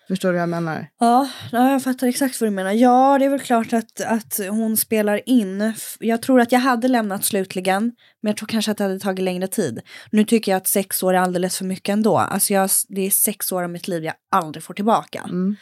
Förstår 0.08 0.28
du 0.28 0.32
vad 0.32 0.42
jag 0.42 0.48
menar? 0.48 0.86
Ja, 0.98 1.28
ja, 1.52 1.70
jag 1.70 1.82
fattar 1.82 2.06
exakt 2.06 2.40
vad 2.40 2.50
du 2.50 2.54
menar. 2.54 2.72
Ja, 2.72 3.18
det 3.18 3.24
är 3.24 3.28
väl 3.28 3.40
klart 3.40 3.72
att, 3.72 4.00
att 4.00 4.40
hon 4.50 4.76
spelar 4.76 5.28
in. 5.28 5.72
Jag 6.00 6.22
tror 6.22 6.40
att 6.40 6.52
jag 6.52 6.60
hade 6.60 6.88
lämnat 6.88 7.24
slutligen, 7.24 7.82
men 8.22 8.30
jag 8.30 8.36
tror 8.36 8.46
kanske 8.46 8.70
att 8.70 8.78
det 8.78 8.84
hade 8.84 9.00
tagit 9.00 9.24
längre 9.24 9.48
tid. 9.48 9.80
Nu 10.10 10.24
tycker 10.24 10.52
jag 10.52 10.56
att 10.56 10.66
sex 10.66 11.02
år 11.02 11.14
är 11.14 11.18
alldeles 11.18 11.58
för 11.58 11.64
mycket 11.64 11.92
ändå. 11.92 12.18
Alltså 12.18 12.52
jag, 12.52 12.70
det 12.88 13.00
är 13.00 13.10
sex 13.10 13.52
år 13.52 13.62
av 13.62 13.70
mitt 13.70 13.88
liv 13.88 14.04
jag 14.04 14.14
aldrig 14.30 14.62
får 14.62 14.74
tillbaka. 14.74 15.28
Mm. 15.28 15.56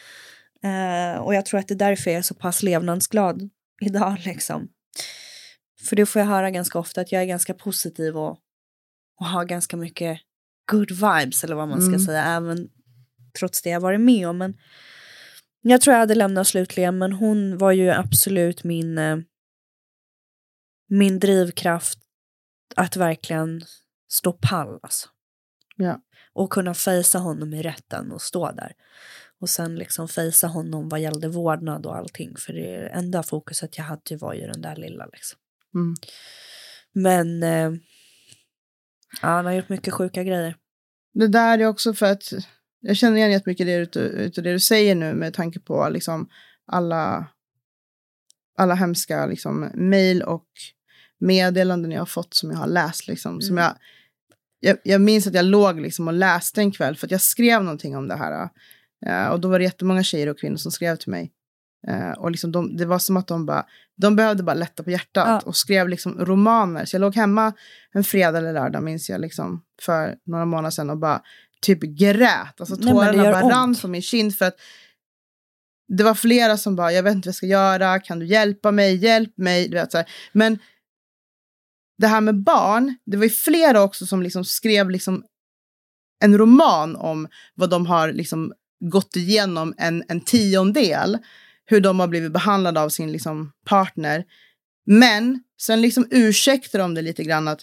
Eh, 0.65 1.21
och 1.21 1.35
jag 1.35 1.47
tror 1.47 1.61
att 1.61 1.69
det 1.69 1.75
är 1.75 1.89
därför 1.89 2.11
jag 2.11 2.19
är 2.19 2.23
så 2.23 2.35
pass 2.35 2.63
levnadsglad 2.63 3.51
idag 3.81 4.17
liksom. 4.25 4.69
För 5.89 5.97
det 5.97 6.07
får 6.07 6.21
jag 6.21 6.27
höra 6.27 6.51
ganska 6.51 6.79
ofta 6.79 7.01
att 7.01 7.13
jag 7.13 7.23
är 7.23 7.27
ganska 7.27 7.55
positiv 7.55 8.17
och, 8.17 8.39
och 9.21 9.27
har 9.27 9.45
ganska 9.45 9.77
mycket 9.77 10.21
good 10.71 10.91
vibes 10.91 11.45
eller 11.45 11.55
vad 11.57 11.69
man 11.69 11.81
ska 11.81 11.89
Mm. 11.89 12.01
säga. 12.01 12.25
Även 12.25 12.69
trots 13.39 13.63
det 13.63 13.71
jag 13.71 13.81
varit 13.81 14.01
med 14.01 14.29
om. 14.29 14.39
Men 14.39 14.55
jag 15.63 15.81
tror 15.81 15.93
jag 15.95 16.01
hade 16.01 16.15
lämnat 16.15 16.47
slutligen 16.49 16.99
men 16.99 17.13
hon 17.13 17.59
var 17.59 17.73
ju 17.73 17.91
absolut 17.91 18.65
min, 18.65 18.99
eh, 18.99 19.17
min 20.89 21.19
drivkraft 21.19 21.99
att 22.77 22.97
verkligen 22.97 23.63
stå 24.09 24.33
pall 24.33 24.79
alltså. 24.83 25.09
Ja. 25.77 26.01
Och 26.33 26.51
kunna 26.53 26.75
fejsa 26.75 27.19
honom 27.19 27.55
i 27.55 27.63
rätten 27.63 28.13
och 28.13 28.23
stå 28.23 28.51
där. 28.53 28.73
Och 29.41 29.51
sen 29.51 29.77
liksom 29.77 30.09
fejsa 30.09 30.47
honom 30.47 30.89
vad 30.89 31.01
gällde 31.01 31.29
vårdnad 31.29 31.87
och 31.87 31.97
allting. 31.97 32.37
För 32.37 32.53
det 32.53 32.89
enda 32.89 33.23
fokuset 33.23 33.79
jag 33.79 33.85
hade 33.85 34.17
var 34.17 34.35
ju 34.35 34.47
den 34.47 34.63
där 34.63 34.77
lilla 34.77 35.07
liksom. 35.07 35.39
Mm. 35.75 35.95
Men 36.93 37.43
eh, 37.43 37.73
ja, 39.23 39.29
han 39.29 39.45
har 39.47 39.53
gjort 39.53 39.69
mycket 39.69 39.95
sjuka 39.95 40.25
grejer. 40.25 40.57
Det 41.15 41.29
där 41.29 41.59
är 41.59 41.67
också 41.67 41.95
för 41.95 42.07
att 42.07 42.33
jag 42.81 42.97
känner 42.97 43.17
igen 43.17 43.31
jättemycket 43.31 43.67
det 43.67 43.75
utav, 43.75 44.03
utav 44.03 44.45
det 44.45 44.53
du 44.53 44.61
säger 44.61 44.95
nu 44.95 45.15
med 45.15 45.35
tanke 45.35 45.61
på 45.61 45.89
liksom 45.89 46.29
alla 46.67 47.27
alla 48.59 48.75
hemska 48.75 49.27
liksom, 49.27 49.71
mejl 49.75 50.23
och 50.23 50.47
meddelanden 51.21 51.93
jag 51.93 52.01
har 52.01 52.07
fått 52.07 52.35
som 52.35 52.51
jag 52.51 52.59
har 52.59 52.67
läst. 52.67 53.09
Liksom, 53.09 53.41
som 53.41 53.59
Mm. 53.59 53.65
jag, 53.65 53.77
jag, 54.61 54.79
jag 54.85 55.01
minns 55.01 55.27
att 55.27 55.35
jag 55.35 55.45
låg 55.45 55.81
liksom, 55.81 56.09
och 56.09 56.15
läste 56.15 56.61
en 56.61 56.73
kväll 56.73 56.97
för 56.97 57.07
att 57.07 57.11
jag 57.11 57.21
skrev 57.21 57.63
någonting 57.63 57.97
om 57.97 58.09
det 58.09 58.17
här. 58.17 58.49
Eh, 59.07 59.29
och 59.29 59.41
då 59.41 59.49
var 59.49 59.59
det 59.59 59.65
jättemånga 59.65 60.03
tjejer 60.03 60.27
och 60.29 60.39
kvinnor 60.39 60.57
som 60.57 60.73
skrev 60.73 60.97
till 60.97 61.11
mig. 61.11 61.33
Eh, 61.89 62.11
och 62.11 62.31
liksom 62.31 62.53
de, 62.53 62.77
det 62.77 62.85
var 62.87 62.99
som 62.99 63.17
att 63.17 63.27
de 63.27 63.47
bara, 63.47 63.67
de 63.97 64.17
behövde 64.17 64.43
bara 64.43 64.55
lätta 64.55 64.83
på 64.83 64.91
hjärtat 64.91 65.27
Ja. 65.27 65.41
och 65.41 65.57
skrev 65.57 65.89
liksom 65.89 66.25
romaner. 66.25 66.85
Så 66.85 66.95
jag 66.97 67.01
låg 67.01 67.15
hemma 67.15 67.53
en 67.93 68.05
fredag 68.05 68.39
eller 68.39 68.53
lördag 68.53 68.83
minns 68.83 69.11
jag 69.11 69.21
liksom 69.21 69.63
för 69.83 70.17
några 70.27 70.45
månader 70.45 70.71
sedan 70.71 70.91
och 70.91 70.99
bara 70.99 71.23
typ 71.63 71.81
grät. 71.83 72.61
Alltså 72.61 72.75
Nej, 72.75 72.93
tårarna 72.95 73.23
bara 73.23 73.43
ont. 73.45 73.53
rann 73.53 73.75
på 73.75 73.89
min 73.89 74.03
kind 74.03 74.37
för 74.37 74.45
att 74.45 74.57
det 75.89 76.05
var 76.05 76.15
flera 76.15 76.57
som 76.57 76.77
bara, 76.77 76.93
jag 76.93 77.03
vet 77.03 77.15
inte 77.15 77.27
vad 77.27 77.31
jag 77.31 77.35
ska 77.37 77.47
göra, 77.47 77.99
kan 78.01 78.19
du 78.19 78.27
hjälpa 78.27 78.71
mig, 78.71 78.97
hjälp 78.97 79.39
mig. 79.39 79.69
Du 79.69 79.75
vet, 79.77 79.93
så 79.93 79.99
här. 79.99 80.07
Men 80.33 80.59
det 81.99 82.07
här 82.07 82.21
med 82.21 82.43
barn, 82.43 82.97
det 83.07 83.17
var 83.17 83.25
ju 83.25 83.31
flera 83.31 83.83
också 83.83 84.07
som 84.07 84.23
liksom 84.23 84.45
skrev 84.45 84.91
liksom 84.91 85.25
en 86.25 86.39
roman 86.39 86.97
om 86.97 87.29
vad 87.55 87.71
de 87.71 87.87
har 87.87 88.13
liksom 88.13 88.53
gått 88.81 89.17
igenom 89.17 89.75
en, 89.79 90.05
en 90.09 90.21
tiondel, 90.21 91.19
hur 91.71 91.81
de 91.81 92.01
har 92.01 92.09
blivit 92.09 92.33
behandlade 92.33 92.81
av 92.81 92.89
sin 92.89 93.13
liksom 93.13 93.53
partner. 93.67 94.25
Men 94.87 95.43
sen 95.61 95.81
liksom 95.81 96.07
ursäktar 96.11 96.79
de 96.79 96.95
det 96.95 97.03
lite 97.03 97.25
grann 97.25 97.49
att 97.49 97.61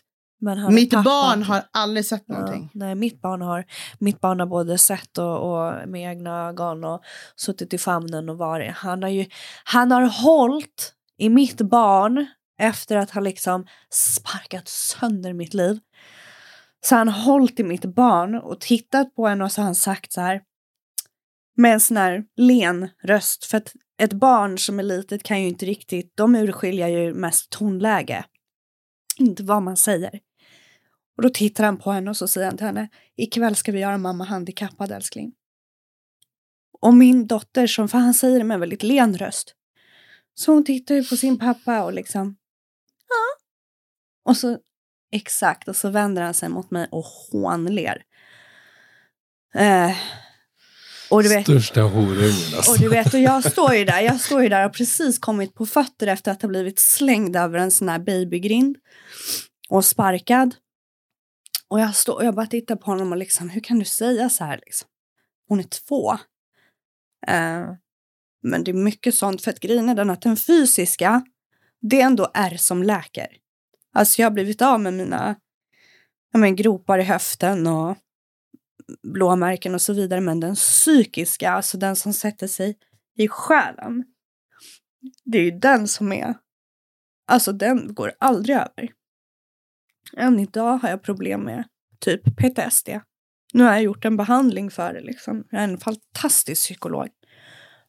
mitt 0.70 0.92
pappa. 0.92 1.04
barn 1.04 1.44
har 1.44 1.64
aldrig 1.72 2.06
sett 2.06 2.28
någonting. 2.28 2.70
Ja, 2.74 2.80
nej, 2.80 2.96
mitt 2.96 3.22
barn 3.22 3.42
har, 3.42 3.66
mitt 4.00 4.22
barn 4.22 4.40
har 4.40 4.48
både 4.48 4.78
sett 4.78 5.18
och, 5.18 5.38
och 5.52 5.90
med 5.90 6.12
egna 6.12 6.48
ögon 6.48 6.84
och 6.84 7.02
suttit 7.36 7.74
i 7.74 7.78
famnen 7.78 8.30
och 8.30 8.38
varit. 8.38 8.72
Han 8.76 9.04
har 9.04 9.10
ju, 9.10 9.26
han 9.64 9.92
har 9.92 10.24
hållit 10.24 10.94
i 11.18 11.30
mitt 11.30 11.62
barn 11.62 12.26
efter 12.60 12.96
att 12.96 13.12
ha 13.12 13.22
liksom 13.22 13.68
sparkat 13.90 14.68
sönder 14.68 15.34
mitt 15.34 15.54
liv. 15.54 15.80
Så 16.86 16.96
han 16.96 17.08
har 17.08 17.22
hållit 17.22 17.60
i 17.60 17.64
mitt 17.64 17.86
barn 17.86 18.36
och 18.36 18.62
tittat 18.62 19.16
på 19.16 19.28
henne 19.28 19.44
och 19.44 19.52
så 19.52 19.62
har 19.62 19.66
han 19.66 19.76
sagt 19.76 20.14
så 20.14 20.22
här 20.22 20.42
med 21.58 21.74
en 21.74 21.80
sån 21.80 21.98
här 21.98 22.24
len 22.36 22.90
röst. 23.04 23.46
För 23.46 23.58
att 23.58 23.74
ett 23.98 24.14
barn 24.14 24.58
som 24.58 24.80
är 24.80 24.84
litet 24.84 25.24
kan 25.24 25.42
ju 25.42 25.48
inte 25.48 25.66
riktigt, 25.66 26.12
de 26.18 26.36
urskiljer 26.36 26.88
ju 26.88 27.14
mest 27.14 27.50
tonläge. 27.50 28.26
Inte 29.18 29.44
vad 29.44 29.64
man 29.64 29.78
säger. 29.78 30.20
Och 31.18 31.24
då 31.24 31.30
tittar 31.30 31.64
han 31.64 31.78
på 31.78 31.92
henne 31.92 32.10
och 32.10 32.18
så 32.18 32.28
säger 32.28 32.48
han 32.48 32.58
till 32.58 32.66
henne, 32.66 32.90
ikväll 33.16 33.56
ska 33.56 33.72
vi 33.72 33.80
göra 33.80 33.98
mamma 33.98 34.24
handikappad 34.24 34.92
älskling. 34.92 35.34
Och 36.82 36.94
min 36.94 37.28
dotter, 37.28 37.68
som, 37.68 37.90
för 37.90 37.98
han 37.98 38.14
säger 38.14 38.40
det 38.40 38.46
med 38.46 38.56
en 38.56 38.60
väldigt 38.60 38.84
len 38.84 39.18
röst, 39.18 39.56
så 40.34 40.52
hon 40.52 40.66
tittar 40.66 40.96
ju 40.96 41.04
på 41.04 41.18
sin 41.18 41.40
pappa 41.40 41.84
och 41.84 41.94
liksom, 41.94 42.38
ja. 43.08 43.44
Och 44.30 44.38
så, 44.38 44.60
exakt, 45.12 45.68
och 45.68 45.76
så 45.76 45.90
vänder 45.90 46.22
han 46.22 46.34
sig 46.34 46.50
mot 46.50 46.72
mig 46.72 46.88
och 46.92 47.06
hånler. 47.32 48.04
Eh, 49.54 49.98
och 51.16 51.24
du 51.24 51.30
vet, 51.30 51.44
Största 51.44 51.82
horungen 51.82 52.56
alltså. 52.56 52.72
och 52.72 52.80
du 52.80 52.90
vet, 52.90 53.14
och 53.14 53.20
jag 53.20 53.52
står 53.52 53.74
ju 53.74 53.86
där, 53.86 54.00
jag 54.02 54.20
står 54.20 54.44
ju 54.44 54.50
där 54.50 54.66
och 54.66 54.74
precis 54.74 55.20
kommit 55.20 55.54
på 55.54 55.66
fötter 55.66 56.08
efter 56.08 56.32
att 56.32 56.42
ha 56.42 56.50
blivit 56.50 56.80
slängd 56.80 57.36
över 57.36 57.60
en 57.60 57.72
sån 57.72 57.90
här 57.90 58.00
babygrind 58.00 58.78
och 59.70 59.86
sparkad. 59.86 60.56
Och 61.68 61.80
jag 61.80 61.96
står 61.96 62.14
och 62.14 62.26
jag 62.26 62.36
bara 62.36 62.48
tittar 62.48 62.76
på 62.76 62.86
honom 62.86 63.12
och 63.12 63.18
liksom, 63.18 63.50
hur 63.50 63.62
kan 63.62 63.80
du 63.80 63.86
säga 63.86 64.30
så 64.30 64.44
här 64.44 64.60
liksom? 64.66 64.88
Hon 65.48 65.60
är 65.60 65.64
två. 65.64 66.12
Eh, 67.28 67.66
men 68.44 68.64
det 68.64 68.72
är 68.72 68.74
mycket 68.74 69.16
sånt, 69.16 69.42
för 69.42 69.52
att 69.52 69.60
grejen 69.60 69.90
är 69.90 69.96
den 69.96 70.10
att 70.10 70.22
den 70.22 70.38
fysiska, 70.38 71.26
det 71.82 72.02
ändå 72.02 72.32
är 72.34 72.58
som 72.58 72.84
läker. 72.84 73.28
Alltså 73.94 74.22
jag 74.22 74.26
har 74.26 74.34
blivit 74.34 74.62
av 74.62 74.80
med 74.80 74.94
mina 74.94 75.36
ja, 76.32 76.40
men, 76.40 76.56
gropar 76.56 77.00
i 77.00 77.04
höften 77.04 77.68
och 77.68 77.98
blåmärken 79.04 79.74
och 79.74 79.82
så 79.82 79.94
vidare, 79.94 80.22
men 80.22 80.40
den 80.40 80.56
psykiska, 80.56 81.52
alltså 81.52 81.78
den 81.78 81.96
som 81.96 82.14
sätter 82.14 82.48
sig 82.48 82.78
i 83.18 83.28
själen, 83.28 84.04
det 85.24 85.38
är 85.38 85.44
ju 85.44 85.52
den 85.52 85.88
som 85.88 86.12
är, 86.12 86.34
alltså 87.28 87.52
den 87.52 87.94
går 87.94 88.14
aldrig 88.20 88.56
över. 88.56 88.94
Än 90.18 90.40
idag 90.40 90.78
har 90.78 90.90
jag 90.90 91.04
problem 91.04 91.42
med 91.42 91.64
typ 92.00 92.22
PTSD. 92.38 92.90
Nu 93.54 93.64
har 93.64 93.72
jag 93.72 93.82
gjort 93.82 94.06
en 94.06 94.18
behandling 94.18 94.72
för 94.72 94.94
det 94.94 95.02
liksom. 95.02 95.44
Jag 95.50 95.60
är 95.60 95.64
en 95.64 95.78
fantastisk 95.78 96.62
psykolog. 96.62 97.08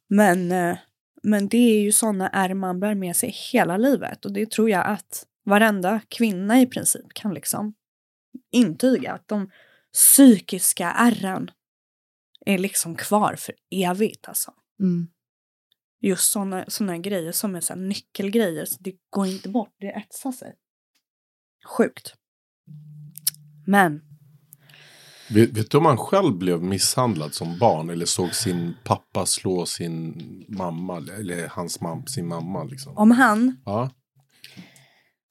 Men, 0.09 0.53
eh, 0.53 0.79
men 1.23 1.49
det 1.49 1.57
är 1.57 1.81
ju 1.81 1.93
sådana 1.93 2.29
ärr 2.29 2.55
man 2.55 2.81
bär 2.81 2.95
med 2.95 3.17
sig 3.17 3.35
hela 3.53 3.77
livet 3.77 4.25
och 4.25 4.33
det 4.33 4.51
tror 4.51 4.71
jag 4.71 4.87
att 4.87 5.27
varenda 5.45 6.01
kvinna 6.09 6.61
i 6.61 6.67
princip 6.67 7.15
kan 7.15 7.35
liksom 7.35 7.75
intyga 8.53 9.13
att 9.13 9.29
de 9.29 9.51
psykiska 9.97 10.91
ärren 10.91 11.51
är 12.47 12.59
liksom 12.59 12.97
kvar 12.97 13.37
för 13.39 13.55
evigt 13.71 14.29
alltså. 14.29 14.53
Mm. 14.81 15.09
Just 16.01 16.33
sådana 16.33 16.65
såna 16.69 16.99
grejer 16.99 17.33
som 17.33 17.55
är 17.55 17.61
så 17.61 17.75
nyckelgrejer, 17.75 18.65
så 18.65 18.77
det 18.81 18.95
går 19.11 19.27
inte 19.27 19.49
bort, 19.49 19.75
det 19.81 19.87
etsar 19.91 20.33
sig. 20.33 20.55
Sjukt. 21.67 22.15
Men, 23.67 24.01
Vet, 25.31 25.51
vet 25.51 25.71
du 25.71 25.79
om 25.79 25.87
han 25.87 25.97
själv 25.99 26.39
blev 26.39 26.63
misshandlad 26.63 27.35
som 27.35 27.59
barn 27.59 27.91
eller 27.91 28.07
såg 28.07 28.35
sin 28.35 28.75
pappa 28.85 29.27
slå 29.27 29.67
sin 29.67 30.15
mamma 30.49 30.97
eller 30.97 31.49
hans 31.49 31.81
mam, 31.81 32.07
sin 32.07 32.29
mamma 32.29 32.65
liksom? 32.65 32.97
om 32.97 33.11
han, 33.11 33.57
Ja. 33.65 33.91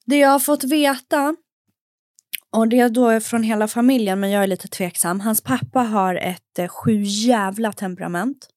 det 0.06 0.18
jag 0.18 0.30
har 0.30 0.40
fått 0.40 0.64
veta, 0.64 1.36
och 2.56 2.68
det 2.68 2.80
är 2.80 2.90
då 2.90 3.20
från 3.20 3.44
hela 3.44 3.68
familjen, 3.68 4.20
men 4.20 4.32
jag 4.32 4.44
är 4.44 4.48
lite 4.48 4.68
tveksam. 4.68 5.20
Hans 5.20 5.42
pappa 5.42 5.80
har 5.80 6.16
ett 6.16 6.60
eh, 6.60 6.68
sju 6.68 7.02
jävla 7.04 7.72
temperament. 7.72 8.48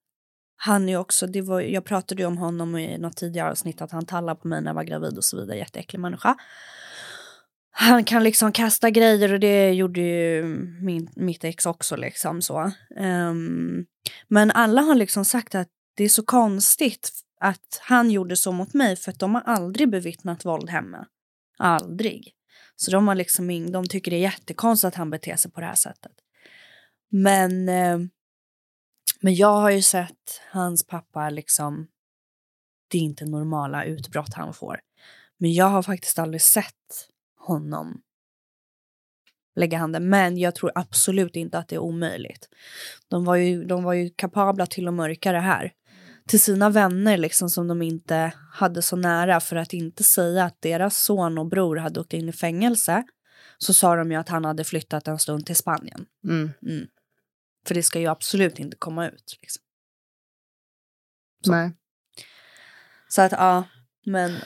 Han 0.57 0.89
är 0.89 0.97
också, 0.97 1.27
det 1.27 1.43
var, 1.43 1.61
jag 1.61 1.85
pratade 1.85 2.23
ju 2.23 2.27
om 2.27 2.39
honom 2.39 2.77
i 2.77 2.99
något 2.99 3.17
tidigare 3.17 3.51
avsnitt, 3.51 3.83
att 3.83 3.93
han 3.93 4.07
tallade 4.07 4.41
på 4.41 4.49
mig 4.49 4.61
när 4.61 4.69
jag 4.69 4.75
var 4.75 4.85
gravid 4.85 5.17
och 5.17 5.25
så 5.25 5.37
vidare, 5.41 5.59
jätteäcklig 5.59 6.01
människa. 6.01 6.37
Han 7.71 8.05
kan 8.05 8.25
liksom 8.25 8.53
kasta 8.53 8.91
grejer 8.91 9.33
och 9.33 9.41
det 9.41 9.73
gjorde 9.73 10.01
ju 10.01 10.45
min, 10.83 11.11
mitt 11.17 11.45
ex 11.45 11.67
också 11.67 11.97
liksom 11.97 12.43
så. 12.43 12.73
Um, 13.01 13.87
men 14.29 14.51
alla 14.51 14.81
har 14.81 14.95
liksom 14.95 15.25
sagt 15.25 15.55
att 15.55 15.69
det 15.97 16.05
är 16.05 16.09
så 16.09 16.23
konstigt 16.23 17.11
att 17.41 17.81
han 17.83 18.11
gjorde 18.11 18.37
så 18.37 18.53
mot 18.53 18.75
mig 18.75 18.97
för 18.97 19.11
att 19.11 19.19
de 19.19 19.35
har 19.35 19.43
aldrig 19.43 19.91
bevittnat 19.91 20.45
våld 20.45 20.71
hemma. 20.71 21.07
Aldrig. 21.59 22.38
Så 22.81 22.91
de 22.91 23.09
har 23.09 23.15
liksom 23.15 23.73
de 23.73 23.87
tycker 23.87 24.11
det 24.11 24.17
är 24.17 24.21
jättekonstigt 24.21 24.89
att 24.89 24.95
han 24.95 25.11
beter 25.11 25.37
sig 25.37 25.51
på 25.51 25.61
det 25.61 25.67
här 25.67 25.75
sättet. 25.75 26.13
Men, 27.11 27.69
eh, 27.69 27.99
men 29.21 29.35
jag 29.35 29.61
har 29.61 29.71
ju 29.71 29.83
sett 29.83 30.41
hans 30.51 30.87
pappa 30.87 31.31
liksom, 31.31 31.89
det 32.89 32.99
är 32.99 33.03
inte 33.03 33.25
normala 33.25 33.85
utbrott 33.85 34.35
han 34.35 34.55
får. 34.55 34.81
Men 35.39 35.53
jag 35.53 35.67
har 35.67 35.83
faktiskt 35.83 36.19
aldrig 36.19 36.43
sett 36.43 37.09
honom 37.37 38.03
lägga 39.59 39.79
handen. 39.79 40.09
Men 40.09 40.39
jag 40.39 40.55
tror 40.55 40.73
absolut 40.75 41.37
inte 41.37 41.59
att 41.59 41.69
det 41.69 41.75
är 41.75 41.81
omöjligt. 41.81 42.49
De 43.09 43.25
var 43.25 43.37
ju, 43.37 43.65
de 43.65 43.85
var 43.85 43.93
ju 43.93 44.11
kapabla 44.11 44.67
till 44.67 44.89
att 44.89 44.95
mörka 44.95 45.33
det 45.33 45.41
här. 45.41 45.73
Till 46.29 46.41
sina 46.41 46.71
vänner 46.71 47.17
liksom 47.17 47.51
som 47.51 47.69
de 47.69 47.83
inte 47.83 48.33
hade 48.53 48.83
så 48.83 48.97
nära 48.97 49.41
för 49.41 49.57
att 49.57 49.73
inte 49.73 50.05
säga 50.05 50.45
att 50.45 50.63
deras 50.63 50.99
son 50.99 51.39
och 51.39 51.47
bror 51.47 51.77
hade 51.77 52.01
åkt 52.01 52.13
in 52.13 52.29
i 52.29 52.33
fängelse. 52.33 53.05
Så 53.59 53.75
sa 53.75 53.97
de 53.97 54.11
ju 54.11 54.17
att 54.17 54.29
han 54.29 54.45
hade 54.45 54.65
flyttat 54.65 55.09
en 55.09 55.19
stund 55.19 55.47
till 55.47 55.57
Spanien. 55.57 56.07
Mm. 56.25 56.51
Mm. 56.63 56.87
För 57.67 57.75
det 57.75 57.83
ska 57.83 58.01
ju 58.01 58.07
absolut 58.07 58.59
inte 58.59 58.77
komma 58.77 59.09
ut. 59.09 59.39
Liksom. 59.41 59.63
Så. 61.45 61.53
Nej. 61.53 61.73
Så 63.09 63.23
att 63.23 63.33
ja, 63.33 63.65
men 64.07 64.37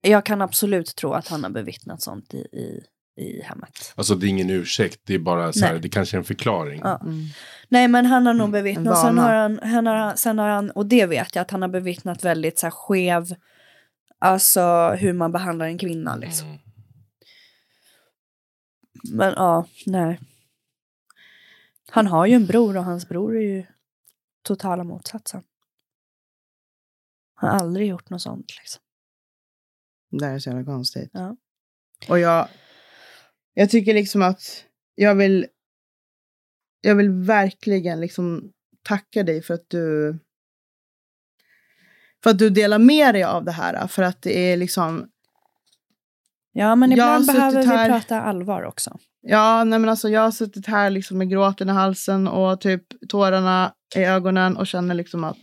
jag 0.00 0.26
kan 0.26 0.42
absolut 0.42 0.96
tro 0.96 1.12
att 1.12 1.28
han 1.28 1.42
har 1.42 1.50
bevittnat 1.50 2.02
sånt 2.02 2.34
i, 2.34 2.38
i, 2.38 2.84
i 3.16 3.42
hemmet. 3.42 3.92
Alltså 3.94 4.14
det 4.14 4.26
är 4.26 4.28
ingen 4.28 4.50
ursäkt, 4.50 5.00
det 5.04 5.14
är 5.14 5.18
bara 5.18 5.52
så 5.52 5.66
här, 5.66 5.78
det 5.78 5.88
kanske 5.88 6.16
är 6.16 6.18
en 6.18 6.24
förklaring. 6.24 6.80
Ja. 6.84 7.00
Mm. 7.00 7.24
Nej 7.68 7.88
men 7.88 8.06
han 8.06 8.26
har 8.26 8.34
nog 8.34 8.46
En 8.46 8.52
bevittnat, 8.52 9.00
sen 9.00 9.18
har, 9.18 9.34
han, 9.34 9.58
han 9.62 9.86
har, 9.86 10.16
sen 10.16 10.38
har 10.38 10.48
han, 10.48 10.70
och 10.70 10.86
det 10.86 11.06
vet 11.06 11.34
jag 11.34 11.42
att 11.42 11.50
han 11.50 11.62
har 11.62 11.68
bevittnat 11.68 12.24
väldigt 12.24 12.58
så 12.58 12.66
här 12.66 12.70
skev, 12.70 13.34
alltså 14.18 14.90
hur 14.90 15.12
man 15.12 15.32
behandlar 15.32 15.66
en 15.66 15.78
kvinna 15.78 16.16
liksom. 16.16 16.48
Mm. 16.48 16.58
Men 19.12 19.32
ja, 19.36 19.66
nej. 19.86 20.20
Han 21.90 22.06
har 22.06 22.26
ju 22.26 22.34
en 22.34 22.46
bror 22.46 22.76
och 22.76 22.84
hans 22.84 23.08
bror 23.08 23.36
är 23.36 23.40
ju 23.40 23.64
totala 24.42 24.84
motsatsen. 24.84 25.42
Han 27.34 27.50
har 27.50 27.58
aldrig 27.58 27.88
gjort 27.88 28.10
något 28.10 28.22
sånt 28.22 28.46
liksom. 28.60 28.82
Det 30.10 30.26
här 30.26 30.34
är 30.34 30.38
så 30.38 30.50
jävla 30.50 30.64
konstigt. 30.64 31.10
Ja. 31.12 31.36
Och 32.08 32.18
jag, 32.18 32.48
jag 33.54 33.70
tycker 33.70 33.94
liksom 33.94 34.22
att 34.22 34.64
jag 34.94 35.14
vill, 35.14 35.46
jag 36.80 36.94
vill 36.94 37.10
verkligen 37.10 38.00
liksom 38.00 38.52
tacka 38.82 39.22
dig 39.22 39.42
för 39.42 39.54
att 39.54 39.64
du 39.70 40.18
för 42.22 42.30
att 42.30 42.38
du 42.38 42.50
delar 42.50 42.78
med 42.78 43.14
dig 43.14 43.22
av 43.24 43.44
det 43.44 43.52
här. 43.52 43.86
För 43.86 44.02
att 44.02 44.22
det 44.22 44.38
är 44.38 44.56
liksom, 44.56 45.08
Ja, 46.52 46.74
men 46.76 46.92
ibland 46.92 47.26
behöver 47.26 47.50
suttit 47.50 47.70
vi 47.72 47.76
här- 47.76 47.88
prata 47.88 48.20
allvar 48.22 48.62
också. 48.62 48.98
ja 49.20 49.64
nej 49.64 49.78
men 49.78 49.88
alltså 49.90 50.08
jag 50.08 50.20
har 50.20 50.30
suttit 50.30 50.66
här 50.66 50.90
liksom 50.90 51.18
med 51.18 51.30
gråten 51.30 51.68
i 51.68 51.72
halsen 51.72 52.28
och 52.28 52.60
typ 52.60 52.82
tårarna 53.08 53.74
i 53.96 53.98
ögonen 54.04 54.56
och 54.56 54.66
känner 54.66 54.94
liksom 54.94 55.24
att 55.24 55.38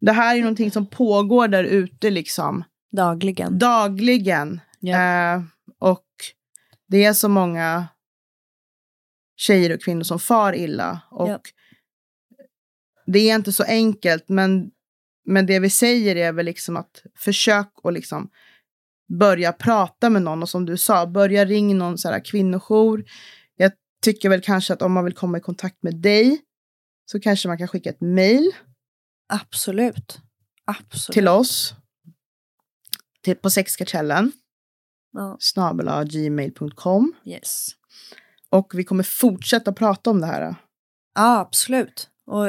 det 0.00 0.12
här 0.12 0.36
är 0.36 0.40
någonting 0.40 0.70
som 0.70 0.86
pågår 0.86 1.48
där 1.48 1.64
ute 1.64 2.10
liksom. 2.10 2.64
Dagligen. 2.96 3.58
dagligen. 3.58 4.60
Ja. 4.80 5.34
Eh, 5.34 5.42
och 5.78 6.02
det 6.86 7.04
är 7.04 7.12
så 7.12 7.28
många 7.28 7.88
tjejer 9.36 9.74
och 9.74 9.82
kvinnor 9.82 10.02
som 10.02 10.18
far 10.18 10.52
illa. 10.52 11.00
Och 11.10 11.28
Ja. 11.28 11.40
Det 13.06 13.30
är 13.30 13.34
inte 13.34 13.52
så 13.52 13.62
enkelt, 13.62 14.28
men, 14.28 14.70
men 15.24 15.46
det 15.46 15.58
vi 15.58 15.70
säger 15.70 16.16
är 16.16 16.32
väl 16.32 16.46
liksom 16.46 16.76
att 16.76 17.02
försök 17.14 17.68
att 17.82 17.92
liksom 17.92 18.30
börja 19.08 19.52
prata 19.52 20.10
med 20.10 20.22
någon. 20.22 20.42
Och 20.42 20.48
som 20.48 20.66
du 20.66 20.76
sa, 20.76 21.06
börja 21.06 21.44
ringa 21.44 21.74
någon 21.74 21.98
så 21.98 22.08
här 22.08 22.24
kvinnojour. 22.24 23.04
Jag 23.56 23.72
tycker 24.02 24.28
väl 24.28 24.40
kanske 24.40 24.72
att 24.72 24.82
om 24.82 24.92
man 24.92 25.04
vill 25.04 25.14
komma 25.14 25.38
i 25.38 25.40
kontakt 25.40 25.82
med 25.82 25.96
dig 25.96 26.40
så 27.10 27.20
kanske 27.20 27.48
man 27.48 27.58
kan 27.58 27.68
skicka 27.68 27.90
ett 27.90 28.00
mejl 28.00 28.52
Absolut. 29.28 30.18
Absolut. 30.64 31.14
till 31.14 31.28
oss. 31.28 31.74
Till, 33.22 33.36
på 33.36 33.50
sexkartellen. 33.50 34.32
Ja. 35.16 35.36
snabel-a 35.40 36.04
gmail.com. 36.04 37.12
Yes. 37.24 37.66
Och 38.50 38.72
vi 38.74 38.84
kommer 38.84 39.02
fortsätta 39.02 39.72
prata 39.72 40.10
om 40.10 40.20
det 40.20 40.26
här. 40.26 40.54
Ja, 41.14 41.38
absolut. 41.40 42.08
Och 42.26 42.46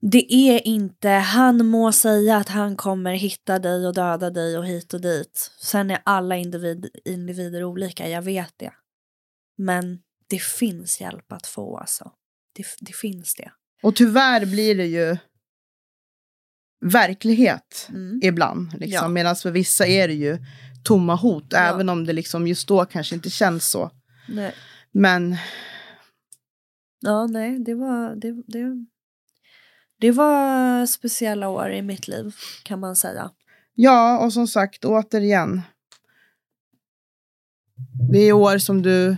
det 0.00 0.32
är 0.34 0.66
inte, 0.66 1.08
han 1.08 1.66
må 1.66 1.92
säga 1.92 2.36
att 2.36 2.48
han 2.48 2.76
kommer 2.76 3.12
hitta 3.14 3.58
dig 3.58 3.86
och 3.86 3.94
döda 3.94 4.30
dig 4.30 4.58
och 4.58 4.66
hit 4.66 4.94
och 4.94 5.00
dit. 5.00 5.50
Sen 5.60 5.90
är 5.90 6.02
alla 6.04 6.36
individ, 6.36 6.90
individer 7.04 7.64
olika, 7.64 8.08
jag 8.08 8.22
vet 8.22 8.52
det. 8.56 8.72
Men 9.58 9.98
det 10.28 10.42
finns 10.42 11.00
hjälp 11.00 11.32
att 11.32 11.46
få 11.46 11.76
alltså. 11.78 12.12
Det, 12.56 12.64
det 12.80 12.92
finns 12.96 13.34
det. 13.34 13.52
Och 13.82 13.96
tyvärr 13.96 14.46
blir 14.46 14.74
det 14.74 14.86
ju 14.86 15.16
verklighet 16.84 17.86
Mm. 17.88 18.20
ibland. 18.22 18.72
Liksom. 18.72 19.04
Ja. 19.04 19.08
Medan 19.08 19.36
för 19.36 19.50
vissa 19.50 19.86
är 19.86 20.08
det 20.08 20.14
ju 20.14 20.38
tomma 20.82 21.14
hot. 21.14 21.44
Ja. 21.48 21.58
Även 21.58 21.88
om 21.88 22.04
det 22.06 22.12
liksom 22.12 22.46
just 22.46 22.68
då 22.68 22.84
kanske 22.84 23.14
inte 23.14 23.30
känns 23.30 23.70
så. 23.70 23.90
Nej. 24.28 24.54
Men 24.92 25.36
Ja, 27.00 27.26
nej, 27.26 27.58
det 27.58 27.74
var, 27.74 28.14
det, 28.16 28.42
det, 28.46 28.86
det 30.00 30.10
var 30.10 30.86
speciella 30.86 31.48
år 31.48 31.72
i 31.72 31.82
mitt 31.82 32.08
liv 32.08 32.34
kan 32.62 32.80
man 32.80 32.96
säga. 32.96 33.30
ja, 33.74 34.18
och 34.18 34.32
som 34.32 34.46
sagt 34.48 34.84
återigen. 34.84 35.62
Det 38.12 38.18
är 38.18 38.32
år 38.32 38.58
som 38.58 38.82
du 38.82 39.16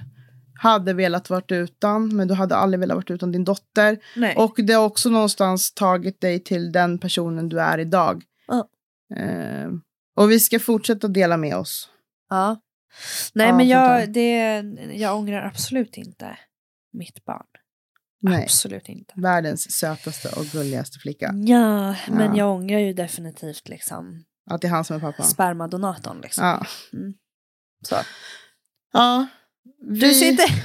hade 0.60 0.92
velat 0.92 1.30
varit 1.30 1.52
utan. 1.52 2.16
Men 2.16 2.28
du 2.28 2.34
hade 2.34 2.56
aldrig 2.56 2.80
velat 2.80 2.94
varit 2.94 3.10
utan 3.10 3.32
din 3.32 3.44
dotter. 3.44 3.98
Nej. 4.16 4.36
Och 4.36 4.54
det 4.56 4.72
har 4.72 4.84
också 4.84 5.08
någonstans 5.08 5.72
tagit 5.74 6.20
dig 6.20 6.44
till 6.44 6.72
den 6.72 6.98
personen 6.98 7.48
du 7.48 7.60
är 7.60 7.78
idag. 7.78 8.24
Eh, 9.16 9.70
och 10.14 10.30
vi 10.30 10.40
ska 10.40 10.60
fortsätta 10.60 11.08
dela 11.08 11.36
med 11.36 11.56
oss. 11.56 11.88
Ja. 12.30 12.60
Nej, 13.34 13.46
Ja, 13.48 13.56
men 13.56 13.68
jag, 13.68 14.12
det, 14.12 14.58
jag 14.92 15.16
ångrar 15.16 15.42
absolut 15.46 15.96
inte 15.96 16.38
mitt 16.92 17.24
barn. 17.24 17.46
Nej. 18.22 18.42
Absolut 18.42 18.88
inte. 18.88 19.12
Världens 19.16 19.72
sötaste 19.78 20.28
och 20.28 20.44
gulligaste 20.44 20.98
flicka. 20.98 21.30
Ja, 21.34 21.94
men 22.08 22.26
Ja. 22.30 22.36
jag 22.36 22.50
ångrar 22.54 22.78
ju 22.78 22.92
definitivt 22.92 23.68
liksom 23.68 24.24
Att 24.50 24.60
det 24.60 24.66
är 24.66 24.70
han 24.70 24.84
som 24.84 24.96
är 24.96 25.00
pappa. 25.00 25.22
spermadonatorn 25.22 26.20
liksom. 26.20 26.44
Ja. 26.46 26.66
Mm. 26.92 27.14
Så. 27.82 27.96
ja. 28.92 29.26
Vi... 29.88 30.00
Du 30.00 30.14
sitter... 30.14 30.46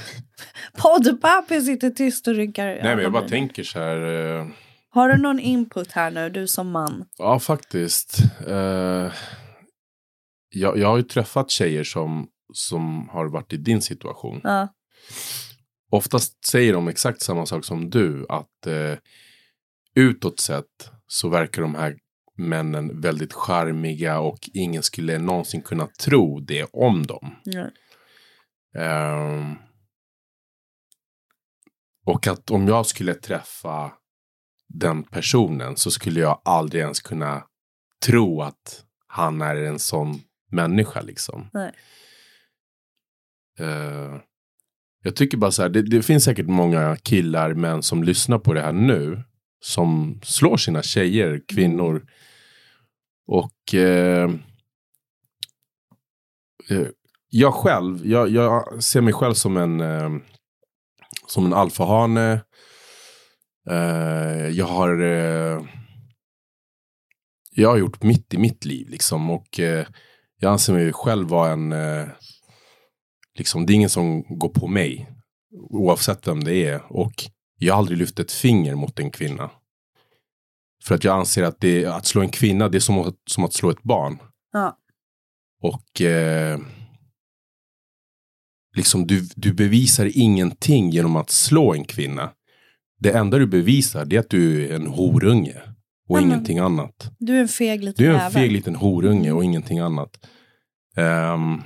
Poddpapi 0.78 1.60
sitter 1.60 1.90
tyst 1.90 2.28
och 2.28 2.34
rynkar 2.34 2.66
Nej 2.66 2.82
men 2.96 2.98
jag 2.98 3.12
bara 3.12 3.28
tänker 3.28 3.64
så 3.64 3.78
här. 3.78 3.96
Eh, 4.40 4.46
Har 4.90 5.08
du 5.08 5.16
någon 5.22 5.40
input 5.40 5.92
här 5.92 6.10
nu, 6.10 6.30
du 6.30 6.46
som 6.46 6.70
man? 6.70 7.04
ja 7.18 7.38
faktiskt. 7.40 8.18
Eh, 8.46 9.12
jag, 10.50 10.78
jag 10.78 10.88
har 10.88 10.96
ju 10.96 11.02
träffat 11.02 11.50
tjejer 11.50 11.84
som, 11.84 12.28
som 12.52 13.08
har 13.08 13.26
varit 13.26 13.52
i 13.52 13.56
din 13.56 13.82
situation. 13.82 14.40
Ja. 14.44 14.68
Oftast 15.90 16.46
säger 16.46 16.72
de 16.72 16.88
exakt 16.88 17.22
samma 17.22 17.46
sak 17.46 17.64
som 17.64 17.90
du. 17.90 18.26
Att 18.28 18.66
eh, 18.66 18.98
utåt 19.94 20.40
sett 20.40 20.90
så 21.06 21.28
verkar 21.28 21.62
de 21.62 21.74
här 21.74 21.98
männen 22.36 23.00
väldigt 23.00 23.32
charmiga 23.32 24.20
och 24.20 24.50
ingen 24.54 24.82
skulle 24.82 25.18
någonsin 25.18 25.62
kunna 25.62 25.86
tro 25.86 26.40
det 26.40 26.64
om 26.72 27.06
dem. 27.06 27.36
Ja. 27.44 27.66
Ehm, 28.80 29.54
och 32.06 32.26
att 32.26 32.50
om 32.50 32.68
jag 32.68 32.86
skulle 32.86 33.14
träffa 33.14 33.92
den 34.68 35.02
personen 35.02 35.76
så 35.76 35.90
skulle 35.90 36.20
jag 36.20 36.42
aldrig 36.44 36.82
ens 36.82 37.00
kunna 37.00 37.42
tro 38.06 38.42
att 38.42 38.84
han 39.06 39.40
är 39.40 39.56
en 39.56 39.78
sån 39.78 40.20
människa 40.52 41.00
liksom. 41.00 41.50
Nej. 41.52 41.72
Eh, 43.58 44.20
jag 45.02 45.16
tycker 45.16 45.36
bara 45.36 45.50
så 45.50 45.62
här, 45.62 45.68
det, 45.68 45.82
det 45.82 46.02
finns 46.02 46.24
säkert 46.24 46.46
många 46.46 46.96
killar, 46.96 47.54
män 47.54 47.82
som 47.82 48.04
lyssnar 48.04 48.38
på 48.38 48.54
det 48.54 48.60
här 48.60 48.72
nu. 48.72 49.22
Som 49.62 50.20
slår 50.24 50.56
sina 50.56 50.82
tjejer, 50.82 51.40
kvinnor. 51.48 52.06
Och 53.26 53.74
eh, 53.74 54.30
eh, 56.70 56.86
jag 57.30 57.54
själv, 57.54 58.06
jag, 58.06 58.28
jag 58.28 58.82
ser 58.84 59.00
mig 59.00 59.12
själv 59.12 59.34
som 59.34 59.56
en, 59.56 59.82
som 61.26 61.46
en 61.46 61.52
alfahane. 61.52 62.44
Jag 64.52 64.66
har 64.66 64.96
jag 67.50 67.68
har 67.68 67.76
gjort 67.76 68.02
mitt 68.02 68.34
i 68.34 68.38
mitt 68.38 68.64
liv 68.64 68.88
liksom. 68.88 69.30
Och 69.30 69.60
jag 70.40 70.52
anser 70.52 70.72
mig 70.72 70.92
själv 70.92 71.28
vara 71.28 71.52
en 71.52 71.72
eh, 71.72 72.08
liksom, 73.38 73.66
det 73.66 73.72
är 73.72 73.74
ingen 73.74 73.90
som 73.90 74.22
går 74.38 74.48
på 74.48 74.66
mig. 74.66 75.10
Oavsett 75.70 76.28
vem 76.28 76.44
det 76.44 76.54
är. 76.54 76.92
Och 76.92 77.12
jag 77.58 77.74
har 77.74 77.78
aldrig 77.78 77.98
lyft 77.98 78.18
ett 78.18 78.32
finger 78.32 78.74
mot 78.74 78.98
en 78.98 79.10
kvinna. 79.10 79.50
För 80.84 80.94
att 80.94 81.04
jag 81.04 81.18
anser 81.18 81.42
att, 81.42 81.60
det, 81.60 81.86
att 81.86 82.06
slå 82.06 82.20
en 82.20 82.28
kvinna, 82.28 82.68
det 82.68 82.78
är 82.78 82.80
som 82.80 82.98
att, 82.98 83.16
som 83.30 83.44
att 83.44 83.52
slå 83.52 83.70
ett 83.70 83.82
barn. 83.82 84.18
Ja. 84.52 84.78
Och 85.62 86.00
eh, 86.00 86.60
liksom 88.76 89.06
du, 89.06 89.28
du 89.36 89.52
bevisar 89.52 90.10
ingenting 90.14 90.90
genom 90.90 91.16
att 91.16 91.30
slå 91.30 91.74
en 91.74 91.84
kvinna. 91.84 92.32
Det 92.98 93.10
enda 93.12 93.38
du 93.38 93.46
bevisar 93.46 94.04
det 94.04 94.16
är 94.16 94.20
att 94.20 94.30
du 94.30 94.66
är 94.66 94.74
en 94.74 94.86
horunge. 94.86 95.69
Och 96.10 96.16
Nej, 96.16 96.24
men- 96.24 96.32
ingenting 96.32 96.58
annat. 96.58 97.10
Du 97.18 97.36
är 97.36 97.40
en 97.40 97.48
feg 97.48 97.84
liten 97.84 98.04
Du 98.04 98.10
är 98.10 98.14
en 98.14 98.18
jävel. 98.18 98.32
feg 98.32 98.52
liten 98.52 98.74
horunge 98.74 99.32
och 99.32 99.44
ingenting 99.44 99.78
annat. 99.78 100.26
Ehm, 100.96 101.60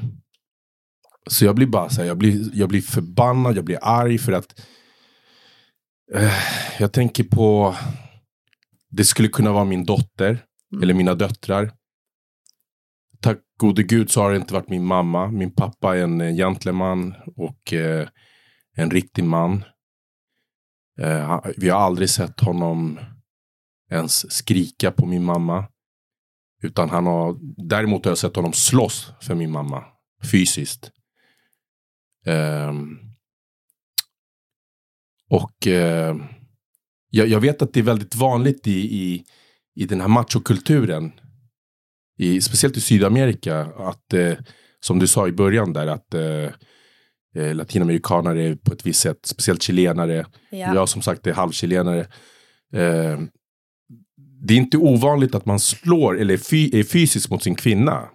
så 1.30 1.44
jag 1.44 1.54
blir 1.54 1.66
bara 1.66 1.88
så 1.90 2.00
här, 2.00 2.08
jag 2.08 2.18
blir, 2.18 2.50
jag 2.54 2.68
blir 2.68 2.80
förbannad, 2.82 3.56
jag 3.56 3.64
blir 3.64 3.78
arg 3.82 4.18
för 4.18 4.32
att 4.32 4.60
eh, 6.14 6.32
jag 6.78 6.92
tänker 6.92 7.24
på 7.24 7.76
det 8.90 9.04
skulle 9.04 9.28
kunna 9.28 9.52
vara 9.52 9.64
min 9.64 9.84
dotter 9.84 10.44
eller 10.82 10.94
mina 10.94 11.14
döttrar. 11.14 11.72
Tack 13.20 13.38
gode 13.58 13.82
gud 13.82 14.10
så 14.10 14.20
har 14.22 14.30
det 14.30 14.36
inte 14.36 14.54
varit 14.54 14.68
min 14.68 14.84
mamma. 14.84 15.28
Min 15.28 15.54
pappa 15.54 15.96
är 15.96 16.02
en 16.02 16.20
eh, 16.20 16.34
gentleman 16.34 17.14
och 17.36 17.72
eh, 17.72 18.08
en 18.76 18.90
riktig 18.90 19.24
man. 19.24 19.64
Han- 21.02 21.52
vi 21.56 21.68
har 21.68 21.80
aldrig 21.80 22.10
sett 22.10 22.40
honom 22.40 23.00
ens 23.90 24.32
skrika 24.32 24.90
på 24.90 25.06
min 25.06 25.24
mamma. 25.24 25.68
Utan 26.62 26.90
han 26.90 27.06
har, 27.06 27.36
däremot 27.68 28.04
har 28.04 28.10
jag 28.10 28.18
sett 28.18 28.36
honom 28.36 28.52
slåss 28.52 29.12
för 29.20 29.34
min 29.34 29.50
mamma. 29.50 29.84
Fysiskt. 30.30 30.90
Ehm, 32.26 32.98
och 35.30 35.66
eh, 35.66 36.16
jag, 37.10 37.28
jag 37.28 37.40
vet 37.40 37.62
att 37.62 37.72
det 37.72 37.80
är 37.80 37.84
väldigt 37.84 38.14
vanligt 38.14 38.66
i, 38.66 39.02
i, 39.02 39.24
i 39.74 39.84
den 39.84 40.00
här 40.00 40.08
machokulturen. 40.08 41.12
I, 42.18 42.40
speciellt 42.40 42.76
i 42.76 42.80
Sydamerika. 42.80 43.60
Att, 43.60 44.12
eh, 44.12 44.34
som 44.80 44.98
du 44.98 45.06
sa 45.06 45.28
i 45.28 45.32
början 45.32 45.72
där, 45.72 45.86
att 45.86 46.14
eh, 46.14 46.50
latinamerikaner 47.54 48.36
är 48.36 48.54
på 48.54 48.72
ett 48.72 48.86
visst 48.86 49.00
sätt, 49.00 49.18
speciellt 49.22 49.62
chilenare. 49.62 50.26
Ja. 50.50 50.74
Jag 50.74 50.88
som 50.88 51.02
sagt 51.02 51.26
är 51.26 51.32
halvchilenare. 51.32 52.06
Det 54.46 54.54
är 54.54 54.58
inte 54.58 54.76
ovanligt 54.76 55.34
att 55.34 55.46
man 55.46 55.60
slår 55.60 56.20
eller 56.20 56.36
fy, 56.36 56.78
är 56.78 56.84
fysisk 56.84 57.30
mot 57.30 57.42
sin 57.42 57.54
kvinna. 57.54 58.08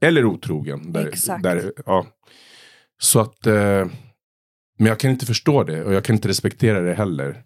Eller 0.00 0.24
otrogen. 0.24 0.92
Där, 0.92 1.06
Exakt. 1.06 1.42
Där, 1.42 1.72
ja. 1.86 2.06
Så 3.02 3.20
att, 3.20 3.46
eh, 3.46 3.86
men 4.78 4.86
jag 4.86 5.00
kan 5.00 5.10
inte 5.10 5.26
förstå 5.26 5.64
det 5.64 5.84
och 5.84 5.94
jag 5.94 6.04
kan 6.04 6.16
inte 6.16 6.28
respektera 6.28 6.80
det 6.80 6.94
heller. 6.94 7.42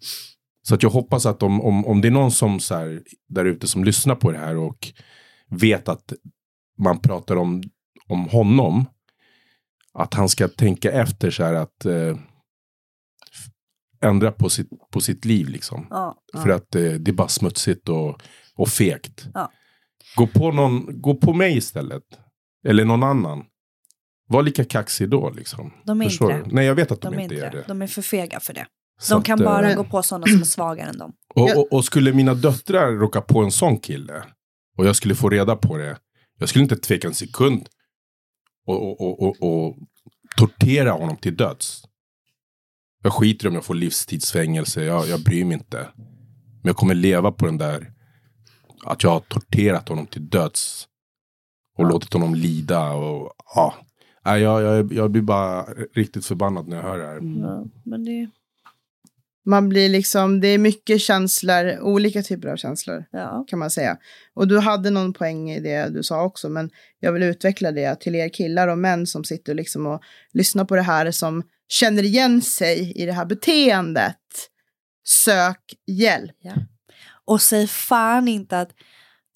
Så 0.67 0.75
att 0.75 0.83
jag 0.83 0.89
hoppas 0.89 1.25
att 1.25 1.43
om, 1.43 1.61
om, 1.61 1.85
om 1.85 2.01
det 2.01 2.07
är 2.07 2.11
någon 2.11 2.31
som 2.31 2.59
så 2.59 2.75
här, 2.75 3.01
där 3.29 3.45
ute 3.45 3.67
som 3.67 3.83
lyssnar 3.83 4.15
på 4.15 4.31
det 4.31 4.37
här 4.37 4.57
och 4.57 4.87
vet 5.49 5.89
att 5.89 6.13
man 6.79 6.99
pratar 6.99 7.35
om, 7.35 7.63
om 8.07 8.29
honom. 8.29 8.85
Att 9.93 10.13
han 10.13 10.29
ska 10.29 10.47
tänka 10.47 10.91
efter 10.91 11.31
så 11.31 11.43
här 11.43 11.53
att 11.53 11.85
eh, 11.85 12.17
ändra 14.07 14.31
på 14.31 14.49
sitt, 14.49 14.69
på 14.91 15.01
sitt 15.01 15.25
liv 15.25 15.49
liksom. 15.49 15.87
Ja. 15.89 16.15
För 16.43 16.49
att 16.49 16.75
eh, 16.75 16.81
det 16.81 17.11
är 17.11 17.13
bara 17.13 17.27
smutsigt 17.27 17.89
och, 17.89 18.21
och 18.55 18.69
fegt. 18.69 19.27
Ja. 19.33 19.51
Gå, 20.15 20.27
på 20.27 20.51
någon, 20.51 21.01
gå 21.01 21.15
på 21.15 21.33
mig 21.33 21.57
istället. 21.57 22.03
Eller 22.67 22.85
någon 22.85 23.03
annan. 23.03 23.43
Var 24.29 24.43
lika 24.43 24.63
kaxig 24.63 25.09
då 25.09 25.29
liksom. 25.29 25.73
De 25.85 26.01
är 26.01 26.05
inte 26.05 26.11
Förstår 26.11 26.31
det. 26.33 26.43
du? 26.45 26.55
Nej 26.55 26.65
jag 26.65 26.75
vet 26.75 26.91
att 26.91 27.01
de, 27.01 27.11
De 27.13 27.19
är 27.19 27.23
inte 27.23 27.35
inte 27.35 27.47
är 27.47 27.51
det. 27.51 27.57
det. 27.57 27.63
De 27.67 27.81
är 27.81 27.87
för 27.87 28.01
fega 28.01 28.39
för 28.39 28.53
det. 28.53 28.65
Så 28.99 29.13
De 29.13 29.19
att, 29.19 29.25
kan 29.25 29.39
eh, 29.41 29.45
bara 29.45 29.73
gå 29.73 29.83
på 29.83 30.03
sådana 30.03 30.27
som 30.27 30.39
är 30.41 30.45
svagare 30.45 30.89
än 30.89 30.97
dem. 30.97 31.13
och, 31.35 31.57
och, 31.57 31.73
och 31.73 31.85
skulle 31.85 32.13
mina 32.13 32.33
döttrar 32.33 32.91
råka 32.91 33.21
på 33.21 33.39
en 33.39 33.51
sån 33.51 33.77
kille 33.77 34.23
och 34.77 34.85
jag 34.87 34.95
skulle 34.95 35.15
få 35.15 35.29
reda 35.29 35.55
på 35.55 35.77
det. 35.77 35.97
Jag 36.39 36.49
skulle 36.49 36.63
inte 36.63 36.75
tveka 36.75 37.07
en 37.07 37.13
sekund 37.13 37.69
och, 38.67 38.81
och, 38.91 39.01
och, 39.01 39.21
och, 39.21 39.35
och 39.67 39.75
tortera 40.37 40.91
honom 40.91 41.17
till 41.17 41.35
döds. 41.37 41.83
Jag 43.03 43.13
skiter 43.13 43.47
om 43.47 43.53
jag 43.53 43.65
får 43.65 43.75
livstidsfängelse, 43.75 44.83
jag, 44.83 45.07
jag 45.07 45.23
bryr 45.23 45.45
mig 45.45 45.53
inte. 45.53 45.87
Men 45.95 46.69
jag 46.69 46.75
kommer 46.75 46.95
leva 46.95 47.31
på 47.31 47.45
den 47.45 47.57
där 47.57 47.93
att 48.85 49.03
jag 49.03 49.09
har 49.09 49.19
torterat 49.19 49.89
honom 49.89 50.07
till 50.07 50.29
döds. 50.29 50.87
Och 51.77 51.85
låtit 51.85 52.13
honom 52.13 52.35
lida 52.35 52.91
och 52.91 53.33
ja. 53.55 53.75
Nej, 54.25 54.41
jag, 54.41 54.61
jag, 54.61 54.93
jag 54.93 55.11
blir 55.11 55.21
bara 55.21 55.63
riktigt 55.93 56.25
förbannad 56.25 56.67
när 56.67 56.77
jag 56.77 56.83
hör 56.83 56.97
det 56.97 57.05
här. 57.05 57.19
Ja, 57.41 57.65
men 57.83 58.05
det, 58.05 58.29
Man 59.45 59.69
blir 59.69 59.89
liksom, 59.89 60.39
det 60.39 60.47
är 60.47 60.57
mycket 60.57 61.01
känslor, 61.01 61.79
olika 61.79 62.21
typer 62.21 62.47
av 62.47 62.55
känslor 62.55 63.05
ja. 63.11 63.45
kan 63.47 63.59
man 63.59 63.71
säga. 63.71 63.97
Och 64.33 64.47
du 64.47 64.59
hade 64.59 64.89
någon 64.89 65.13
poäng 65.13 65.51
i 65.51 65.59
det 65.59 65.89
du 65.89 66.03
sa 66.03 66.23
också, 66.23 66.49
men 66.49 66.69
jag 66.99 67.11
vill 67.11 67.23
utveckla 67.23 67.71
det 67.71 67.99
till 67.99 68.15
er 68.15 68.29
killar 68.29 68.67
och 68.67 68.77
män 68.77 69.07
som 69.07 69.23
sitter 69.23 69.53
liksom 69.53 69.85
och 69.85 70.01
lyssnar 70.33 70.65
på 70.65 70.75
det 70.75 70.81
här 70.81 71.11
som 71.11 71.43
känner 71.69 72.03
igen 72.03 72.41
sig 72.41 72.91
i 72.95 73.05
det 73.05 73.13
här 73.13 73.25
beteendet. 73.25 74.17
Sök 75.07 75.61
hjälp. 75.87 76.35
Och 77.25 77.41
säg 77.41 77.67
fan 77.67 78.27
inte 78.27 78.59
att 78.59 78.71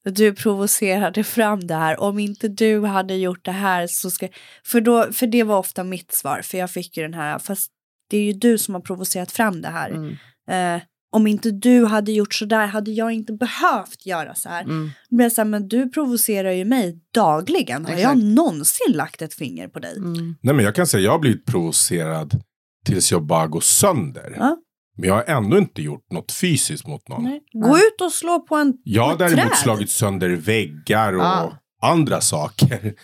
du 0.03 0.35
provocerade 0.35 1.23
fram 1.23 1.67
det 1.67 1.75
här. 1.75 1.99
Om 1.99 2.19
inte 2.19 2.47
du 2.47 2.85
hade 2.85 3.15
gjort 3.15 3.45
det 3.45 3.51
här 3.51 3.87
så 3.87 4.11
ska... 4.11 4.27
För, 4.65 4.81
då, 4.81 5.13
för 5.13 5.27
det 5.27 5.43
var 5.43 5.57
ofta 5.57 5.83
mitt 5.83 6.11
svar. 6.11 6.41
För 6.41 6.57
jag 6.57 6.71
fick 6.71 6.97
ju 6.97 7.03
den 7.03 7.13
här, 7.13 7.39
fast 7.39 7.71
det 8.09 8.17
är 8.17 8.23
ju 8.23 8.33
du 8.33 8.57
som 8.57 8.73
har 8.73 8.81
provocerat 8.81 9.31
fram 9.31 9.61
det 9.61 9.69
här. 9.69 9.89
Mm. 9.89 10.17
Eh, 10.49 10.81
om 11.13 11.27
inte 11.27 11.51
du 11.51 11.85
hade 11.85 12.11
gjort 12.11 12.33
så 12.33 12.45
där 12.45 12.67
hade 12.67 12.91
jag 12.91 13.11
inte 13.11 13.33
behövt 13.33 14.05
göra 14.05 14.35
så 14.35 14.49
här. 14.49 14.63
Mm. 14.63 14.89
Jag 15.09 15.31
så 15.31 15.41
här, 15.41 15.49
men 15.49 15.67
du 15.67 15.89
provocerar 15.89 16.51
ju 16.51 16.65
mig 16.65 16.99
dagligen. 17.13 17.85
Har 17.85 17.91
jag 17.91 17.99
Exakt. 17.99 18.17
någonsin 18.23 18.91
lagt 18.93 19.21
ett 19.21 19.33
finger 19.33 19.67
på 19.67 19.79
dig? 19.79 19.97
Mm. 19.97 20.35
Nej 20.41 20.55
men 20.55 20.65
jag 20.65 20.75
kan 20.75 20.87
säga 20.87 21.03
jag 21.03 21.11
har 21.11 21.19
blivit 21.19 21.45
provocerad 21.45 22.41
tills 22.85 23.11
jag 23.11 23.23
bara 23.25 23.47
går 23.47 23.61
sönder. 23.61 24.35
Ja. 24.37 24.57
Men 24.97 25.07
jag 25.07 25.15
har 25.15 25.23
ändå 25.23 25.57
inte 25.57 25.81
gjort 25.81 26.11
något 26.11 26.31
fysiskt 26.31 26.87
mot 26.87 27.07
någon. 27.07 27.23
Nej. 27.23 27.41
Gå 27.53 27.77
ut 27.77 28.01
och 28.01 28.11
slå 28.11 28.39
på 28.39 28.55
en 28.55 28.73
Jag 28.83 29.07
har 29.07 29.17
däremot 29.17 29.37
träd. 29.45 29.57
slagit 29.57 29.89
sönder 29.89 30.29
väggar 30.29 31.13
och 31.13 31.23
Ah. 31.25 31.53
andra 31.81 32.21
saker. 32.21 32.93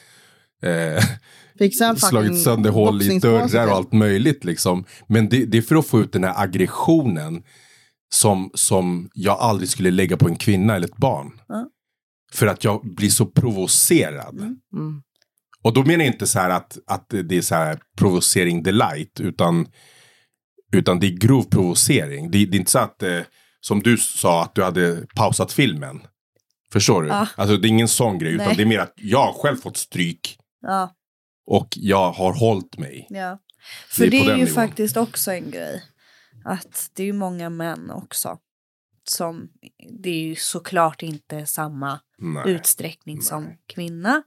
Eh, 0.64 1.04
Fixa 1.58 1.86
en 1.86 1.96
fucking 1.96 2.10
slagit 2.10 2.44
sönder 2.44 2.70
hål 2.70 3.02
i 3.02 3.20
dörrar 3.20 3.68
och 3.68 3.74
allt 3.74 3.94
möjligt 3.94 4.44
liksom. 4.44 4.86
Men 5.08 5.30
det, 5.30 5.46
det 5.46 5.58
är 5.58 5.62
för 5.62 5.76
att 5.76 5.88
få 5.88 6.00
ut 6.02 6.14
den 6.14 6.24
här 6.24 6.34
aggressionen 6.44 7.44
som, 8.14 8.52
som 8.54 9.10
jag 9.14 9.40
aldrig 9.40 9.70
skulle 9.70 9.92
lägga 9.92 10.18
på 10.18 10.28
en 10.28 10.36
kvinna 10.36 10.76
eller 10.76 10.88
ett 10.88 10.98
barn. 10.98 11.42
Ja. 11.48 11.70
För 12.34 12.48
att 12.48 12.64
jag 12.64 12.96
blir 12.96 13.10
så 13.10 13.26
provocerad. 13.26 14.40
Mm. 14.40 15.02
Och 15.64 15.74
då 15.74 15.84
menar 15.84 16.06
jag 16.06 16.14
inte 16.14 16.28
så 16.28 16.40
här 16.40 16.50
att, 16.50 16.78
att 16.88 17.06
det 17.10 17.38
är 17.38 17.42
så 17.42 17.56
här 17.56 17.80
provocering 17.98 18.64
delight, 18.64 19.20
utan, 19.20 19.68
utan 20.74 21.00
det 21.00 21.08
är 21.08 21.12
grov 21.18 21.44
provocering. 21.44 22.32
Det, 22.32 22.46
det 22.46 22.58
är 22.58 22.60
inte 22.60 22.72
så 22.72 22.80
att, 22.80 23.04
eh, 23.04 23.20
som 23.62 23.84
du 23.84 23.98
sa, 23.98 24.44
att 24.44 24.56
du 24.56 24.64
hade 24.64 25.06
pausat 25.16 25.54
filmen. 25.54 26.02
Förstår 26.74 27.02
du? 27.04 27.08
Ja. 27.10 27.28
Alltså 27.36 27.58
det 27.58 27.68
är 27.68 27.70
ingen 27.70 27.88
sån 27.88 28.20
grej, 28.20 28.34
utan 28.34 28.48
Nej. 28.48 28.56
det 28.56 28.62
är 28.64 28.68
mer 28.68 28.80
att 28.80 28.94
jag 28.96 29.26
har 29.26 29.34
själv 29.34 29.58
fått 29.58 29.78
stryk 29.78 30.38
Ja, 30.62 30.94
och 31.48 31.68
jag 31.76 32.12
har 32.12 32.34
hållit 32.34 32.78
mig. 32.78 33.08
ja. 33.10 33.30
Det 33.90 33.96
För 33.96 34.06
är 34.06 34.10
det 34.12 34.18
är, 34.18 34.24
ju 34.26 34.36
nivån. 34.38 34.54
faktiskt 34.54 34.98
också 34.98 35.32
en 35.32 35.52
grej. 35.52 35.84
Att 36.48 36.92
det 36.94 37.04
är 37.04 37.08
ju 37.08 37.14
många 37.14 37.50
män 37.50 37.92
också. 37.92 38.40
Som, 39.04 39.50
det 39.90 40.10
är 40.10 40.24
ju 40.24 40.36
såklart 40.36 41.04
inte 41.04 41.46
samma 41.46 42.00
Nej. 42.18 42.52
utsträckning 42.52 43.22
som 43.22 43.58
kvinna. 43.66 44.24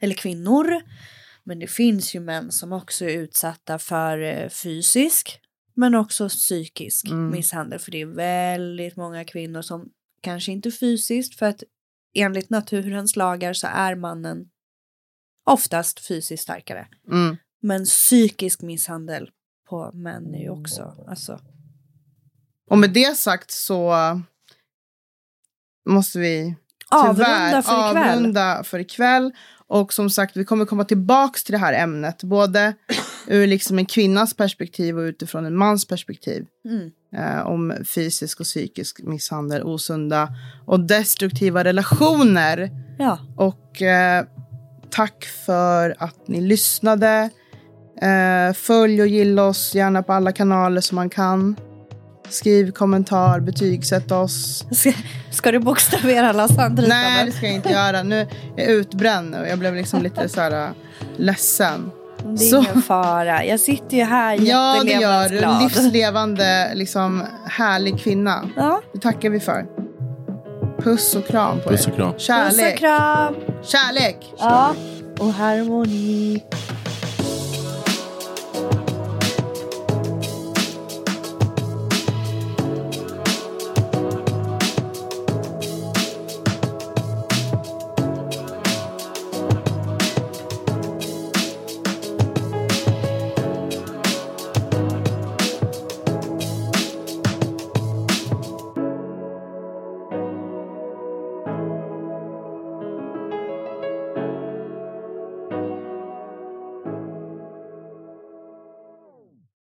Eller 0.00 0.14
kvinnor. 0.14 0.82
Men 1.44 1.58
det 1.58 1.66
finns 1.66 2.14
ju 2.14 2.20
män 2.20 2.52
som 2.52 2.72
också 2.72 3.04
är 3.04 3.18
utsatta 3.18 3.78
för 3.78 4.18
eh, 4.18 4.48
fysisk. 4.48 5.40
Men 5.74 5.94
också 5.94 6.28
psykisk 6.28 7.06
Mm. 7.06 7.30
misshandel. 7.30 7.78
För 7.78 7.90
det 7.90 8.00
är 8.00 8.06
väldigt 8.06 8.96
många 8.96 9.24
kvinnor 9.24 9.62
som 9.62 9.88
kanske 10.20 10.52
inte 10.52 10.70
fysiskt. 10.70 11.38
För 11.38 11.46
att 11.46 11.62
enligt 12.14 12.50
naturens 12.50 13.16
lagar 13.16 13.52
så 13.52 13.66
är 13.66 13.94
mannen 13.94 14.48
oftast 15.44 16.06
fysiskt 16.06 16.42
starkare. 16.42 16.88
Mm. 17.10 17.36
Men 17.60 17.84
psykisk 17.84 18.62
misshandel 18.62 19.30
på 19.68 19.90
män 19.94 20.34
är 20.34 20.38
ju 20.38 20.50
också, 20.50 21.04
alltså. 21.08 21.40
Och 22.70 22.78
med 22.78 22.90
det 22.90 23.16
sagt 23.16 23.50
så 23.50 23.94
måste 25.88 26.18
vi 26.18 26.54
Avrunda 26.88 27.62
för 27.62 27.88
ikväll. 27.88 28.14
avrunda 28.14 28.64
för 28.64 28.78
ikväll. 28.78 29.32
Och 29.66 29.92
som 29.92 30.10
sagt, 30.10 30.36
vi 30.36 30.44
kommer 30.44 30.64
komma 30.64 30.84
tillbaks 30.84 31.44
till 31.44 31.52
det 31.52 31.58
här 31.58 31.72
ämnet. 31.72 32.22
Både 32.22 32.74
ur 33.26 33.46
liksom 33.46 33.78
en 33.78 33.86
kvinnas 33.86 34.34
perspektiv 34.34 34.98
och 34.98 35.02
utifrån 35.02 35.46
en 35.46 35.56
mans 35.56 35.86
perspektiv. 35.86 36.46
Mm. 36.68 36.90
Eh, 37.16 37.46
om 37.46 37.74
fysisk 37.94 38.40
och 38.40 38.46
psykisk 38.46 39.00
misshandel, 39.02 39.62
osunda 39.62 40.28
och 40.66 40.80
destruktiva 40.80 41.64
relationer. 41.64 42.70
Ja, 42.98 43.18
Och 43.36 43.82
eh, 43.82 44.24
tack 44.90 45.24
för 45.46 45.96
att 45.98 46.28
ni 46.28 46.40
lyssnade. 46.40 47.30
Eh, 48.02 48.52
följ 48.54 49.00
och 49.00 49.08
gilla 49.08 49.44
oss 49.44 49.74
gärna 49.74 50.02
på 50.02 50.12
alla 50.12 50.32
kanaler 50.32 50.80
som 50.80 50.96
man 50.96 51.10
kan. 51.10 51.56
Skriv 52.28 52.72
kommentar, 52.72 53.40
betygsätt 53.40 54.12
oss. 54.12 54.64
ska, 54.72 54.92
ska 55.30 55.52
du 55.52 55.58
bokstavera 55.58 56.28
alla 56.28 56.48
sandritarna? 56.48 56.94
Nej, 57.02 57.26
det 57.26 57.32
ska 57.32 57.46
jag 57.46 57.54
inte 57.54 57.68
göra. 57.72 58.02
Nu 58.02 58.20
är 58.20 58.26
jag 58.56 58.66
utbränd 58.70 59.34
och 59.34 59.48
jag 59.48 59.58
blev 59.58 59.74
liksom 59.74 60.02
lite 60.02 60.28
så 60.28 60.40
här 60.40 60.64
äh, 60.66 60.70
ledsen. 61.16 61.90
Det 62.24 62.32
är 62.32 62.36
Så- 62.36 62.56
ingen 62.62 62.82
fara. 62.82 63.44
Jag 63.44 63.60
sitter 63.60 63.96
ju 63.96 64.02
här 64.04 64.38
Ja, 64.40 64.82
det 64.84 64.92
gör 64.92 65.28
du. 65.28 65.64
Livslevande, 65.64 66.72
liksom 66.74 67.22
härlig 67.46 68.00
kvinna. 68.00 68.48
Ja, 68.56 68.80
Det 68.92 68.98
tackar 69.00 69.30
vi 69.30 69.40
för. 69.40 69.66
Puss 70.82 71.14
och 71.16 71.26
kram 71.26 71.60
på 71.60 71.68
Puss 71.68 71.86
er. 71.86 71.90
och 71.90 71.96
kram. 71.96 72.12
puss 72.12 72.16
och 72.16 72.26
Kärlek. 72.26 72.78
kram. 72.78 73.34
Kärlek. 73.62 74.32
Ja, 74.38 74.74
och 75.18 75.32
harmoni. 75.32 76.42